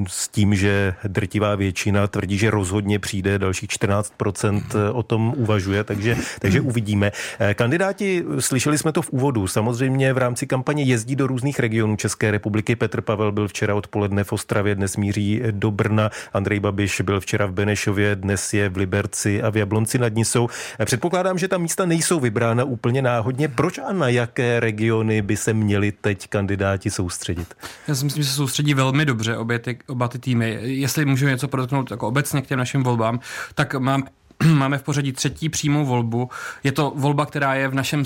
s 0.08 0.28
tím, 0.28 0.56
že 0.56 0.96
drtivá 1.04 1.56
většina 1.56 2.08
tvrdí, 2.08 2.38
že 2.38 2.52
rozhodně 2.52 3.00
přijde, 3.00 3.39
dalších 3.39 3.70
14% 3.70 4.63
o 4.94 5.04
tom 5.04 5.34
uvažuje, 5.38 5.84
takže 5.84 6.15
takže 6.39 6.62
uvidíme. 6.62 7.12
Eh, 7.39 7.54
kandidáti, 7.54 8.24
slyšeli 8.39 8.78
jsme 8.78 8.91
to 8.91 9.02
v 9.02 9.10
úvodu, 9.10 9.48
samozřejmě 9.48 10.13
v 10.13 10.18
rámci 10.18 10.48
kampaně 10.48 10.84
jezdí 10.84 11.15
do 11.15 11.28
různých 11.28 11.60
regionů 11.60 11.96
České 11.96 12.32
republiky. 12.32 12.76
Petr 12.76 13.02
Pavel 13.02 13.32
byl 13.32 13.48
včera 13.48 13.76
odpoledne 13.76 14.24
v 14.24 14.34
Ostravě, 14.34 14.76
dnes 14.76 14.98
míří 14.98 15.41
do 15.52 15.72
Brna. 15.72 16.10
Andrej 16.34 16.60
Babiš 16.60 17.02
byl 17.02 17.20
včera 17.20 17.46
v 17.46 17.52
Benešově, 17.52 18.15
dnes 18.15 18.54
je 18.54 18.70
v 18.70 18.78
Liberci 18.78 19.41
a 19.41 19.50
v 19.50 19.58
Jablonci 19.58 19.98
nad 19.98 20.13
Nisou. 20.13 20.50
Eh, 20.80 20.86
předpokládám, 20.86 21.38
že 21.38 21.48
ta 21.48 21.58
místa 21.58 21.86
nejsou 21.86 22.20
vybrána 22.20 22.63
úplně 22.63 23.02
náhodně. 23.02 23.48
Proč 23.48 23.78
a 23.78 23.94
na 23.94 24.10
jaké 24.10 24.60
regiony 24.60 25.22
by 25.22 25.38
se 25.38 25.54
měli 25.54 25.91
teď 25.91 26.28
kandidáti 26.30 26.89
soustředit? 26.96 27.54
Já 27.88 27.96
si 27.96 28.06
myslím, 28.06 28.24
že 28.24 28.30
se 28.30 28.36
soustředí 28.36 28.74
velmi 28.74 29.06
dobře 29.06 29.38
obě 29.38 29.60
ty, 29.60 29.78
oba 29.88 30.08
ty 30.08 30.20
týmy. 30.20 30.58
Jestli 30.62 31.06
můžu 31.06 31.28
něco 31.28 31.48
podotknout 31.48 31.92
jako 31.92 32.08
obecně 32.08 32.42
k 32.42 32.48
těm 32.48 32.60
našim 32.60 32.84
volbám, 32.84 33.20
tak 33.56 33.76
mám 33.76 34.04
máme 34.54 34.78
v 34.78 34.84
pořadí 34.84 35.12
třetí 35.12 35.50
přímou 35.50 35.86
volbu. 35.86 36.30
Je 36.64 36.72
to 36.72 36.94
volba, 36.96 37.26
která 37.26 37.56
je 37.56 37.68
v 37.68 37.76
našem 37.76 38.04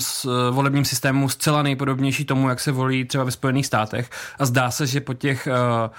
volebním 0.50 0.84
systému 0.84 1.28
zcela 1.28 1.62
nejpodobnější 1.62 2.24
tomu, 2.24 2.48
jak 2.48 2.60
se 2.60 2.72
volí 2.72 3.04
třeba 3.04 3.24
ve 3.24 3.30
Spojených 3.30 3.66
státech. 3.66 4.10
A 4.38 4.46
zdá 4.46 4.70
se, 4.70 4.86
že 4.86 5.00
po 5.00 5.14
těch 5.14 5.48
uh, 5.50 5.90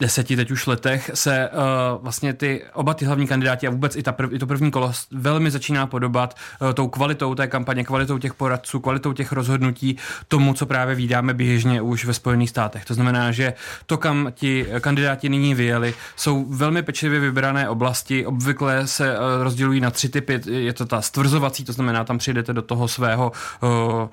deseti 0.00 0.36
teď 0.36 0.50
už 0.50 0.66
letech 0.66 1.10
se 1.14 1.50
uh, 1.52 2.02
vlastně 2.02 2.32
ty 2.32 2.64
oba 2.72 2.94
ty 2.94 3.04
hlavní 3.04 3.26
kandidáti 3.26 3.66
a 3.66 3.70
vůbec 3.70 3.96
i, 3.96 4.02
ta 4.02 4.12
prv, 4.12 4.32
i 4.32 4.38
to 4.38 4.46
první 4.46 4.70
kolo 4.70 4.92
velmi 5.10 5.50
začíná 5.50 5.86
podobat 5.86 6.36
uh, 6.60 6.72
tou 6.72 6.88
kvalitou 6.88 7.34
té 7.34 7.46
kampaně, 7.46 7.84
kvalitou 7.84 8.18
těch 8.18 8.34
poradců, 8.34 8.80
kvalitou 8.80 9.12
těch 9.12 9.32
rozhodnutí 9.32 9.96
tomu, 10.28 10.54
co 10.54 10.66
právě 10.66 10.94
vydáme 10.94 11.34
běžně 11.34 11.82
už 11.82 12.04
ve 12.04 12.14
Spojených 12.14 12.50
státech. 12.50 12.84
To 12.84 12.94
znamená, 12.94 13.32
že 13.32 13.54
to, 13.86 13.98
kam 13.98 14.32
ti 14.34 14.66
kandidáti 14.80 15.28
nyní 15.28 15.54
vyjeli, 15.54 15.94
jsou 16.16 16.44
velmi 16.48 16.82
pečlivě 16.82 17.20
vybrané 17.20 17.68
oblasti, 17.68 18.26
obvykle 18.26 18.86
se 18.86 19.18
uh, 19.18 19.42
rozdělují 19.42 19.80
na 19.80 19.90
tři 19.90 20.08
typy. 20.08 20.40
Je 20.46 20.72
to 20.72 20.86
ta 20.86 21.02
stvrzovací, 21.02 21.64
to 21.64 21.72
znamená, 21.72 22.04
tam 22.04 22.18
přijdete 22.18 22.52
do 22.52 22.62
toho 22.62 22.88
svého 22.88 23.32
uh, 23.62 24.08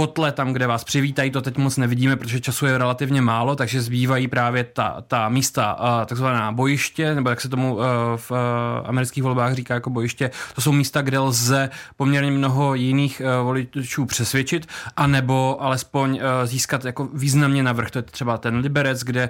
kotle, 0.00 0.32
tam, 0.32 0.52
kde 0.52 0.66
vás 0.66 0.84
přivítají, 0.84 1.30
to 1.30 1.42
teď 1.42 1.56
moc 1.56 1.76
nevidíme, 1.76 2.16
protože 2.16 2.40
času 2.40 2.66
je 2.66 2.78
relativně 2.78 3.20
málo, 3.22 3.56
takže 3.56 3.82
zbývají 3.82 4.28
právě 4.28 4.64
ta, 4.64 4.96
ta 5.08 5.28
místa, 5.28 5.76
takzvaná 6.06 6.52
bojiště, 6.52 7.14
nebo 7.14 7.30
jak 7.30 7.40
se 7.40 7.48
tomu 7.48 7.74
uh, 7.74 7.82
v 8.16 8.30
uh, 8.30 8.36
amerických 8.84 9.22
volbách 9.22 9.54
říká 9.54 9.74
jako 9.74 9.90
bojiště, 9.90 10.30
to 10.54 10.60
jsou 10.60 10.72
místa, 10.72 11.02
kde 11.02 11.18
lze 11.18 11.70
poměrně 11.96 12.30
mnoho 12.30 12.74
jiných 12.74 13.22
uh, 13.24 13.44
voličů 13.44 14.06
přesvědčit, 14.06 14.66
anebo 14.96 15.62
alespoň 15.62 16.20
získat 16.44 16.84
jako 16.84 17.08
významně 17.14 17.62
navrh. 17.62 17.90
To 17.90 17.98
je 17.98 18.02
třeba 18.02 18.38
ten 18.38 18.56
Liberec, 18.56 19.00
kde 19.00 19.28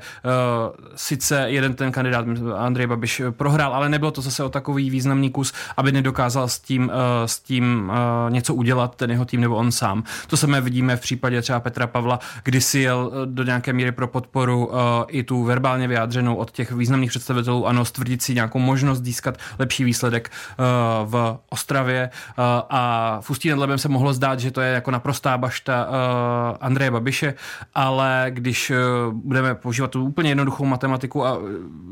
sice 0.95 1.45
jeden 1.47 1.75
ten 1.75 1.93
kandidát, 1.93 2.27
Andrej 2.57 2.87
Babiš, 2.87 3.23
prohrál, 3.31 3.75
ale 3.75 3.89
nebylo 3.89 4.11
to 4.11 4.21
zase 4.23 4.45
o 4.45 4.49
takový 4.49 4.91
významný 4.91 5.31
kus, 5.31 5.53
aby 5.77 5.93
nedokázal 5.93 6.49
s 6.49 6.59
tím, 6.59 6.93
s 7.27 7.41
tím 7.41 7.93
něco 8.29 8.55
udělat, 8.55 8.97
ten 8.97 9.11
jeho 9.11 9.25
tým 9.25 9.41
nebo 9.41 9.57
on 9.57 9.73
sám. 9.73 10.05
To 10.27 10.37
vidíme 10.61 10.97
v 10.97 11.01
případě 11.01 11.43
třeba 11.43 11.61
Petra 11.61 11.87
Pavla, 11.87 12.19
kdy 12.45 12.61
si 12.61 12.79
jel 12.79 13.13
eh, 13.13 13.27
do 13.27 13.43
nějaké 13.43 13.73
míry 13.73 13.93
pro 13.93 14.09
podporu 14.09 14.67
uh, 14.67 14.75
i 15.09 15.23
tu 15.23 15.45
verbálně 15.45 15.89
vyjádřenou 15.89 16.35
od 16.35 16.51
těch 16.51 16.73
významných 16.73 17.11
představitelů, 17.11 17.67
ano, 17.67 17.85
stvrdit 17.85 18.23
si 18.23 18.35
nějakou 18.35 18.59
možnost 18.59 19.03
získat 19.03 19.39
lepší 19.59 19.85
výsledek 19.85 20.31
uh, 20.31 20.65
v 21.11 21.39
Ostravě. 21.49 22.11
Uh, 22.39 22.45
a 22.71 23.19
v 23.21 23.31
Ústí 23.31 23.51
nad 23.51 23.59
Labem 23.59 23.79
se 23.79 23.89
mohlo 23.89 24.13
zdát, 24.13 24.41
že 24.41 24.51
to 24.51 24.61
je 24.61 24.73
jako 24.73 24.91
naprostá 24.91 25.39
bašta 25.39 25.87
uh, 25.89 26.57
Andreje 26.61 26.91
Babiše, 26.91 27.35
ale 27.75 28.27
když 28.29 28.71
uh, 28.71 28.77
budeme 29.13 29.55
používat 29.55 29.91
tu 29.91 30.05
úplně 30.05 30.31
jednoduchou 30.31 30.65
matematiku 30.65 31.27
a 31.27 31.39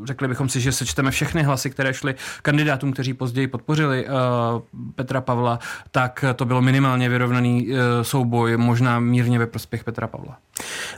řekli 0.04 0.28
bychom 0.28 0.48
si, 0.48 0.60
že 0.60 0.72
sečteme 0.72 1.10
všechny 1.10 1.42
hlasy, 1.42 1.70
které 1.70 1.94
šly 1.94 2.14
kandidátům, 2.42 2.92
kteří 2.92 3.14
později 3.14 3.46
podpořili 3.46 4.06
uh, 4.06 4.12
Petra 4.94 5.20
Pavla, 5.20 5.58
tak 5.90 6.24
to 6.36 6.44
bylo 6.44 6.62
minimálně 6.62 7.08
vyrovnaný 7.08 7.68
uh, 7.68 7.78
souboj 8.02 8.47
možná 8.56 9.00
mírně 9.00 9.38
ve 9.38 9.46
prospěch 9.46 9.84
Petra 9.84 10.06
Pavla. 10.06 10.38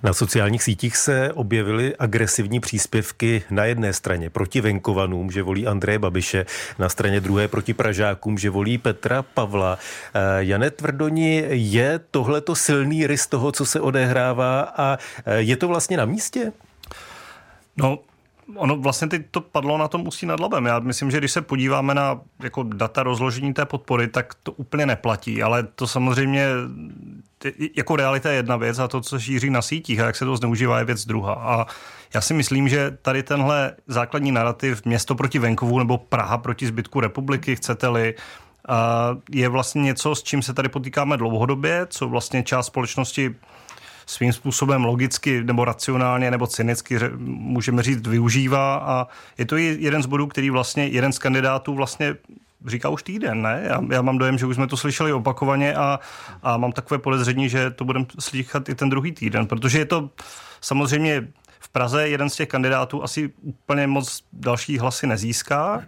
Na 0.03 0.13
sociálních 0.13 0.63
sítích 0.63 0.97
se 0.97 1.33
objevily 1.33 1.97
agresivní 1.97 2.61
příspěvky 2.61 3.43
na 3.51 3.65
jedné 3.65 3.93
straně 3.93 4.31
proti 4.31 4.61
venkovanům, 4.61 5.31
že 5.31 5.43
volí 5.43 5.67
Andreje 5.67 5.99
Babiše, 5.99 6.47
na 6.79 6.89
straně 6.89 7.21
druhé 7.21 7.49
proti 7.49 7.75
Pražákům, 7.75 8.39
že 8.39 8.51
volí 8.51 8.79
Petra 8.79 9.23
Pavla. 9.23 9.79
Eh, 10.15 10.45
Jane 10.45 10.71
Tvrdoni, 10.71 11.45
je 11.51 12.01
tohleto 12.11 12.55
silný 12.55 13.07
rys 13.07 13.27
toho, 13.27 13.53
co 13.53 13.67
se 13.67 13.81
odehrává 13.81 14.61
a 14.61 14.99
eh, 15.27 15.37
je 15.37 15.57
to 15.57 15.69
vlastně 15.69 15.97
na 15.97 16.05
místě? 16.05 16.53
No, 17.77 17.99
ono 18.57 18.77
vlastně 18.77 19.09
teď 19.09 19.23
to 19.31 19.41
padlo 19.41 19.79
na 19.79 19.89
tom 19.89 20.07
Ústí 20.07 20.27
nad 20.27 20.41
Labem. 20.41 20.67
Já 20.67 20.79
myslím, 20.79 21.11
že 21.11 21.19
když 21.19 21.33
se 21.33 21.43
podíváme 21.43 21.95
na 21.95 22.21
jako 22.43 22.63
data 22.63 23.03
rozložení 23.03 23.55
té 23.55 23.67
podpory, 23.67 24.09
tak 24.09 24.35
to 24.35 24.53
úplně 24.53 24.87
neplatí, 24.87 25.43
ale 25.43 25.63
to 25.63 25.87
samozřejmě 25.87 26.47
jako 27.77 27.97
realita 27.97 28.31
je 28.31 28.37
jedna 28.37 28.57
věc 28.57 28.79
a 28.79 28.89
to, 28.89 29.01
co 29.01 29.21
šíří 29.21 29.51
na 29.51 29.63
sítích 29.63 30.01
a 30.01 30.07
jak 30.07 30.17
se 30.17 30.25
to 30.25 30.37
zneužívá, 30.37 30.79
je 30.79 30.85
věc 30.85 31.07
druhá. 31.07 31.35
A 31.35 31.67
já 32.15 32.21
si 32.21 32.35
myslím, 32.35 32.69
že 32.69 32.99
tady 33.03 33.23
tenhle 33.23 33.75
základní 33.87 34.33
narrativ 34.33 34.85
město 34.85 35.15
proti 35.15 35.39
venkovu 35.39 35.79
nebo 35.79 35.99
Praha 35.99 36.39
proti 36.39 36.67
zbytku 36.67 37.01
republiky, 37.01 37.57
chcete-li, 37.57 38.15
je 39.31 39.49
vlastně 39.49 39.83
něco, 39.83 40.15
s 40.15 40.23
čím 40.23 40.43
se 40.43 40.55
tady 40.55 40.69
potýkáme 40.69 41.17
dlouhodobě, 41.17 41.87
co 41.91 42.09
vlastně 42.09 42.43
část 42.43 42.67
společnosti 42.67 43.35
svým 44.07 44.33
způsobem 44.33 44.85
logicky 44.85 45.45
nebo 45.45 45.65
racionálně 45.65 46.31
nebo 46.31 46.47
cynicky 46.47 46.99
můžeme 47.19 47.83
říct 47.83 48.07
využívá 48.07 48.77
a 48.77 49.07
je 49.39 49.45
to 49.45 49.57
jeden 49.57 50.03
z 50.03 50.07
bodů, 50.07 50.27
který 50.27 50.51
vlastně 50.51 50.87
jeden 50.87 51.13
z 51.13 51.19
kandidátů 51.19 51.75
vlastně 51.75 52.15
říká 52.67 52.89
už 52.89 53.03
týden, 53.03 53.43
ne? 53.43 53.63
Já, 53.65 53.81
já 53.91 54.03
mám 54.03 54.19
dojem, 54.19 54.39
že 54.39 54.47
už 54.47 54.57
jsme 54.57 54.67
to 54.67 54.77
slyšeli 54.77 55.13
opakovaně 55.13 55.75
a, 55.75 56.01
a 56.43 56.57
mám 56.57 56.73
takové 56.73 56.99
podezření, 56.99 57.49
že 57.49 57.71
to 57.71 57.85
budeme 57.85 58.07
slychat 58.19 58.69
i 58.69 58.75
ten 58.75 58.91
druhý 58.91 59.13
týden, 59.13 59.47
protože 59.47 59.79
je 59.79 59.85
to 59.85 60.11
samozřejmě 60.61 61.29
v 61.61 61.69
Praze 61.69 62.09
jeden 62.09 62.31
z 62.31 62.37
těch 62.37 62.49
kandidátů 62.49 63.03
asi 63.03 63.33
úplně 63.43 63.87
moc 63.87 64.25
další 64.33 64.79
hlasy 64.79 65.07
nezíská. 65.07 65.83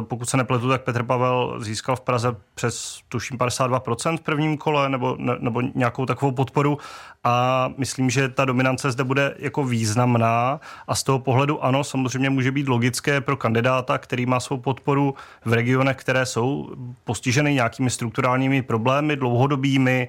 Pokud 0.00 0.28
se 0.28 0.36
nepletu, 0.36 0.68
tak 0.68 0.82
Petr 0.82 1.02
Pavel 1.02 1.56
získal 1.60 1.96
v 1.96 2.00
Praze 2.00 2.36
přes 2.54 3.00
tuším 3.08 3.38
52% 3.38 4.16
v 4.16 4.20
prvním 4.20 4.56
kole 4.56 4.88
nebo, 4.88 5.16
ne, 5.18 5.36
nebo 5.38 5.60
nějakou 5.60 6.06
takovou 6.06 6.32
podporu 6.32 6.78
a 7.24 7.68
myslím, 7.76 8.10
že 8.10 8.28
ta 8.28 8.44
dominance 8.44 8.90
zde 8.90 9.04
bude 9.04 9.34
jako 9.38 9.64
významná 9.64 10.60
a 10.86 10.94
z 10.94 11.02
toho 11.02 11.18
pohledu 11.18 11.64
ano, 11.64 11.84
samozřejmě 11.84 12.30
může 12.30 12.52
být 12.52 12.68
logické 12.68 13.20
pro 13.20 13.36
kandidáta, 13.36 13.98
který 13.98 14.26
má 14.26 14.40
svou 14.40 14.56
podporu 14.56 15.14
v 15.44 15.52
regionech, 15.52 15.96
které 15.96 16.26
jsou 16.26 16.70
postiženy 17.04 17.54
nějakými 17.54 17.90
strukturálními 17.90 18.62
problémy, 18.62 19.16
dlouhodobými, 19.16 20.08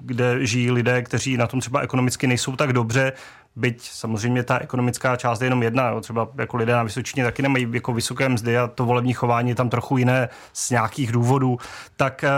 kde 0.00 0.46
žijí 0.46 0.70
lidé, 0.70 1.02
kteří 1.02 1.36
na 1.36 1.46
tom 1.46 1.60
třeba 1.60 1.80
ekonomicky 1.80 2.26
nejsou 2.26 2.56
tak 2.56 2.72
dobře, 2.72 3.12
byť 3.56 3.82
samozřejmě 3.82 4.42
ta 4.42 4.58
ekonomická 4.58 5.16
část 5.16 5.40
je 5.40 5.46
jenom 5.46 5.62
jedna, 5.62 5.88
jo. 5.88 6.00
třeba 6.00 6.28
jako 6.38 6.56
lidé 6.56 6.72
na 6.72 6.82
Vysočině 6.82 7.24
taky 7.24 7.42
nemají 7.42 7.68
jako 7.72 7.92
vysoké 7.92 8.28
mzdy 8.28 8.58
a 8.58 8.66
to 8.66 8.84
volební 8.84 9.12
chování 9.12 9.48
je 9.48 9.54
tam 9.54 9.70
trochu 9.70 9.98
jiné 9.98 10.28
z 10.52 10.70
nějakých 10.70 11.12
důvodů, 11.12 11.58
tak 11.96 12.24
eh, 12.24 12.30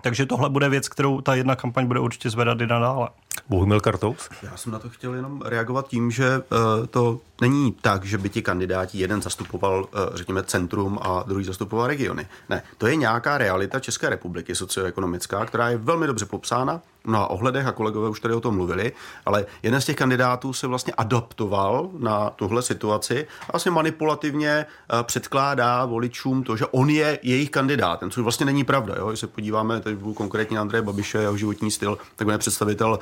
takže 0.00 0.26
tohle 0.26 0.50
bude 0.50 0.68
věc, 0.68 0.88
kterou 0.88 1.20
ta 1.20 1.34
jedna 1.34 1.56
kampaň 1.56 1.86
bude 1.86 2.00
určitě 2.00 2.30
zvedat 2.30 2.60
i 2.60 2.66
nadále. 2.66 3.08
Bohumil 3.48 3.80
Kartous? 3.80 4.28
Já 4.42 4.56
jsem 4.56 4.72
na 4.72 4.78
to 4.78 4.88
chtěl 4.88 5.14
jenom 5.14 5.42
reagovat 5.42 5.88
tím, 5.88 6.10
že 6.10 6.38
uh, 6.38 6.86
to 6.86 7.20
není 7.40 7.72
tak, 7.72 8.04
že 8.04 8.18
by 8.18 8.28
ti 8.28 8.42
kandidáti 8.42 8.98
jeden 8.98 9.22
zastupoval, 9.22 9.80
uh, 9.80 10.16
řekněme, 10.16 10.42
centrum 10.42 10.98
a 11.02 11.24
druhý 11.26 11.44
zastupoval 11.44 11.86
regiony. 11.86 12.26
Ne, 12.48 12.62
to 12.78 12.86
je 12.86 12.96
nějaká 12.96 13.38
realita 13.38 13.80
České 13.80 14.08
republiky 14.08 14.54
socioekonomická, 14.54 15.44
která 15.44 15.68
je 15.68 15.76
velmi 15.76 16.06
dobře 16.06 16.24
popsána 16.26 16.80
na 17.04 17.26
ohledech 17.26 17.66
a 17.66 17.72
kolegové 17.72 18.08
už 18.08 18.20
tady 18.20 18.34
o 18.34 18.40
tom 18.40 18.54
mluvili, 18.54 18.92
ale 19.26 19.46
jeden 19.62 19.80
z 19.80 19.84
těch 19.84 19.96
kandidátů 19.96 20.52
se 20.52 20.66
vlastně 20.66 20.92
adaptoval 20.92 21.90
na 21.98 22.30
tuhle 22.30 22.62
situaci 22.62 23.26
a 23.48 23.52
vlastně 23.52 23.70
manipulativně 23.70 24.66
uh, 24.92 25.02
předkládá 25.02 25.84
voličům 25.84 26.42
to, 26.42 26.56
že 26.56 26.66
on 26.66 26.90
je 26.90 27.18
jejich 27.22 27.50
kandidátem, 27.50 28.10
což 28.10 28.22
vlastně 28.22 28.46
není 28.46 28.64
pravda. 28.64 28.94
Jo? 28.98 29.08
Když 29.08 29.20
se 29.20 29.26
podíváme 29.26 29.80
teď 29.80 29.98
konkrétně 30.14 30.54
na 30.54 30.60
Andreje 30.60 30.82
Babiše, 30.82 31.18
jeho 31.18 31.36
životní 31.36 31.70
styl, 31.70 31.98
tak 32.16 32.26
on 32.26 32.32
je 32.32 32.38
představitel 32.38 32.98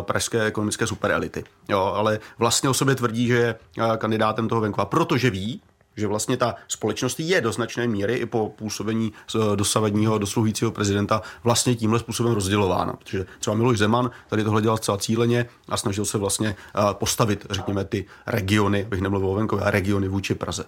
pražské 0.00 0.42
ekonomické 0.42 0.86
superelity. 0.86 1.44
Jo, 1.68 1.92
ale 1.96 2.18
vlastně 2.38 2.68
o 2.68 2.74
sobě 2.74 2.94
tvrdí, 2.94 3.26
že 3.26 3.36
je 3.36 3.54
kandidátem 3.98 4.48
toho 4.48 4.60
venkova, 4.60 4.84
protože 4.84 5.30
ví, 5.30 5.60
že 5.96 6.06
vlastně 6.06 6.36
ta 6.36 6.54
společnost 6.68 7.20
je 7.20 7.40
do 7.40 7.52
značné 7.52 7.86
míry 7.86 8.14
i 8.14 8.26
po 8.26 8.48
působení 8.48 9.12
dosavadního 9.54 10.18
dosluhujícího 10.18 10.70
prezidenta 10.70 11.22
vlastně 11.44 11.74
tímhle 11.74 11.98
způsobem 11.98 12.32
rozdělována. 12.32 12.92
Protože 12.92 13.26
třeba 13.38 13.56
Miloš 13.56 13.78
Zeman 13.78 14.10
tady 14.28 14.44
tohle 14.44 14.62
dělal 14.62 14.76
zcela 14.76 14.98
cíleně 14.98 15.46
a 15.68 15.76
snažil 15.76 16.04
se 16.04 16.18
vlastně 16.18 16.56
postavit, 16.92 17.46
řekněme, 17.50 17.84
ty 17.84 18.04
regiony, 18.26 18.86
bych 18.88 19.00
nemluvil 19.00 19.28
o 19.28 19.34
venkově, 19.34 19.70
regiony 19.70 20.08
vůči 20.08 20.34
Praze. 20.34 20.64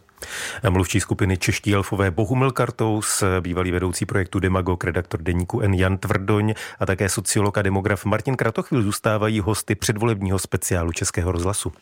Mluvčí 0.71 1.01
skupiny 1.01 1.37
Čeští 1.37 1.75
elfové 1.75 2.11
Bohumil 2.11 2.53
Kartous, 2.53 3.23
bývalý 3.41 3.71
vedoucí 3.71 4.07
projektu 4.07 4.41
Demagog, 4.41 4.85
redaktor 4.85 5.23
deníku 5.23 5.61
N. 5.61 5.75
Jan 5.75 5.99
Tvrdoň 5.99 6.55
a 6.79 6.87
také 6.87 7.09
sociolog 7.09 7.59
a 7.59 7.63
demograf 7.63 8.05
Martin 8.05 8.37
Kratochvil 8.37 8.83
zůstávají 8.83 9.41
hosty 9.41 9.75
předvolebního 9.75 10.39
speciálu 10.39 10.93
Českého 10.93 11.33
rozhlasu. 11.33 11.73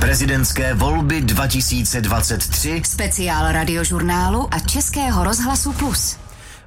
Prezidentské 0.00 0.74
volby 0.74 1.20
2023. 1.20 2.63
Speciál 2.84 3.52
radiožurnálu 3.52 4.48
a 4.54 4.58
Českého 4.58 5.24
rozhlasu 5.24 5.72
Plus. 5.72 6.23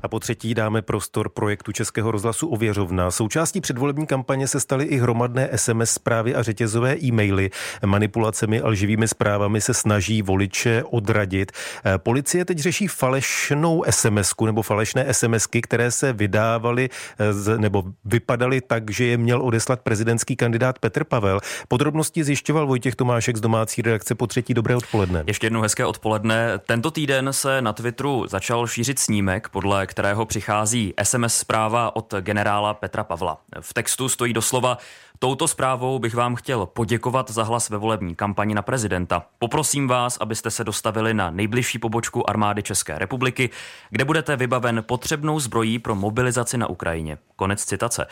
A 0.08 0.10
po 0.10 0.20
třetí 0.20 0.54
dáme 0.54 0.82
prostor 0.82 1.30
projektu 1.30 1.72
Českého 1.72 2.12
rozhlasu 2.12 2.48
Ověřovna. 2.48 3.12
Součástí 3.12 3.62
předvolební 3.62 4.08
kampaně 4.08 4.48
se 4.48 4.60
staly 4.60 4.86
i 4.86 4.98
hromadné 4.98 5.50
SMS 5.56 5.92
zprávy 5.92 6.36
a 6.36 6.44
řetězové 6.44 6.98
e-maily. 7.04 7.50
Manipulacemi 7.86 8.62
a 8.62 8.68
lživými 8.68 9.08
zprávami 9.08 9.62
se 9.62 9.74
snaží 9.74 10.22
voliče 10.22 10.84
odradit. 10.84 11.52
Eh, 11.86 11.98
policie 11.98 12.46
teď 12.46 12.60
řeší 12.60 12.88
falešnou 12.88 13.84
sms 13.90 14.34
nebo 14.46 14.62
falešné 14.62 15.14
SMSky, 15.14 15.62
které 15.62 15.92
se 15.92 16.14
vydávaly 16.14 16.90
eh, 17.20 17.58
nebo 17.58 17.84
vypadaly 18.06 18.62
tak, 18.62 18.92
že 18.92 19.06
je 19.06 19.18
měl 19.18 19.42
odeslat 19.42 19.82
prezidentský 19.82 20.36
kandidát 20.36 20.80
Petr 20.80 21.04
Pavel. 21.04 21.40
Podrobnosti 21.68 22.24
zjišťoval 22.24 22.68
Vojtěch 22.68 22.96
Tomášek 22.96 23.38
z 23.38 23.42
domácí 23.42 23.82
redakce 23.82 24.16
po 24.16 24.28
třetí. 24.28 24.54
Dobré 24.54 24.76
odpoledne. 24.76 25.24
Ještě 25.28 25.46
jednou 25.46 25.62
hezké 25.62 25.86
odpoledne. 25.86 26.60
Tento 26.66 26.92
týden 26.92 27.34
se 27.34 27.62
na 27.62 27.74
Twitteru 27.74 28.28
začal 28.28 28.68
šířit 28.68 29.00
snímek, 29.00 29.50
podle 29.50 29.88
kterého 29.98 30.26
přichází 30.26 30.94
SMS 31.04 31.38
zpráva 31.38 31.96
od 31.96 32.14
generála 32.22 32.74
Petra 32.74 33.04
Pavla. 33.04 33.38
V 33.62 33.74
textu 33.74 34.10
stojí 34.10 34.34
doslova 34.34 34.78
Touto 35.20 35.48
zprávou 35.48 36.00
bych 36.00 36.16
vám 36.16 36.36
chtěl 36.36 36.66
poděkovat 36.66 37.32
za 37.32 37.44
hlas 37.44 37.70
ve 37.70 37.78
volební 37.78 38.16
kampani 38.16 38.56
na 38.56 38.62
prezidenta. 38.62 39.26
Poprosím 39.40 39.88
vás, 39.88 40.18
abyste 40.18 40.52
se 40.52 40.64
dostavili 40.64 41.14
na 41.14 41.32
nejbližší 41.32 41.80
pobočku 41.80 42.30
armády 42.30 42.64
České 42.64 43.00
republiky, 43.00 43.50
kde 43.90 44.06
budete 44.06 44.36
vybaven 44.36 44.84
potřebnou 44.88 45.40
zbrojí 45.40 45.80
pro 45.80 45.96
mobilizaci 45.96 46.58
na 46.58 46.68
Ukrajině. 46.68 47.18
Konec 47.36 47.66
citace. 47.66 48.08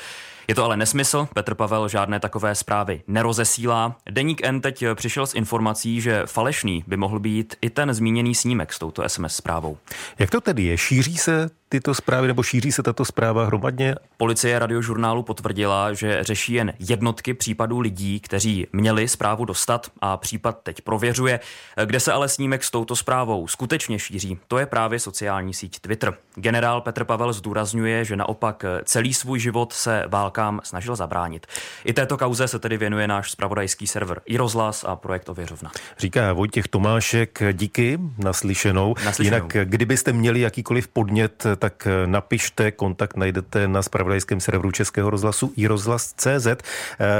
Je 0.48 0.56
to 0.56 0.64
ale 0.64 0.78
nesmysl, 0.78 1.28
Petr 1.34 1.56
Pavel 1.56 1.88
žádné 1.88 2.20
takové 2.20 2.56
zprávy 2.56 3.02
nerozesílá. 3.08 3.96
Deník 4.10 4.44
N 4.44 4.62
teď 4.62 4.84
přišel 4.96 5.28
s 5.28 5.34
informací, 5.34 6.02
že 6.02 6.24
falešný 6.26 6.84
by 6.88 6.98
mohl 6.98 7.20
být 7.20 7.56
i 7.62 7.70
ten 7.70 7.94
zmíněný 7.94 8.36
snímek 8.36 8.74
s 8.74 8.80
touto 8.80 9.10
SMS 9.10 9.36
zprávou. 9.36 9.78
Jak 10.20 10.30
to 10.30 10.42
tedy 10.42 10.64
je? 10.64 10.78
Šíří 10.78 11.18
se 11.18 11.50
tyto 11.70 11.94
zprávy 11.94 12.28
nebo 12.28 12.44
šíří 12.44 12.72
se 12.72 12.84
tato 12.84 13.06
zpráva 13.06 13.46
hromadně? 13.46 13.96
Policie 14.18 14.60
radiožurnálu 14.60 15.24
potvrdila, 15.24 15.94
že 15.94 16.24
řeší 16.24 16.54
jen 16.54 16.74
jednotky 16.80 17.34
případů 17.34 17.80
lidí, 17.80 18.20
kteří 18.20 18.68
měli 18.74 19.08
zprávu 19.08 19.46
dostat 19.46 19.92
a 20.02 20.18
případ 20.18 20.60
teď 20.64 20.82
prověřuje. 20.82 21.40
Kde 21.86 22.00
se 22.00 22.12
ale 22.12 22.30
snímek 22.30 22.64
s 22.64 22.72
touto 22.72 22.96
zprávou 22.96 23.48
skutečně 23.48 24.00
šíří, 24.00 24.40
to 24.48 24.58
je 24.58 24.66
právě 24.66 25.00
sociální 25.00 25.54
síť 25.54 25.80
Twitter. 25.80 26.18
Generál 26.36 26.82
Petr 26.82 27.04
Pavel 27.04 27.34
zdůrazňuje, 27.34 28.06
že 28.06 28.16
naopak 28.16 28.66
celý 28.84 29.14
svůj 29.14 29.40
život 29.40 29.74
se 29.74 30.04
válkám 30.36 30.62
snažil 30.64 30.96
zabránit. 30.96 31.48
I 31.86 31.94
této 31.94 32.18
kauze 32.18 32.48
se 32.48 32.60
tedy 32.60 32.78
věnuje 32.78 33.08
náš 33.08 33.32
spravodajský 33.32 33.88
server 33.88 34.22
i 34.26 34.38
rozhlas 34.38 34.84
a 34.84 34.96
projekt 34.96 35.30
Ověřovna. 35.30 35.72
Říká 35.98 36.34
Vojtěch 36.34 36.68
Tomášek, 36.68 37.40
díky 37.52 38.00
naslyšenou. 38.18 38.96
naslyšenou. 39.06 39.36
Jinak, 39.36 39.70
kdybyste 39.70 40.14
měli 40.14 40.40
jakýkoliv 40.40 40.88
podnět, 40.88 41.44
tak 41.58 41.88
napište, 42.06 42.72
kontakt 42.72 43.18
najdete 43.18 43.68
na 43.68 43.82
spravodajském 43.82 44.40
serveru 44.40 44.72
Českého 44.72 45.10
rozhlasu 45.10 45.54
i 45.56 45.68
rozhlas.cz. 45.68 46.48
Eh, 46.48 46.58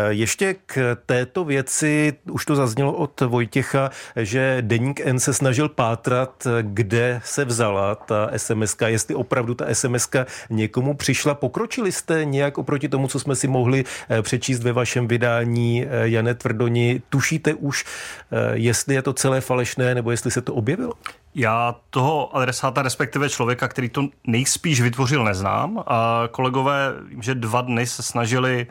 ještě 0.10 0.56
k 0.66 0.98
této 1.06 1.44
věci, 1.44 2.14
už 2.32 2.46
to 2.46 2.56
zaznělo 2.56 2.94
od 2.94 3.22
Vojtěcha, 3.22 3.90
že 4.16 4.58
Deník 4.62 5.00
N 5.00 5.20
se 5.20 5.34
snažil 5.34 5.70
pátrat, 5.70 6.48
kde 6.62 7.22
se 7.24 7.46
vzala 7.46 7.96
ta 7.96 8.30
SMS, 8.38 8.76
jestli 8.86 9.16
opravdu 9.16 9.54
ta 9.56 9.66
SMS 9.74 10.10
někomu 10.50 10.94
přišla. 10.94 11.34
Pokročili 11.34 11.92
jste 11.92 12.26
nějak 12.26 12.58
oproti 12.58 12.90
tomu, 12.90 13.05
co 13.08 13.20
jsme 13.20 13.36
si 13.36 13.48
mohli 13.48 13.84
eh, 14.10 14.22
přečíst 14.22 14.64
ve 14.64 14.74
vašem 14.74 15.08
vydání, 15.08 15.86
eh, 15.86 16.10
Jane 16.10 16.34
Tvrdoni? 16.34 17.02
Tušíte 17.10 17.54
už, 17.54 17.86
jestli 18.54 18.96
je 18.96 19.02
to 19.02 19.14
celé 19.14 19.42
falešné, 19.42 19.96
nebo 19.96 20.12
jestli 20.12 20.32
se 20.32 20.42
to 20.42 20.54
objevilo? 20.54 20.94
Já 21.36 21.76
toho 21.90 22.36
adresáta, 22.36 22.82
respektive 22.82 23.30
člověka, 23.30 23.68
který 23.68 23.90
to 23.90 24.08
nejspíš 24.28 24.82
vytvořil, 24.82 25.24
neznám. 25.24 25.84
A 25.88 26.24
kolegové, 26.32 26.94
vím, 27.10 27.22
že 27.22 27.36
dva 27.36 27.62
dny 27.62 27.88
se 27.88 28.04
snažili 28.04 28.68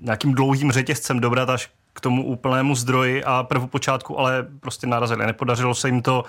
nějakým 0.00 0.34
dlouhým 0.34 0.72
řetězcem 0.72 1.20
dobrat 1.20 1.50
až 1.50 1.70
k 1.92 2.00
tomu 2.00 2.24
úplnému 2.24 2.74
zdroji 2.74 3.24
a 3.24 3.42
prvopočátku 3.42 4.18
ale 4.18 4.46
prostě 4.60 4.86
narazili. 4.86 5.26
Nepodařilo 5.26 5.74
se 5.74 5.88
jim 5.88 6.02
to 6.02 6.24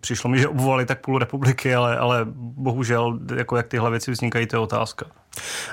Přišlo 0.00 0.30
mi, 0.30 0.38
že 0.38 0.48
obvolali 0.48 0.86
tak 0.86 1.00
půl 1.00 1.18
republiky, 1.18 1.74
ale, 1.74 1.98
ale 1.98 2.20
bohužel, 2.34 3.18
jako 3.36 3.56
jak 3.56 3.68
tyhle 3.68 3.90
věci 3.90 4.10
vznikají, 4.10 4.46
to 4.46 4.56
je 4.56 4.60
otázka. 4.60 5.06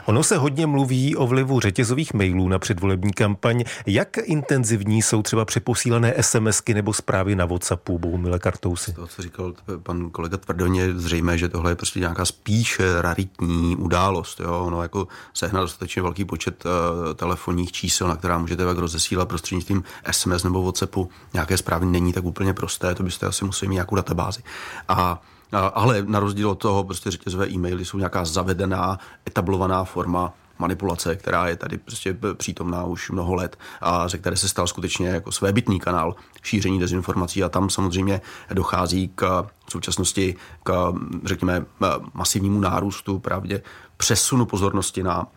Ono 0.05 0.23
se 0.23 0.37
hodně 0.37 0.67
mluví 0.67 1.15
o 1.15 1.27
vlivu 1.27 1.59
řetězových 1.59 2.13
mailů 2.13 2.47
na 2.47 2.59
předvolební 2.59 3.13
kampaň. 3.13 3.63
Jak 3.85 4.17
intenzivní 4.23 5.01
jsou 5.01 5.21
třeba 5.21 5.45
přeposílané 5.45 6.13
SMSky 6.21 6.73
nebo 6.73 6.93
zprávy 6.93 7.35
na 7.35 7.45
WhatsAppu, 7.45 7.99
Bohumile 7.99 8.39
Kartousy? 8.39 8.93
To, 8.93 9.07
co 9.07 9.21
říkal 9.21 9.53
pan 9.83 10.09
kolega 10.09 10.37
Tvrdoně, 10.37 10.93
zřejmé, 10.93 11.37
že 11.37 11.49
tohle 11.49 11.71
je 11.71 11.75
prostě 11.75 11.99
nějaká 11.99 12.25
spíš 12.25 12.81
raritní 13.01 13.75
událost. 13.75 14.39
Jo? 14.39 14.59
Ono 14.59 14.81
jako 14.81 15.07
sehnat 15.33 15.63
dostatečně 15.63 16.01
velký 16.01 16.25
počet 16.25 16.65
uh, 16.65 16.71
telefonních 17.13 17.71
čísel, 17.71 18.07
na 18.07 18.15
která 18.15 18.37
můžete 18.37 18.65
tak 18.65 18.77
rozesílat 18.77 19.27
prostřednictvím 19.27 19.83
SMS 20.11 20.43
nebo 20.43 20.63
WhatsAppu. 20.63 21.09
Nějaké 21.33 21.57
zprávy 21.57 21.85
není 21.85 22.13
tak 22.13 22.23
úplně 22.23 22.53
prosté, 22.53 22.95
to 22.95 23.03
byste 23.03 23.25
asi 23.25 23.45
museli 23.45 23.69
mít 23.69 23.73
nějakou 23.73 23.95
databázi. 23.95 24.43
A 24.87 25.21
ale 25.51 26.03
na 26.07 26.19
rozdíl 26.19 26.49
od 26.49 26.55
toho, 26.55 26.83
prostě 26.83 27.11
řetězové 27.11 27.49
e-maily 27.49 27.85
jsou 27.85 27.97
nějaká 27.97 28.25
zavedená, 28.25 28.99
etablovaná 29.27 29.83
forma 29.83 30.33
manipulace, 30.59 31.15
která 31.15 31.47
je 31.47 31.55
tady 31.55 31.77
prostě 31.77 32.17
přítomná 32.37 32.83
už 32.83 33.11
mnoho 33.11 33.35
let 33.35 33.59
a 33.81 34.07
ze 34.07 34.17
které 34.17 34.37
se 34.37 34.49
stal 34.49 34.67
skutečně 34.67 35.07
jako 35.07 35.31
svébytný 35.31 35.79
kanál 35.79 36.15
šíření 36.43 36.79
dezinformací 36.79 37.43
a 37.43 37.49
tam 37.49 37.69
samozřejmě 37.69 38.21
dochází 38.53 39.11
k 39.15 39.45
současnosti 39.69 40.35
k, 40.63 40.93
řekněme, 41.23 41.65
masivnímu 42.13 42.59
nárůstu 42.59 43.19
právě 43.19 43.61
přesunu 43.97 44.45
pozornosti 44.45 45.03
na 45.03 45.27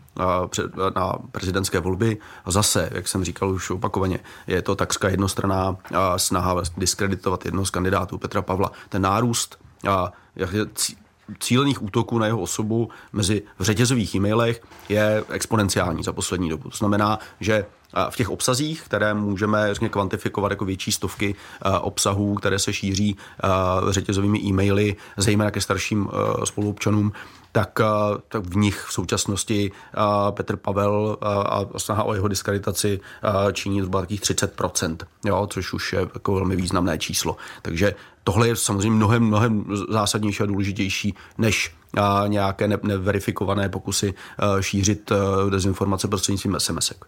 na 0.94 1.12
prezidentské 1.32 1.80
volby. 1.80 2.18
A 2.44 2.50
zase, 2.50 2.90
jak 2.92 3.08
jsem 3.08 3.24
říkal 3.24 3.50
už 3.50 3.70
opakovaně, 3.70 4.18
je 4.46 4.62
to 4.62 4.74
takřka 4.74 5.08
jednostranná 5.08 5.76
snaha 6.16 6.62
diskreditovat 6.76 7.44
jednoho 7.44 7.66
z 7.66 7.70
kandidátů 7.70 8.18
Petra 8.18 8.42
Pavla. 8.42 8.72
Ten 8.88 9.02
nárůst 9.02 9.63
cílených 11.38 11.82
útoků 11.82 12.18
na 12.18 12.26
jeho 12.26 12.40
osobu 12.40 12.88
mezi 13.12 13.42
v 13.58 13.64
řetězových 13.64 14.14
e-mailech 14.14 14.62
je 14.88 15.24
exponenciální 15.28 16.02
za 16.02 16.12
poslední 16.12 16.48
dobu. 16.48 16.70
To 16.70 16.76
znamená, 16.76 17.18
že 17.40 17.66
v 18.10 18.16
těch 18.16 18.30
obsazích, 18.30 18.82
které 18.82 19.14
můžeme 19.14 19.74
řekně, 19.74 19.88
kvantifikovat 19.88 20.52
jako 20.52 20.64
větší 20.64 20.92
stovky 20.92 21.34
obsahů, 21.80 22.34
které 22.34 22.58
se 22.58 22.72
šíří 22.72 23.16
řetězovými 23.90 24.38
e-maily, 24.38 24.96
zejména 25.16 25.50
ke 25.50 25.60
starším 25.60 26.08
spoluobčanům, 26.44 27.12
tak, 27.54 27.80
tak 28.28 28.42
v 28.46 28.56
nich 28.56 28.84
v 28.88 28.92
současnosti 28.92 29.72
Petr 30.30 30.56
Pavel 30.56 31.18
a 31.22 31.60
snaha 31.76 32.02
o 32.02 32.14
jeho 32.14 32.28
diskreditaci 32.28 33.00
činí 33.52 33.80
zhruba 33.80 34.00
takových 34.00 34.20
30%, 34.20 34.96
jo, 35.24 35.46
což 35.50 35.72
už 35.72 35.92
je 35.92 36.00
jako 36.14 36.34
velmi 36.34 36.56
významné 36.56 36.98
číslo. 36.98 37.36
Takže 37.62 37.94
tohle 38.24 38.48
je 38.48 38.56
samozřejmě 38.56 38.90
mnohem, 38.90 39.22
mnohem 39.22 39.64
zásadnější 39.90 40.42
a 40.42 40.46
důležitější 40.46 41.14
než 41.38 41.74
nějaké 42.26 42.68
ne- 42.68 42.78
neverifikované 42.82 43.68
pokusy 43.68 44.14
uh, 44.14 44.60
šířit 44.60 45.10
uh, 45.10 45.50
dezinformace 45.50 46.08
prostřednictvím 46.08 46.56
SMS. 46.58 46.92
-ek. 46.92 47.06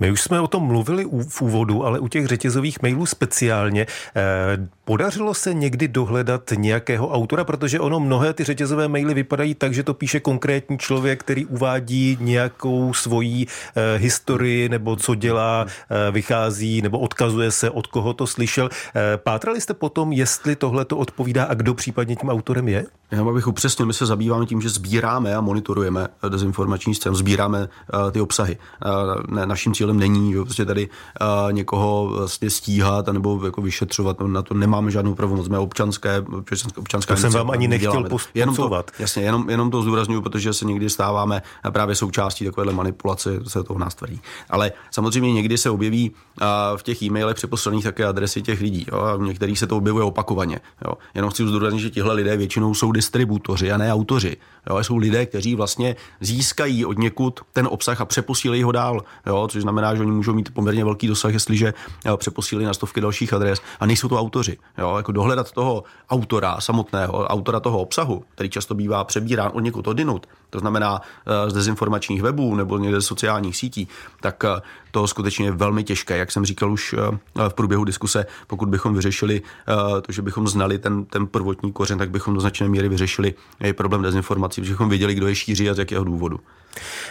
My 0.00 0.10
už 0.10 0.20
jsme 0.20 0.40
o 0.40 0.46
tom 0.46 0.62
mluvili 0.62 1.04
v 1.28 1.42
úvodu, 1.42 1.84
ale 1.84 1.98
u 1.98 2.08
těch 2.08 2.26
řetězových 2.26 2.82
mailů 2.82 3.06
speciálně. 3.06 3.86
Eh, 4.16 4.68
podařilo 4.84 5.34
se 5.34 5.54
někdy 5.54 5.88
dohledat 5.88 6.52
nějakého 6.56 7.08
autora, 7.08 7.44
protože 7.44 7.80
ono 7.80 8.00
mnohé 8.00 8.32
ty 8.32 8.44
řetězové 8.44 8.88
maily 8.88 9.14
vypadají 9.14 9.54
tak, 9.54 9.74
že 9.74 9.82
to 9.82 9.94
píše 9.94 10.20
konkrétní 10.20 10.78
člověk, 10.78 11.20
který 11.20 11.46
uvádí 11.46 12.18
nějakou 12.20 12.94
svoji 12.94 13.46
eh, 13.46 13.98
historii 13.98 14.68
nebo 14.68 14.96
co 14.96 15.14
dělá, 15.14 15.66
eh, 15.66 16.10
vychází 16.10 16.82
nebo 16.82 16.98
odkazuje 16.98 17.50
se, 17.50 17.70
od 17.70 17.86
koho 17.86 18.12
to 18.12 18.26
slyšel. 18.26 18.68
Eh, 18.94 19.16
pátrali 19.16 19.60
jste 19.60 19.74
potom, 19.74 20.12
jestli 20.12 20.56
tohle 20.56 20.84
to 20.84 20.96
odpovídá 20.96 21.44
a 21.44 21.54
kdo 21.54 21.74
případně 21.74 22.16
tím 22.16 22.28
autorem 22.28 22.68
je? 22.68 22.84
Já 23.10 23.24
bych 23.24 23.46
upřesnil, 23.46 23.86
my 23.86 23.92
se 23.92 24.06
zabýváme 24.10 24.46
tím, 24.46 24.60
že 24.60 24.68
sbíráme 24.68 25.34
a 25.34 25.40
monitorujeme 25.40 26.08
dezinformační 26.28 26.94
scénu, 26.94 27.14
sbíráme 27.14 27.60
uh, 27.60 28.10
ty 28.10 28.20
obsahy. 28.20 28.58
Uh, 28.58 29.34
ne, 29.34 29.46
naším 29.46 29.74
cílem 29.74 29.98
není 29.98 30.32
že 30.32 30.42
prostě 30.42 30.64
tady 30.64 30.88
uh, 30.88 31.52
někoho 31.52 32.08
vlastně 32.08 32.50
stíhat 32.50 33.06
nebo 33.06 33.40
jako 33.44 33.62
vyšetřovat, 33.62 34.20
no, 34.20 34.28
na 34.28 34.42
to 34.42 34.54
nemáme 34.54 34.90
žádnou 34.90 35.14
pravomoc, 35.14 35.46
jsme 35.46 35.58
občanské, 35.58 36.24
občanská 36.76 37.14
To 37.14 37.20
jsem 37.20 37.32
vám 37.32 37.50
ani 37.50 37.68
nechtěl 37.68 38.04
jenom 38.34 38.56
to, 38.56 38.84
Jasně, 38.98 39.22
jenom, 39.22 39.50
jenom 39.50 39.70
to 39.70 39.82
zdůraznuju, 39.82 40.20
protože 40.20 40.52
se 40.52 40.64
někdy 40.64 40.90
stáváme 40.90 41.42
právě 41.70 41.94
součástí 41.94 42.44
takovéhle 42.44 42.72
manipulace, 42.72 43.40
se 43.48 43.62
toho 43.62 43.78
nás 43.78 43.94
tvrdí. 43.94 44.20
Ale 44.50 44.72
samozřejmě 44.90 45.32
někdy 45.32 45.58
se 45.58 45.70
objeví 45.70 46.10
v 46.76 46.82
těch 46.82 47.02
e-mailech 47.02 47.36
přeposlených 47.36 47.84
také 47.84 48.04
adresy 48.04 48.42
těch 48.42 48.60
lidí. 48.60 48.86
Jo, 48.92 49.00
a 49.00 49.16
některých 49.16 49.58
se 49.58 49.66
to 49.66 49.76
objevuje 49.76 50.04
opakovaně. 50.04 50.60
Jo. 50.84 50.92
Jenom 51.14 51.30
chci 51.30 51.46
zdůraznit, 51.46 51.80
že 51.80 51.90
tihle 51.90 52.14
lidé 52.14 52.36
většinou 52.36 52.74
jsou 52.74 52.92
distributoři 52.92 53.72
a 53.72 53.76
ne 53.76 53.94
autoři. 54.00 54.36
Jo, 54.70 54.84
jsou 54.84 54.96
lidé, 54.96 55.26
kteří 55.26 55.54
vlastně 55.54 55.96
získají 56.20 56.84
od 56.84 56.98
někud 56.98 57.40
ten 57.52 57.68
obsah 57.70 58.00
a 58.00 58.04
přeposílají 58.04 58.62
ho 58.62 58.72
dál. 58.72 59.04
Jo, 59.26 59.48
což 59.50 59.62
znamená, 59.62 59.94
že 59.94 60.00
oni 60.00 60.10
můžou 60.10 60.34
mít 60.34 60.54
poměrně 60.54 60.84
velký 60.84 61.06
dosah, 61.06 61.32
jestliže 61.32 61.74
přeposílají 62.16 62.66
na 62.66 62.74
stovky 62.74 63.00
dalších 63.00 63.32
adres 63.32 63.60
a 63.80 63.86
nejsou 63.86 64.08
to 64.08 64.20
autoři. 64.20 64.56
Jo, 64.78 64.96
jako 64.96 65.12
dohledat 65.12 65.52
toho 65.52 65.84
autora 66.10 66.60
samotného, 66.60 67.26
autora 67.26 67.60
toho 67.60 67.78
obsahu, 67.78 68.24
který 68.34 68.50
často 68.50 68.74
bývá 68.74 69.04
přebírán 69.04 69.50
od 69.54 69.60
někud 69.60 69.86
odinut, 69.86 70.26
to 70.50 70.58
znamená 70.58 71.00
z 71.48 71.52
dezinformačních 71.52 72.22
webů 72.22 72.54
nebo 72.54 72.78
někde 72.78 73.00
z 73.00 73.06
sociálních 73.06 73.56
sítí, 73.56 73.88
tak 74.20 74.44
to 74.90 75.06
skutečně 75.06 75.46
je 75.46 75.52
velmi 75.52 75.84
těžké. 75.84 76.16
Jak 76.16 76.32
jsem 76.32 76.44
říkal 76.44 76.72
už 76.72 76.94
v 77.48 77.54
průběhu 77.54 77.84
diskuse, 77.84 78.26
pokud 78.46 78.68
bychom 78.68 78.94
vyřešili 78.94 79.42
to, 80.02 80.12
že 80.12 80.22
bychom 80.22 80.48
znali 80.48 80.78
ten, 80.78 81.04
ten 81.04 81.26
prvotní 81.26 81.72
kořen, 81.72 81.98
tak 81.98 82.10
bychom 82.10 82.34
do 82.34 82.40
značné 82.40 82.68
míry 82.68 82.88
vyřešili 82.88 83.34
i 83.60 83.72
problém 83.72 84.02
dezinformací, 84.02 84.60
protože 84.60 84.72
bychom 84.72 84.88
věděli, 84.88 85.14
kdo 85.14 85.28
je 85.28 85.34
šíří 85.34 85.70
a 85.70 85.74
z 85.74 85.78
jakého 85.78 86.04
důvodu. 86.04 86.40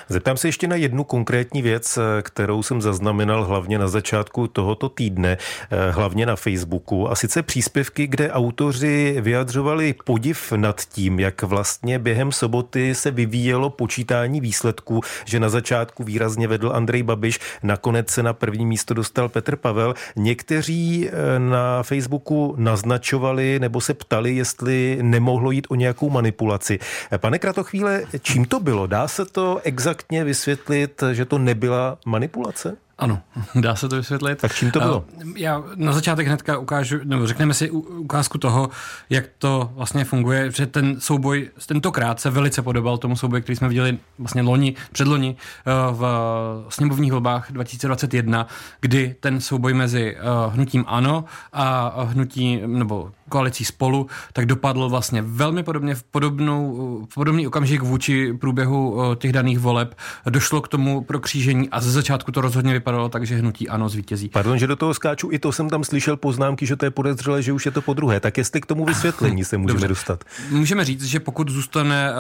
Zeptám 0.10 0.38
se 0.38 0.48
ještě 0.48 0.68
na 0.68 0.76
jednu 0.76 1.04
konkrétní 1.04 1.62
věc, 1.62 2.00
kterou 2.22 2.64
jsem 2.64 2.82
zaznamenal 2.82 3.46
hlavně 3.46 3.80
na 3.80 3.88
začátku 3.88 4.48
tohoto 4.48 4.90
týdne, 4.90 5.38
eh, 5.72 5.92
hlavně 5.92 6.26
na 6.26 6.36
Facebooku, 6.36 7.12
a 7.12 7.16
sice 7.16 7.44
příspěvky, 7.44 8.08
kde 8.08 8.32
autoři 8.32 9.18
vyjadřovali 9.22 9.96
podiv 10.06 10.52
nad 10.52 10.82
tím, 10.82 11.20
jak 11.20 11.44
vlastně 11.44 12.00
během 12.00 12.32
soboty 12.32 12.96
se 12.96 13.12
vyvíjelo 13.30 13.70
počítání 13.70 14.42
výsledků, 14.42 15.02
že 15.26 15.40
na 15.40 15.50
začátku 15.50 16.04
výrazně 16.04 16.48
vedl 16.48 16.72
Andrej 16.74 17.04
Babiš, 17.04 17.40
nakonec 17.64 18.10
se 18.10 18.24
na 18.24 18.34
první 18.34 18.66
místo 18.66 18.94
dostal 18.94 19.30
Petr 19.30 19.56
Pavel. 19.56 19.94
Někteří 20.16 21.10
eh, 21.10 21.40
na 21.40 21.84
Facebooku 21.84 22.56
naznačovali 22.58 23.60
nebo 23.60 23.82
se 23.82 23.94
ptali, 23.94 24.36
jestli 24.36 24.98
nemohlo 25.02 25.52
jít 25.52 25.68
o 25.70 25.76
nějakou 25.76 26.10
manipulaci. 26.10 26.80
Eh, 27.12 27.18
pane 27.18 27.40
Kratochvíle, 27.40 28.04
čím 28.22 28.46
to 28.46 28.60
bylo? 28.60 28.88
Dá 28.88 29.08
se 29.08 29.26
to 29.26 29.62
exaktně 29.64 30.24
vysvětlit, 30.24 31.04
že 31.12 31.26
to 31.26 31.38
nebyla 31.38 31.98
manipulace? 32.06 32.78
Ano, 33.00 33.22
dá 33.56 33.76
se 33.76 33.90
to 33.90 33.96
vysvětlit. 33.96 34.42
Tak 34.42 34.56
čím 34.56 34.72
to 34.72 34.80
bylo? 34.80 35.06
Já 35.36 35.64
na 35.76 35.92
začátek 35.92 36.28
hnedka 36.28 36.58
ukážu, 36.58 37.00
nebo 37.04 37.28
řekneme 37.28 37.54
si 37.54 37.72
ukázku 37.72 38.38
toho, 38.38 38.70
jak 39.10 39.26
to 39.38 39.72
vlastně 39.74 40.06
funguje, 40.06 40.52
že 40.52 40.66
ten 40.66 41.02
souboj 41.02 41.50
tentokrát 41.66 42.20
se 42.20 42.30
velice 42.30 42.62
podobal 42.62 42.98
tomu 42.98 43.16
souboji, 43.16 43.42
který 43.42 43.56
jsme 43.56 43.68
viděli 43.68 43.98
vlastně 44.20 44.42
loni, 44.42 44.76
předloni 44.92 45.36
eh, 45.36 45.72
v 45.92 46.66
sněmovních 46.70 47.12
volbách 47.12 47.52
2021, 47.52 48.48
kdy 48.82 49.16
ten 49.20 49.42
souboj 49.42 49.74
mezi 49.74 50.16
eh, 50.18 50.22
hnutím 50.50 50.86
ANO 50.88 51.26
a 51.54 51.94
hnutí, 52.04 52.62
nebo 52.66 53.12
koalicí 53.30 53.66
spolu, 53.66 54.08
tak 54.34 54.46
dopadl 54.46 54.90
vlastně 54.90 55.22
velmi 55.22 55.64
podobně 55.64 55.96
v, 55.96 56.04
podobnou, 56.04 57.06
v 57.12 57.14
podobný 57.14 57.48
okamžik 57.48 57.82
vůči 57.82 58.34
průběhu 58.34 59.02
eh, 59.02 59.16
těch 59.16 59.34
daných 59.34 59.60
voleb. 59.60 59.96
Došlo 60.30 60.62
k 60.62 60.68
tomu 60.68 61.02
prokřížení 61.02 61.70
a 61.70 61.82
ze 61.82 61.92
začátku 61.92 62.32
to 62.32 62.42
rozhodně 62.42 62.74
vypadalo 62.74 63.10
tak, 63.10 63.26
že 63.26 63.36
hnutí 63.36 63.70
ano 63.70 63.90
zvítězí. 63.90 64.30
Pardon, 64.30 64.58
že 64.58 64.68
do 64.68 64.76
toho 64.76 64.94
skáču, 64.94 65.30
i 65.32 65.40
to 65.40 65.52
jsem 65.52 65.70
tam 65.70 65.84
slyšel 65.84 66.18
poznámky, 66.18 66.66
že 66.66 66.76
to 66.76 66.86
je 66.86 66.92
podezřelé, 66.92 67.42
že 67.42 67.54
už 67.54 67.66
je 67.66 67.72
to 67.72 67.82
po 67.82 67.94
druhé. 67.94 68.20
Tak 68.20 68.38
jestli 68.38 68.62
k 68.62 68.66
tomu 68.66 68.86
vysvětlení 68.86 69.46
se 69.46 69.58
můžeme 69.58 69.74
Dobře. 69.74 69.88
dostat. 69.88 70.24
Můžeme 70.50 70.86
říct, 70.86 71.04
že 71.04 71.20
pokud 71.20 71.50
zůstane 71.50 72.12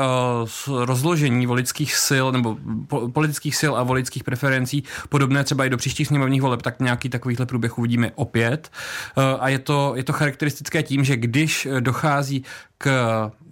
uh, 0.67 0.85
rozložení 0.85 1.45
volických 1.45 1.95
sil 2.07 2.25
nebo 2.31 2.57
po, 2.87 3.09
politických 3.09 3.55
sil 3.61 3.73
a 3.77 3.83
volických 3.83 4.23
preferencí 4.23 4.83
podobné 5.09 5.43
třeba 5.43 5.65
i 5.65 5.69
do 5.69 5.77
příštích 5.77 6.07
sněmovních 6.07 6.41
voleb, 6.41 6.61
tak 6.61 6.79
nějaký 6.79 7.09
takovýhle 7.09 7.45
průběh 7.45 7.77
uvidíme 7.77 8.11
opět. 8.15 8.71
Uh, 9.17 9.23
a 9.39 9.49
je 9.49 9.59
to, 9.59 9.93
je 9.95 10.03
to 10.03 10.13
charakteristické 10.13 10.83
tím, 10.83 10.98
že 11.03 11.17
když 11.17 11.67
dochází 11.79 12.43
k 12.77 12.91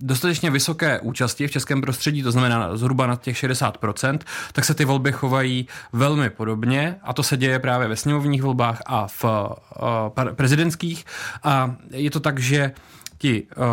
dostatečně 0.02 0.52
vysoké 0.52 1.00
účasti 1.00 1.48
v 1.48 1.52
českém 1.52 1.82
prostředí, 1.82 2.24
to 2.24 2.32
znamená 2.32 2.78
zhruba 2.78 3.08
na 3.08 3.16
těch 3.16 3.38
60%, 3.38 4.20
tak 4.52 4.66
se 4.66 4.74
ty 4.74 4.86
volby 4.86 5.12
chovají 5.12 5.68
velmi 5.94 6.30
podobně 6.30 6.96
a 7.04 7.14
to 7.14 7.24
se 7.24 7.38
děje 7.38 7.60
právě 7.60 7.88
ve 7.88 7.96
sněmovních 7.96 8.44
volbách 8.44 8.82
a 8.86 9.08
v 9.08 9.24
uh, 9.24 10.30
prezidentských. 10.36 11.06
A 11.44 11.76
je 11.92 12.12
to 12.12 12.20
tak, 12.20 12.40
že 12.40 12.72
ti 13.18 13.44
uh, 13.44 13.64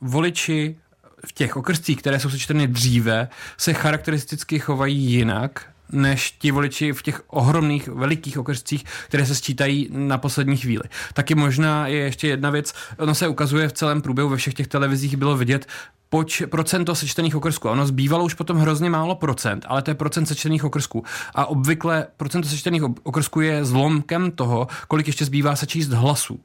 voliči 0.00 0.76
v 1.26 1.32
těch 1.32 1.56
okrscích, 1.56 1.98
které 1.98 2.20
jsou 2.20 2.30
sečteny 2.30 2.68
dříve, 2.68 3.28
se 3.56 3.72
charakteristicky 3.72 4.58
chovají 4.58 4.96
jinak 4.96 5.75
než 5.92 6.30
ti 6.30 6.50
voliči 6.50 6.92
v 6.92 7.02
těch 7.02 7.22
ohromných, 7.26 7.88
velikých 7.88 8.38
okrscích, 8.38 8.84
které 9.08 9.26
se 9.26 9.34
sčítají 9.34 9.88
na 9.92 10.18
poslední 10.18 10.56
chvíli. 10.56 10.84
Taky 11.14 11.34
možná 11.34 11.86
je 11.86 11.98
ještě 11.98 12.28
jedna 12.28 12.50
věc, 12.50 12.74
ono 12.98 13.14
se 13.14 13.28
ukazuje 13.28 13.68
v 13.68 13.72
celém 13.72 14.02
průběhu, 14.02 14.28
ve 14.28 14.36
všech 14.36 14.54
těch 14.54 14.66
televizích 14.66 15.16
bylo 15.16 15.36
vidět, 15.36 15.66
poč, 16.08 16.42
procento 16.50 16.94
sečtených 16.94 17.36
okrsků. 17.36 17.68
Ono 17.68 17.86
zbývalo 17.86 18.24
už 18.24 18.34
potom 18.34 18.56
hrozně 18.56 18.90
málo 18.90 19.14
procent, 19.14 19.66
ale 19.68 19.82
to 19.82 19.90
je 19.90 19.94
procent 19.94 20.26
sečtených 20.26 20.64
okrsků. 20.64 21.04
A 21.34 21.46
obvykle 21.46 22.06
procento 22.16 22.48
sečtených 22.48 22.82
okrsků 23.02 23.40
je 23.40 23.64
zlomkem 23.64 24.30
toho, 24.30 24.66
kolik 24.88 25.06
ještě 25.06 25.24
zbývá 25.24 25.56
se 25.56 25.66
číst 25.66 25.88
hlasů. 25.88 26.40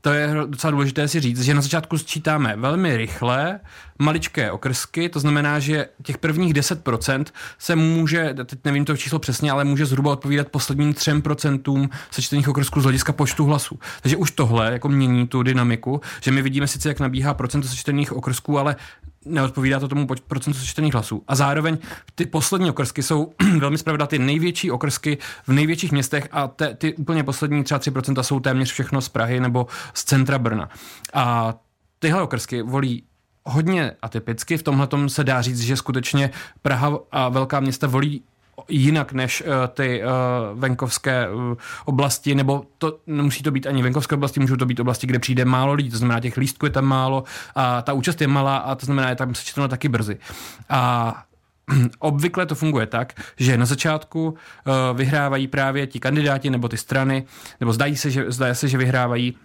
To 0.00 0.12
je 0.12 0.34
docela 0.46 0.70
důležité 0.70 1.08
si 1.08 1.20
říct, 1.20 1.40
že 1.40 1.54
na 1.54 1.60
začátku 1.60 1.98
sčítáme 1.98 2.56
velmi 2.56 2.96
rychle 2.96 3.60
maličké 3.98 4.50
okrsky, 4.50 5.08
to 5.08 5.20
znamená, 5.20 5.58
že 5.58 5.88
těch 6.02 6.18
prvních 6.18 6.54
10% 6.54 7.24
se 7.58 7.76
může, 7.76 8.34
teď 8.44 8.58
nevím 8.64 8.84
to 8.84 8.96
číslo 8.96 9.18
přesně, 9.18 9.50
ale 9.50 9.64
může 9.64 9.86
zhruba 9.86 10.12
odpovídat 10.12 10.48
posledním 10.48 10.92
3% 10.92 11.88
sečtených 12.10 12.48
okrsků 12.48 12.80
z 12.80 12.82
hlediska 12.82 13.12
počtu 13.12 13.44
hlasů. 13.44 13.78
Takže 14.02 14.16
už 14.16 14.30
tohle 14.30 14.72
jako 14.72 14.88
mění 14.88 15.26
tu 15.26 15.42
dynamiku, 15.42 16.00
že 16.20 16.30
my 16.30 16.42
vidíme 16.42 16.66
sice, 16.66 16.88
jak 16.88 17.00
nabíhá 17.00 17.34
procento 17.34 17.68
sečtených 17.68 18.12
okrsků, 18.12 18.58
ale 18.58 18.76
neodpovídá 19.26 19.80
to 19.80 19.88
tomu 19.88 20.06
procentu 20.28 20.58
sečtených 20.58 20.94
hlasů. 20.94 21.22
A 21.28 21.34
zároveň 21.34 21.78
ty 22.14 22.26
poslední 22.26 22.70
okrsky 22.70 23.02
jsou 23.02 23.32
velmi 23.58 23.78
zpravidla 23.78 24.06
ty 24.06 24.18
největší 24.18 24.70
okrsky 24.70 25.18
v 25.46 25.52
největších 25.52 25.92
městech 25.92 26.28
a 26.32 26.48
te, 26.48 26.74
ty 26.74 26.94
úplně 26.94 27.24
poslední 27.24 27.64
třeba 27.64 27.80
3% 27.80 28.22
jsou 28.22 28.40
téměř 28.40 28.72
všechno 28.72 29.00
z 29.00 29.08
Prahy 29.08 29.40
nebo 29.40 29.66
z 29.94 30.04
centra 30.04 30.38
Brna. 30.38 30.68
A 31.14 31.54
tyhle 31.98 32.22
okrsky 32.22 32.62
volí 32.62 33.04
hodně 33.44 33.92
atypicky. 34.02 34.58
V 34.58 34.62
tomhle 34.62 34.88
se 35.08 35.24
dá 35.24 35.42
říct, 35.42 35.60
že 35.60 35.76
skutečně 35.76 36.30
Praha 36.62 36.98
a 37.12 37.28
velká 37.28 37.60
města 37.60 37.86
volí 37.86 38.22
jinak 38.68 39.12
než 39.12 39.42
uh, 39.46 39.46
ty 39.74 40.02
uh, 40.02 40.58
venkovské 40.60 41.30
uh, 41.30 41.54
oblasti, 41.84 42.34
nebo 42.34 42.64
to 42.78 42.98
nemusí 43.06 43.42
to 43.42 43.50
být 43.50 43.66
ani 43.66 43.82
venkovské 43.82 44.14
oblasti, 44.14 44.40
můžou 44.40 44.56
to 44.56 44.66
být 44.66 44.80
oblasti, 44.80 45.06
kde 45.06 45.18
přijde 45.18 45.44
málo 45.44 45.72
lidí, 45.72 45.90
to 45.90 45.98
znamená 45.98 46.20
těch 46.20 46.36
lístků 46.36 46.66
je 46.66 46.70
tam 46.70 46.84
málo 46.84 47.24
a 47.54 47.82
ta 47.82 47.92
účast 47.92 48.20
je 48.20 48.26
malá 48.26 48.56
a 48.56 48.74
to 48.74 48.86
znamená, 48.86 49.08
je 49.08 49.16
tam 49.16 49.34
sečteno 49.34 49.68
taky 49.68 49.88
brzy. 49.88 50.18
A 50.68 51.14
obvykle 51.98 52.46
to 52.46 52.54
funguje 52.54 52.86
tak, 52.86 53.12
že 53.36 53.58
na 53.58 53.66
začátku 53.66 54.28
uh, 54.28 54.36
vyhrávají 54.96 55.48
právě 55.48 55.86
ti 55.86 56.00
kandidáti 56.00 56.50
nebo 56.50 56.68
ty 56.68 56.76
strany, 56.76 57.24
nebo 57.60 57.72
zdají 57.72 57.96
se, 57.96 58.10
že, 58.10 58.24
zdají 58.30 58.54
se, 58.54 58.68
že 58.68 58.78
vyhrávají 58.78 59.36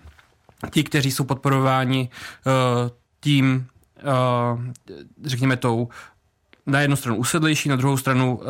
ti, 0.69 0.83
kteří 0.83 1.11
jsou 1.11 1.23
podporováni 1.23 2.09
uh, 2.45 2.89
tím, 3.19 3.67
uh, 4.03 4.61
řekněme 5.23 5.57
tou 5.57 5.89
na 6.65 6.81
jednu 6.81 6.95
stranu 6.95 7.17
usedlejší, 7.17 7.69
na 7.69 7.75
druhou 7.75 7.97
stranu 7.97 8.35
uh, 8.35 8.45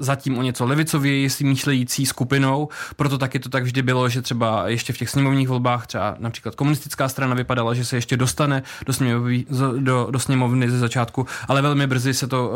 zatím 0.00 0.38
o 0.38 0.42
něco 0.42 0.66
levicověji 0.66 1.30
si 1.30 1.44
myšlející 1.44 2.06
skupinou, 2.06 2.68
proto 2.96 3.18
taky 3.18 3.38
to 3.38 3.48
tak 3.48 3.62
vždy 3.62 3.82
bylo, 3.82 4.08
že 4.08 4.22
třeba 4.22 4.68
ještě 4.68 4.92
v 4.92 4.98
těch 4.98 5.10
sněmovních 5.10 5.48
volbách 5.48 5.86
třeba 5.86 6.16
například 6.18 6.54
komunistická 6.54 7.08
strana 7.08 7.34
vypadala, 7.34 7.74
že 7.74 7.84
se 7.84 7.96
ještě 7.96 8.16
dostane 8.16 8.62
do 8.86 8.92
sněmovny, 8.92 9.44
do, 9.78 10.08
do 10.10 10.18
sněmovny 10.18 10.70
ze 10.70 10.78
začátku, 10.78 11.26
ale 11.48 11.62
velmi 11.62 11.86
brzy 11.86 12.14
se 12.14 12.26
to 12.26 12.48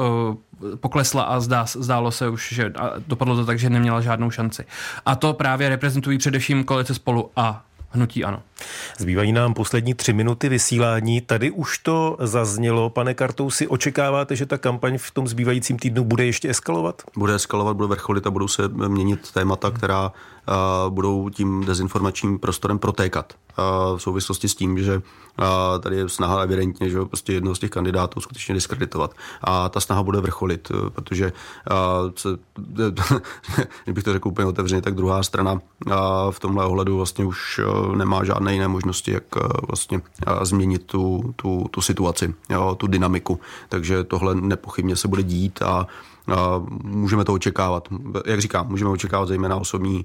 uh, 0.61 0.76
poklesla 0.76 1.22
a 1.22 1.40
zdá, 1.40 1.64
zdálo 1.64 2.11
se 2.11 2.28
už, 2.28 2.53
že 2.53 2.72
dopadlo 3.07 3.36
to 3.36 3.45
tak, 3.45 3.59
že 3.59 3.70
neměla 3.70 4.01
žádnou 4.01 4.30
šanci. 4.30 4.64
A 5.07 5.16
to 5.16 5.32
právě 5.32 5.68
reprezentují 5.68 6.18
především 6.18 6.64
koalice 6.64 6.95
spolu 6.95 7.30
a 7.36 7.64
hnutí 7.95 8.24
ano. 8.24 8.42
Zbývají 8.99 9.32
nám 9.32 9.55
poslední 9.55 9.95
tři 9.95 10.12
minuty 10.12 10.49
vysílání. 10.49 11.20
Tady 11.20 11.51
už 11.51 11.78
to 11.78 12.16
zaznělo. 12.20 12.90
Pane 12.90 13.14
Kartousi, 13.14 13.68
očekáváte, 13.68 14.36
že 14.36 14.47
ta 14.47 14.59
kampaň 14.59 14.99
v 14.99 15.11
tom 15.11 15.28
zbývajícím 15.28 15.78
týdnu 15.78 16.05
bude 16.05 16.24
ještě 16.26 16.51
eskalovat? 16.51 17.03
Bude 17.16 17.34
eskalovat, 17.34 17.76
bude 17.76 17.88
vrcholit 17.88 18.26
a 18.26 18.30
budou 18.30 18.49
se 18.49 18.68
měnit 18.68 19.32
témata, 19.32 19.70
která 19.70 20.12
budou 20.88 21.28
tím 21.28 21.64
dezinformačním 21.64 22.38
prostorem 22.38 22.78
protékat. 22.78 23.32
V 23.96 23.98
souvislosti 23.98 24.48
s 24.48 24.55
tím, 24.55 24.78
že 24.78 25.02
tady 25.80 25.96
je 25.96 26.09
snaha 26.09 26.42
evidentně, 26.42 26.90
že 26.90 27.05
prostě 27.05 27.32
jedno 27.32 27.55
z 27.55 27.59
těch 27.59 27.70
kandidátů 27.70 28.20
skutečně 28.20 28.55
diskreditovat. 28.55 29.14
A 29.42 29.68
ta 29.68 29.80
snaha 29.80 30.02
bude 30.02 30.20
vrcholit, 30.20 30.72
protože 30.88 31.32
se, 32.16 32.28
kdybych 33.84 34.05
to 34.05 34.12
řekl 34.12 34.28
úplně 34.28 34.48
otevřeně, 34.48 34.82
tak 34.82 34.94
druhá 34.94 35.22
strana 35.22 35.61
v 36.30 36.40
tomhle 36.40 36.64
ohledu 36.64 36.96
vlastně 36.96 37.24
už 37.24 37.61
nemá 37.96 38.24
žádné 38.24 38.52
jiné 38.52 38.68
možnosti, 38.68 39.12
jak 39.12 39.24
vlastně 39.68 40.00
změnit 40.42 40.82
tu, 40.86 41.34
tu, 41.36 41.66
tu 41.70 41.80
situaci, 41.80 42.34
jo, 42.50 42.74
tu 42.74 42.86
dynamiku. 42.86 43.40
Takže 43.68 44.05
tohle 44.05 44.34
nepochybně 44.34 44.96
se 44.96 45.09
bude 45.09 45.22
dít 45.22 45.62
a 45.62 45.86
můžeme 46.82 47.24
to 47.24 47.32
očekávat. 47.32 47.88
Jak 48.26 48.40
říkám, 48.40 48.68
můžeme 48.68 48.90
očekávat 48.90 49.28
zejména 49.28 49.56
osobní 49.56 50.04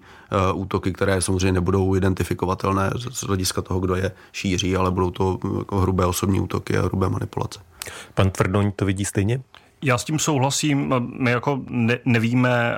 uh, 0.52 0.62
útoky, 0.62 0.94
které 0.94 1.22
samozřejmě 1.22 1.52
nebudou 1.52 1.96
identifikovatelné 1.96 2.90
z 3.12 3.24
hlediska 3.24 3.62
toho, 3.62 3.80
kdo 3.80 3.96
je 3.96 4.12
šíří, 4.32 4.76
ale 4.76 4.92
budou 4.92 5.12
to 5.12 5.40
jako 5.60 5.80
hrubé 5.80 6.06
osobní 6.06 6.40
útoky 6.40 6.78
a 6.78 6.82
hrubé 6.82 7.10
manipulace. 7.10 7.60
Pan 8.14 8.30
Tvrdoň 8.30 8.72
to 8.76 8.86
vidí 8.86 9.06
stejně? 9.06 9.42
Já 9.82 9.98
s 9.98 10.04
tím 10.04 10.20
souhlasím. 10.20 10.94
My 11.20 11.32
jako 11.32 11.62
ne, 11.70 11.98
nevíme, 12.06 12.78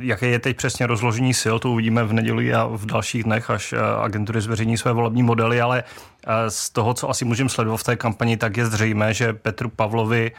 jaké 0.00 0.26
je 0.26 0.38
teď 0.38 0.56
přesně 0.56 0.86
rozložení 0.86 1.34
sil, 1.42 1.56
to 1.58 1.70
uvidíme 1.70 2.04
v 2.04 2.12
neděli 2.12 2.54
a 2.54 2.66
v 2.66 2.86
dalších 2.86 3.24
dnech, 3.24 3.50
až 3.50 3.74
agentury 4.02 4.40
zveřejní 4.40 4.78
své 4.78 4.92
volební 4.92 5.22
modely, 5.22 5.60
ale 5.60 5.84
z 6.48 6.70
toho, 6.70 6.94
co 6.94 7.10
asi 7.10 7.24
můžeme 7.24 7.50
sledovat 7.50 7.76
v 7.76 7.84
té 7.84 7.96
kampani, 7.96 8.36
tak 8.36 8.56
je 8.56 8.66
zřejmé, 8.66 9.14
že 9.14 9.32
Petru 9.32 9.68
Pavlovi 9.68 10.32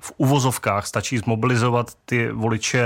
v 0.00 0.12
uvozovkách 0.16 0.86
stačí 0.86 1.18
zmobilizovat 1.18 1.90
ty 2.04 2.32
voliče, 2.32 2.84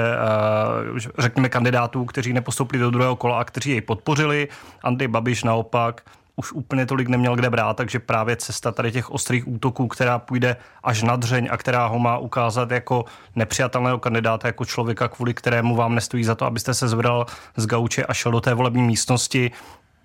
řekněme, 1.18 1.48
kandidátů, 1.48 2.04
kteří 2.04 2.32
nepostoupili 2.32 2.82
do 2.82 2.90
druhého 2.90 3.16
kola 3.16 3.40
a 3.40 3.44
kteří 3.44 3.70
jej 3.70 3.80
podpořili. 3.80 4.48
Andrej 4.82 5.08
Babiš 5.08 5.44
naopak 5.44 6.02
už 6.36 6.52
úplně 6.52 6.86
tolik 6.86 7.08
neměl 7.08 7.36
kde 7.36 7.50
brát, 7.50 7.76
takže 7.76 7.98
právě 7.98 8.36
cesta 8.36 8.72
tady 8.72 8.92
těch 8.92 9.10
ostrých 9.10 9.48
útoků, 9.48 9.88
která 9.88 10.18
půjde 10.18 10.56
až 10.82 11.02
na 11.02 11.16
dřeň 11.16 11.48
a 11.50 11.56
která 11.56 11.86
ho 11.86 11.98
má 11.98 12.18
ukázat 12.18 12.70
jako 12.70 13.04
nepřijatelného 13.36 13.98
kandidáta, 13.98 14.48
jako 14.48 14.64
člověka, 14.64 15.08
kvůli 15.08 15.34
kterému 15.34 15.76
vám 15.76 15.94
nestojí 15.94 16.24
za 16.24 16.34
to, 16.34 16.46
abyste 16.46 16.74
se 16.74 16.88
zvedal 16.88 17.26
z 17.56 17.66
gauče 17.66 18.04
a 18.04 18.14
šel 18.14 18.32
do 18.32 18.40
té 18.40 18.54
volební 18.54 18.82
místnosti, 18.82 19.50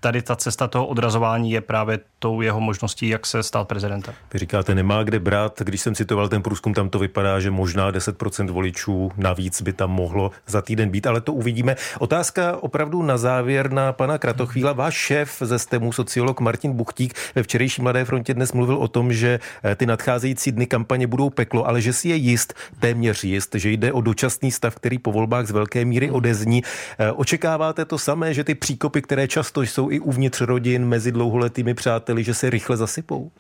tady 0.01 0.21
ta 0.21 0.35
cesta 0.35 0.67
toho 0.67 0.87
odrazování 0.87 1.51
je 1.51 1.61
právě 1.61 1.99
tou 2.19 2.41
jeho 2.41 2.59
možností, 2.59 3.07
jak 3.07 3.25
se 3.25 3.43
stát 3.43 3.67
prezidentem. 3.67 4.13
Vy 4.33 4.39
říkáte, 4.39 4.75
nemá 4.75 5.03
kde 5.03 5.19
brát. 5.19 5.61
Když 5.61 5.81
jsem 5.81 5.95
citoval 5.95 6.29
ten 6.29 6.41
průzkum, 6.41 6.73
tam 6.73 6.89
to 6.89 6.99
vypadá, 6.99 7.39
že 7.39 7.51
možná 7.51 7.91
10% 7.91 8.51
voličů 8.51 9.11
navíc 9.17 9.61
by 9.61 9.73
tam 9.73 9.91
mohlo 9.91 10.31
za 10.47 10.61
týden 10.61 10.89
být, 10.89 11.07
ale 11.07 11.21
to 11.21 11.33
uvidíme. 11.33 11.75
Otázka 11.99 12.57
opravdu 12.57 13.03
na 13.03 13.17
závěr 13.17 13.71
na 13.71 13.93
pana 13.93 14.17
Kratochvíla. 14.17 14.73
Váš 14.73 14.95
šéf 14.95 15.37
ze 15.41 15.59
STEMu, 15.59 15.91
sociolog 15.91 16.39
Martin 16.39 16.73
Buchtík, 16.73 17.13
ve 17.35 17.43
včerejší 17.43 17.81
Mladé 17.81 18.05
frontě 18.05 18.33
dnes 18.33 18.53
mluvil 18.53 18.75
o 18.75 18.87
tom, 18.87 19.13
že 19.13 19.39
eh, 19.63 19.75
ty 19.75 19.85
nadcházející 19.85 20.51
dny 20.51 20.65
kampaně 20.65 21.07
budou 21.07 21.29
peklo, 21.29 21.67
ale 21.67 21.81
že 21.81 21.93
si 21.93 22.09
je 22.09 22.15
jist, 22.15 22.53
téměř 22.79 23.23
jist, 23.23 23.55
že 23.55 23.69
jde 23.69 23.93
o 23.93 24.01
dočasný 24.01 24.51
stav, 24.51 24.75
který 24.75 24.97
po 24.97 25.11
volbách 25.11 25.47
z 25.47 25.51
velké 25.51 25.85
míry 25.85 26.11
odezní. 26.11 26.63
Eh, 26.99 27.11
očekáváte 27.11 27.85
to 27.85 27.97
samé, 27.97 28.33
že 28.33 28.43
ty 28.43 28.55
příkopy, 28.55 29.01
které 29.01 29.27
často 29.27 29.61
jsou 29.61 29.90
i 29.91 29.99
uvnitř 29.99 30.41
rodin 30.41 30.85
mezi 30.85 31.11
dlouholetými 31.11 31.73
přáteli, 31.73 32.23
že 32.23 32.33
se 32.33 32.49
rychle 32.49 32.77
zasypou? 32.77 33.31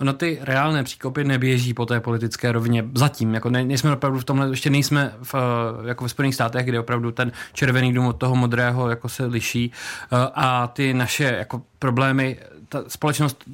Ono 0.00 0.12
ty 0.12 0.38
reálné 0.42 0.84
příkopy 0.84 1.24
neběží 1.24 1.74
po 1.74 1.86
té 1.86 2.00
politické 2.00 2.52
rovině 2.52 2.84
zatím. 2.94 3.34
Jako 3.34 3.50
ne, 3.50 3.64
nejsme 3.64 3.92
opravdu 3.92 4.18
v 4.18 4.24
tomhle, 4.24 4.50
ještě 4.50 4.70
nejsme 4.70 5.12
v, 5.22 5.34
jako 5.86 6.04
ve 6.04 6.08
Spojených 6.08 6.34
státech, 6.34 6.66
kde 6.66 6.80
opravdu 6.80 7.12
ten 7.12 7.32
červený 7.52 7.94
dům 7.94 8.06
od 8.06 8.12
toho 8.12 8.36
modrého 8.36 8.90
jako 8.90 9.08
se 9.08 9.26
liší 9.26 9.72
a 10.34 10.66
ty 10.66 10.94
naše 10.94 11.24
jako 11.24 11.62
problémy 11.78 12.38
ta 12.68 12.82
společnost, 12.88 13.44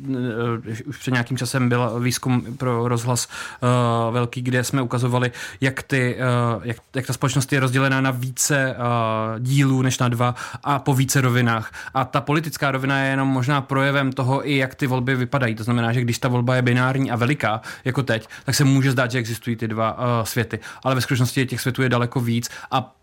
eh, 0.68 0.82
už 0.86 0.96
před 0.96 1.10
nějakým 1.10 1.36
časem 1.36 1.68
byl 1.68 2.00
výzkum 2.00 2.56
pro 2.56 2.88
rozhlas 2.88 3.28
uh, 3.28 4.14
velký, 4.14 4.42
kde 4.42 4.64
jsme 4.64 4.82
ukazovali, 4.82 5.32
jak, 5.60 5.82
ty, 5.82 6.16
uh, 6.54 6.62
jak, 6.64 6.76
jak 6.94 7.06
ta 7.06 7.12
společnost 7.12 7.52
je 7.52 7.60
rozdělená 7.60 8.00
na 8.00 8.10
více 8.10 8.76
uh, 8.78 9.40
dílů 9.40 9.82
než 9.82 9.98
na 9.98 10.08
dva 10.08 10.34
a 10.64 10.78
po 10.78 10.94
více 10.94 11.20
rovinách. 11.20 11.72
A 11.94 12.04
ta 12.04 12.20
politická 12.20 12.70
rovina 12.70 12.98
je 12.98 13.10
jenom 13.10 13.28
možná 13.28 13.60
projevem 13.60 14.12
toho, 14.12 14.48
i 14.48 14.56
jak 14.56 14.74
ty 14.74 14.86
volby 14.86 15.14
vypadají. 15.14 15.54
To 15.54 15.64
znamená, 15.64 15.92
že 15.92 16.00
když 16.00 16.18
ta 16.18 16.28
volba 16.28 16.56
je 16.56 16.62
binární 16.62 17.10
a 17.10 17.16
veliká, 17.16 17.60
jako 17.84 18.02
teď, 18.02 18.28
tak 18.44 18.54
se 18.54 18.64
může 18.64 18.92
zdát, 18.92 19.10
že 19.10 19.18
existují 19.18 19.56
ty 19.56 19.68
dva 19.68 19.92
uh, 19.92 20.24
světy. 20.24 20.58
Ale 20.84 20.94
ve 20.94 21.00
skutečnosti 21.00 21.46
těch 21.46 21.60
světů 21.60 21.82
je 21.82 21.88
daleko 21.88 22.20
víc 22.20 22.48
a 22.70 22.94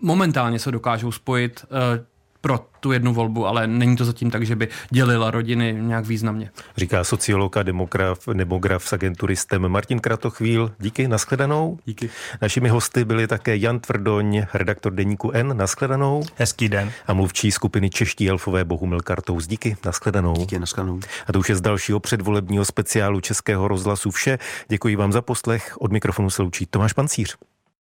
momentálně 0.00 0.58
se 0.58 0.70
dokážou 0.70 1.12
spojit 1.12 1.64
uh, 1.70 2.04
pro 2.46 2.66
tu 2.80 2.92
jednu 2.92 3.14
volbu, 3.14 3.46
ale 3.46 3.66
není 3.66 3.96
to 3.96 4.04
zatím 4.04 4.30
tak, 4.30 4.46
že 4.46 4.56
by 4.56 4.68
dělila 4.90 5.30
rodiny 5.30 5.76
nějak 5.80 6.06
významně. 6.06 6.50
Říká 6.76 7.04
sociolog 7.04 7.56
a 7.56 7.62
demograf, 7.62 8.28
demograf 8.32 8.84
z 8.84 8.92
agentury 8.92 9.36
STEM 9.36 9.68
Martin 9.68 9.98
Kratochvíl. 9.98 10.72
Díky, 10.78 11.08
nashledanou. 11.08 11.78
Díky. 11.84 12.10
Našimi 12.42 12.68
hosty 12.68 13.04
byli 13.04 13.26
také 13.26 13.56
Jan 13.56 13.80
Tvrdoň, 13.80 14.42
redaktor 14.54 14.92
deníku 14.92 15.30
N, 15.30 15.56
nashledanou. 15.56 16.22
Hezký 16.36 16.68
den. 16.68 16.92
A 17.06 17.12
mluvčí 17.12 17.52
skupiny 17.52 17.90
Čeští 17.90 18.28
elfové 18.28 18.64
Bohumil 18.64 19.00
Kartous. 19.00 19.46
Díky, 19.46 19.76
nashledanou. 19.84 20.34
Díky, 20.34 20.58
nashledanou. 20.58 21.00
A 21.26 21.32
to 21.32 21.38
už 21.38 21.48
je 21.48 21.56
z 21.56 21.60
dalšího 21.60 22.00
předvolebního 22.00 22.64
speciálu 22.64 23.20
Českého 23.20 23.68
rozhlasu 23.68 24.10
vše. 24.10 24.38
Děkuji 24.68 24.96
vám 24.96 25.12
za 25.12 25.22
poslech. 25.22 25.74
Od 25.80 25.92
mikrofonu 25.92 26.30
se 26.30 26.42
loučí 26.42 26.66
Tomáš 26.66 26.92
Pancíř. 26.92 27.36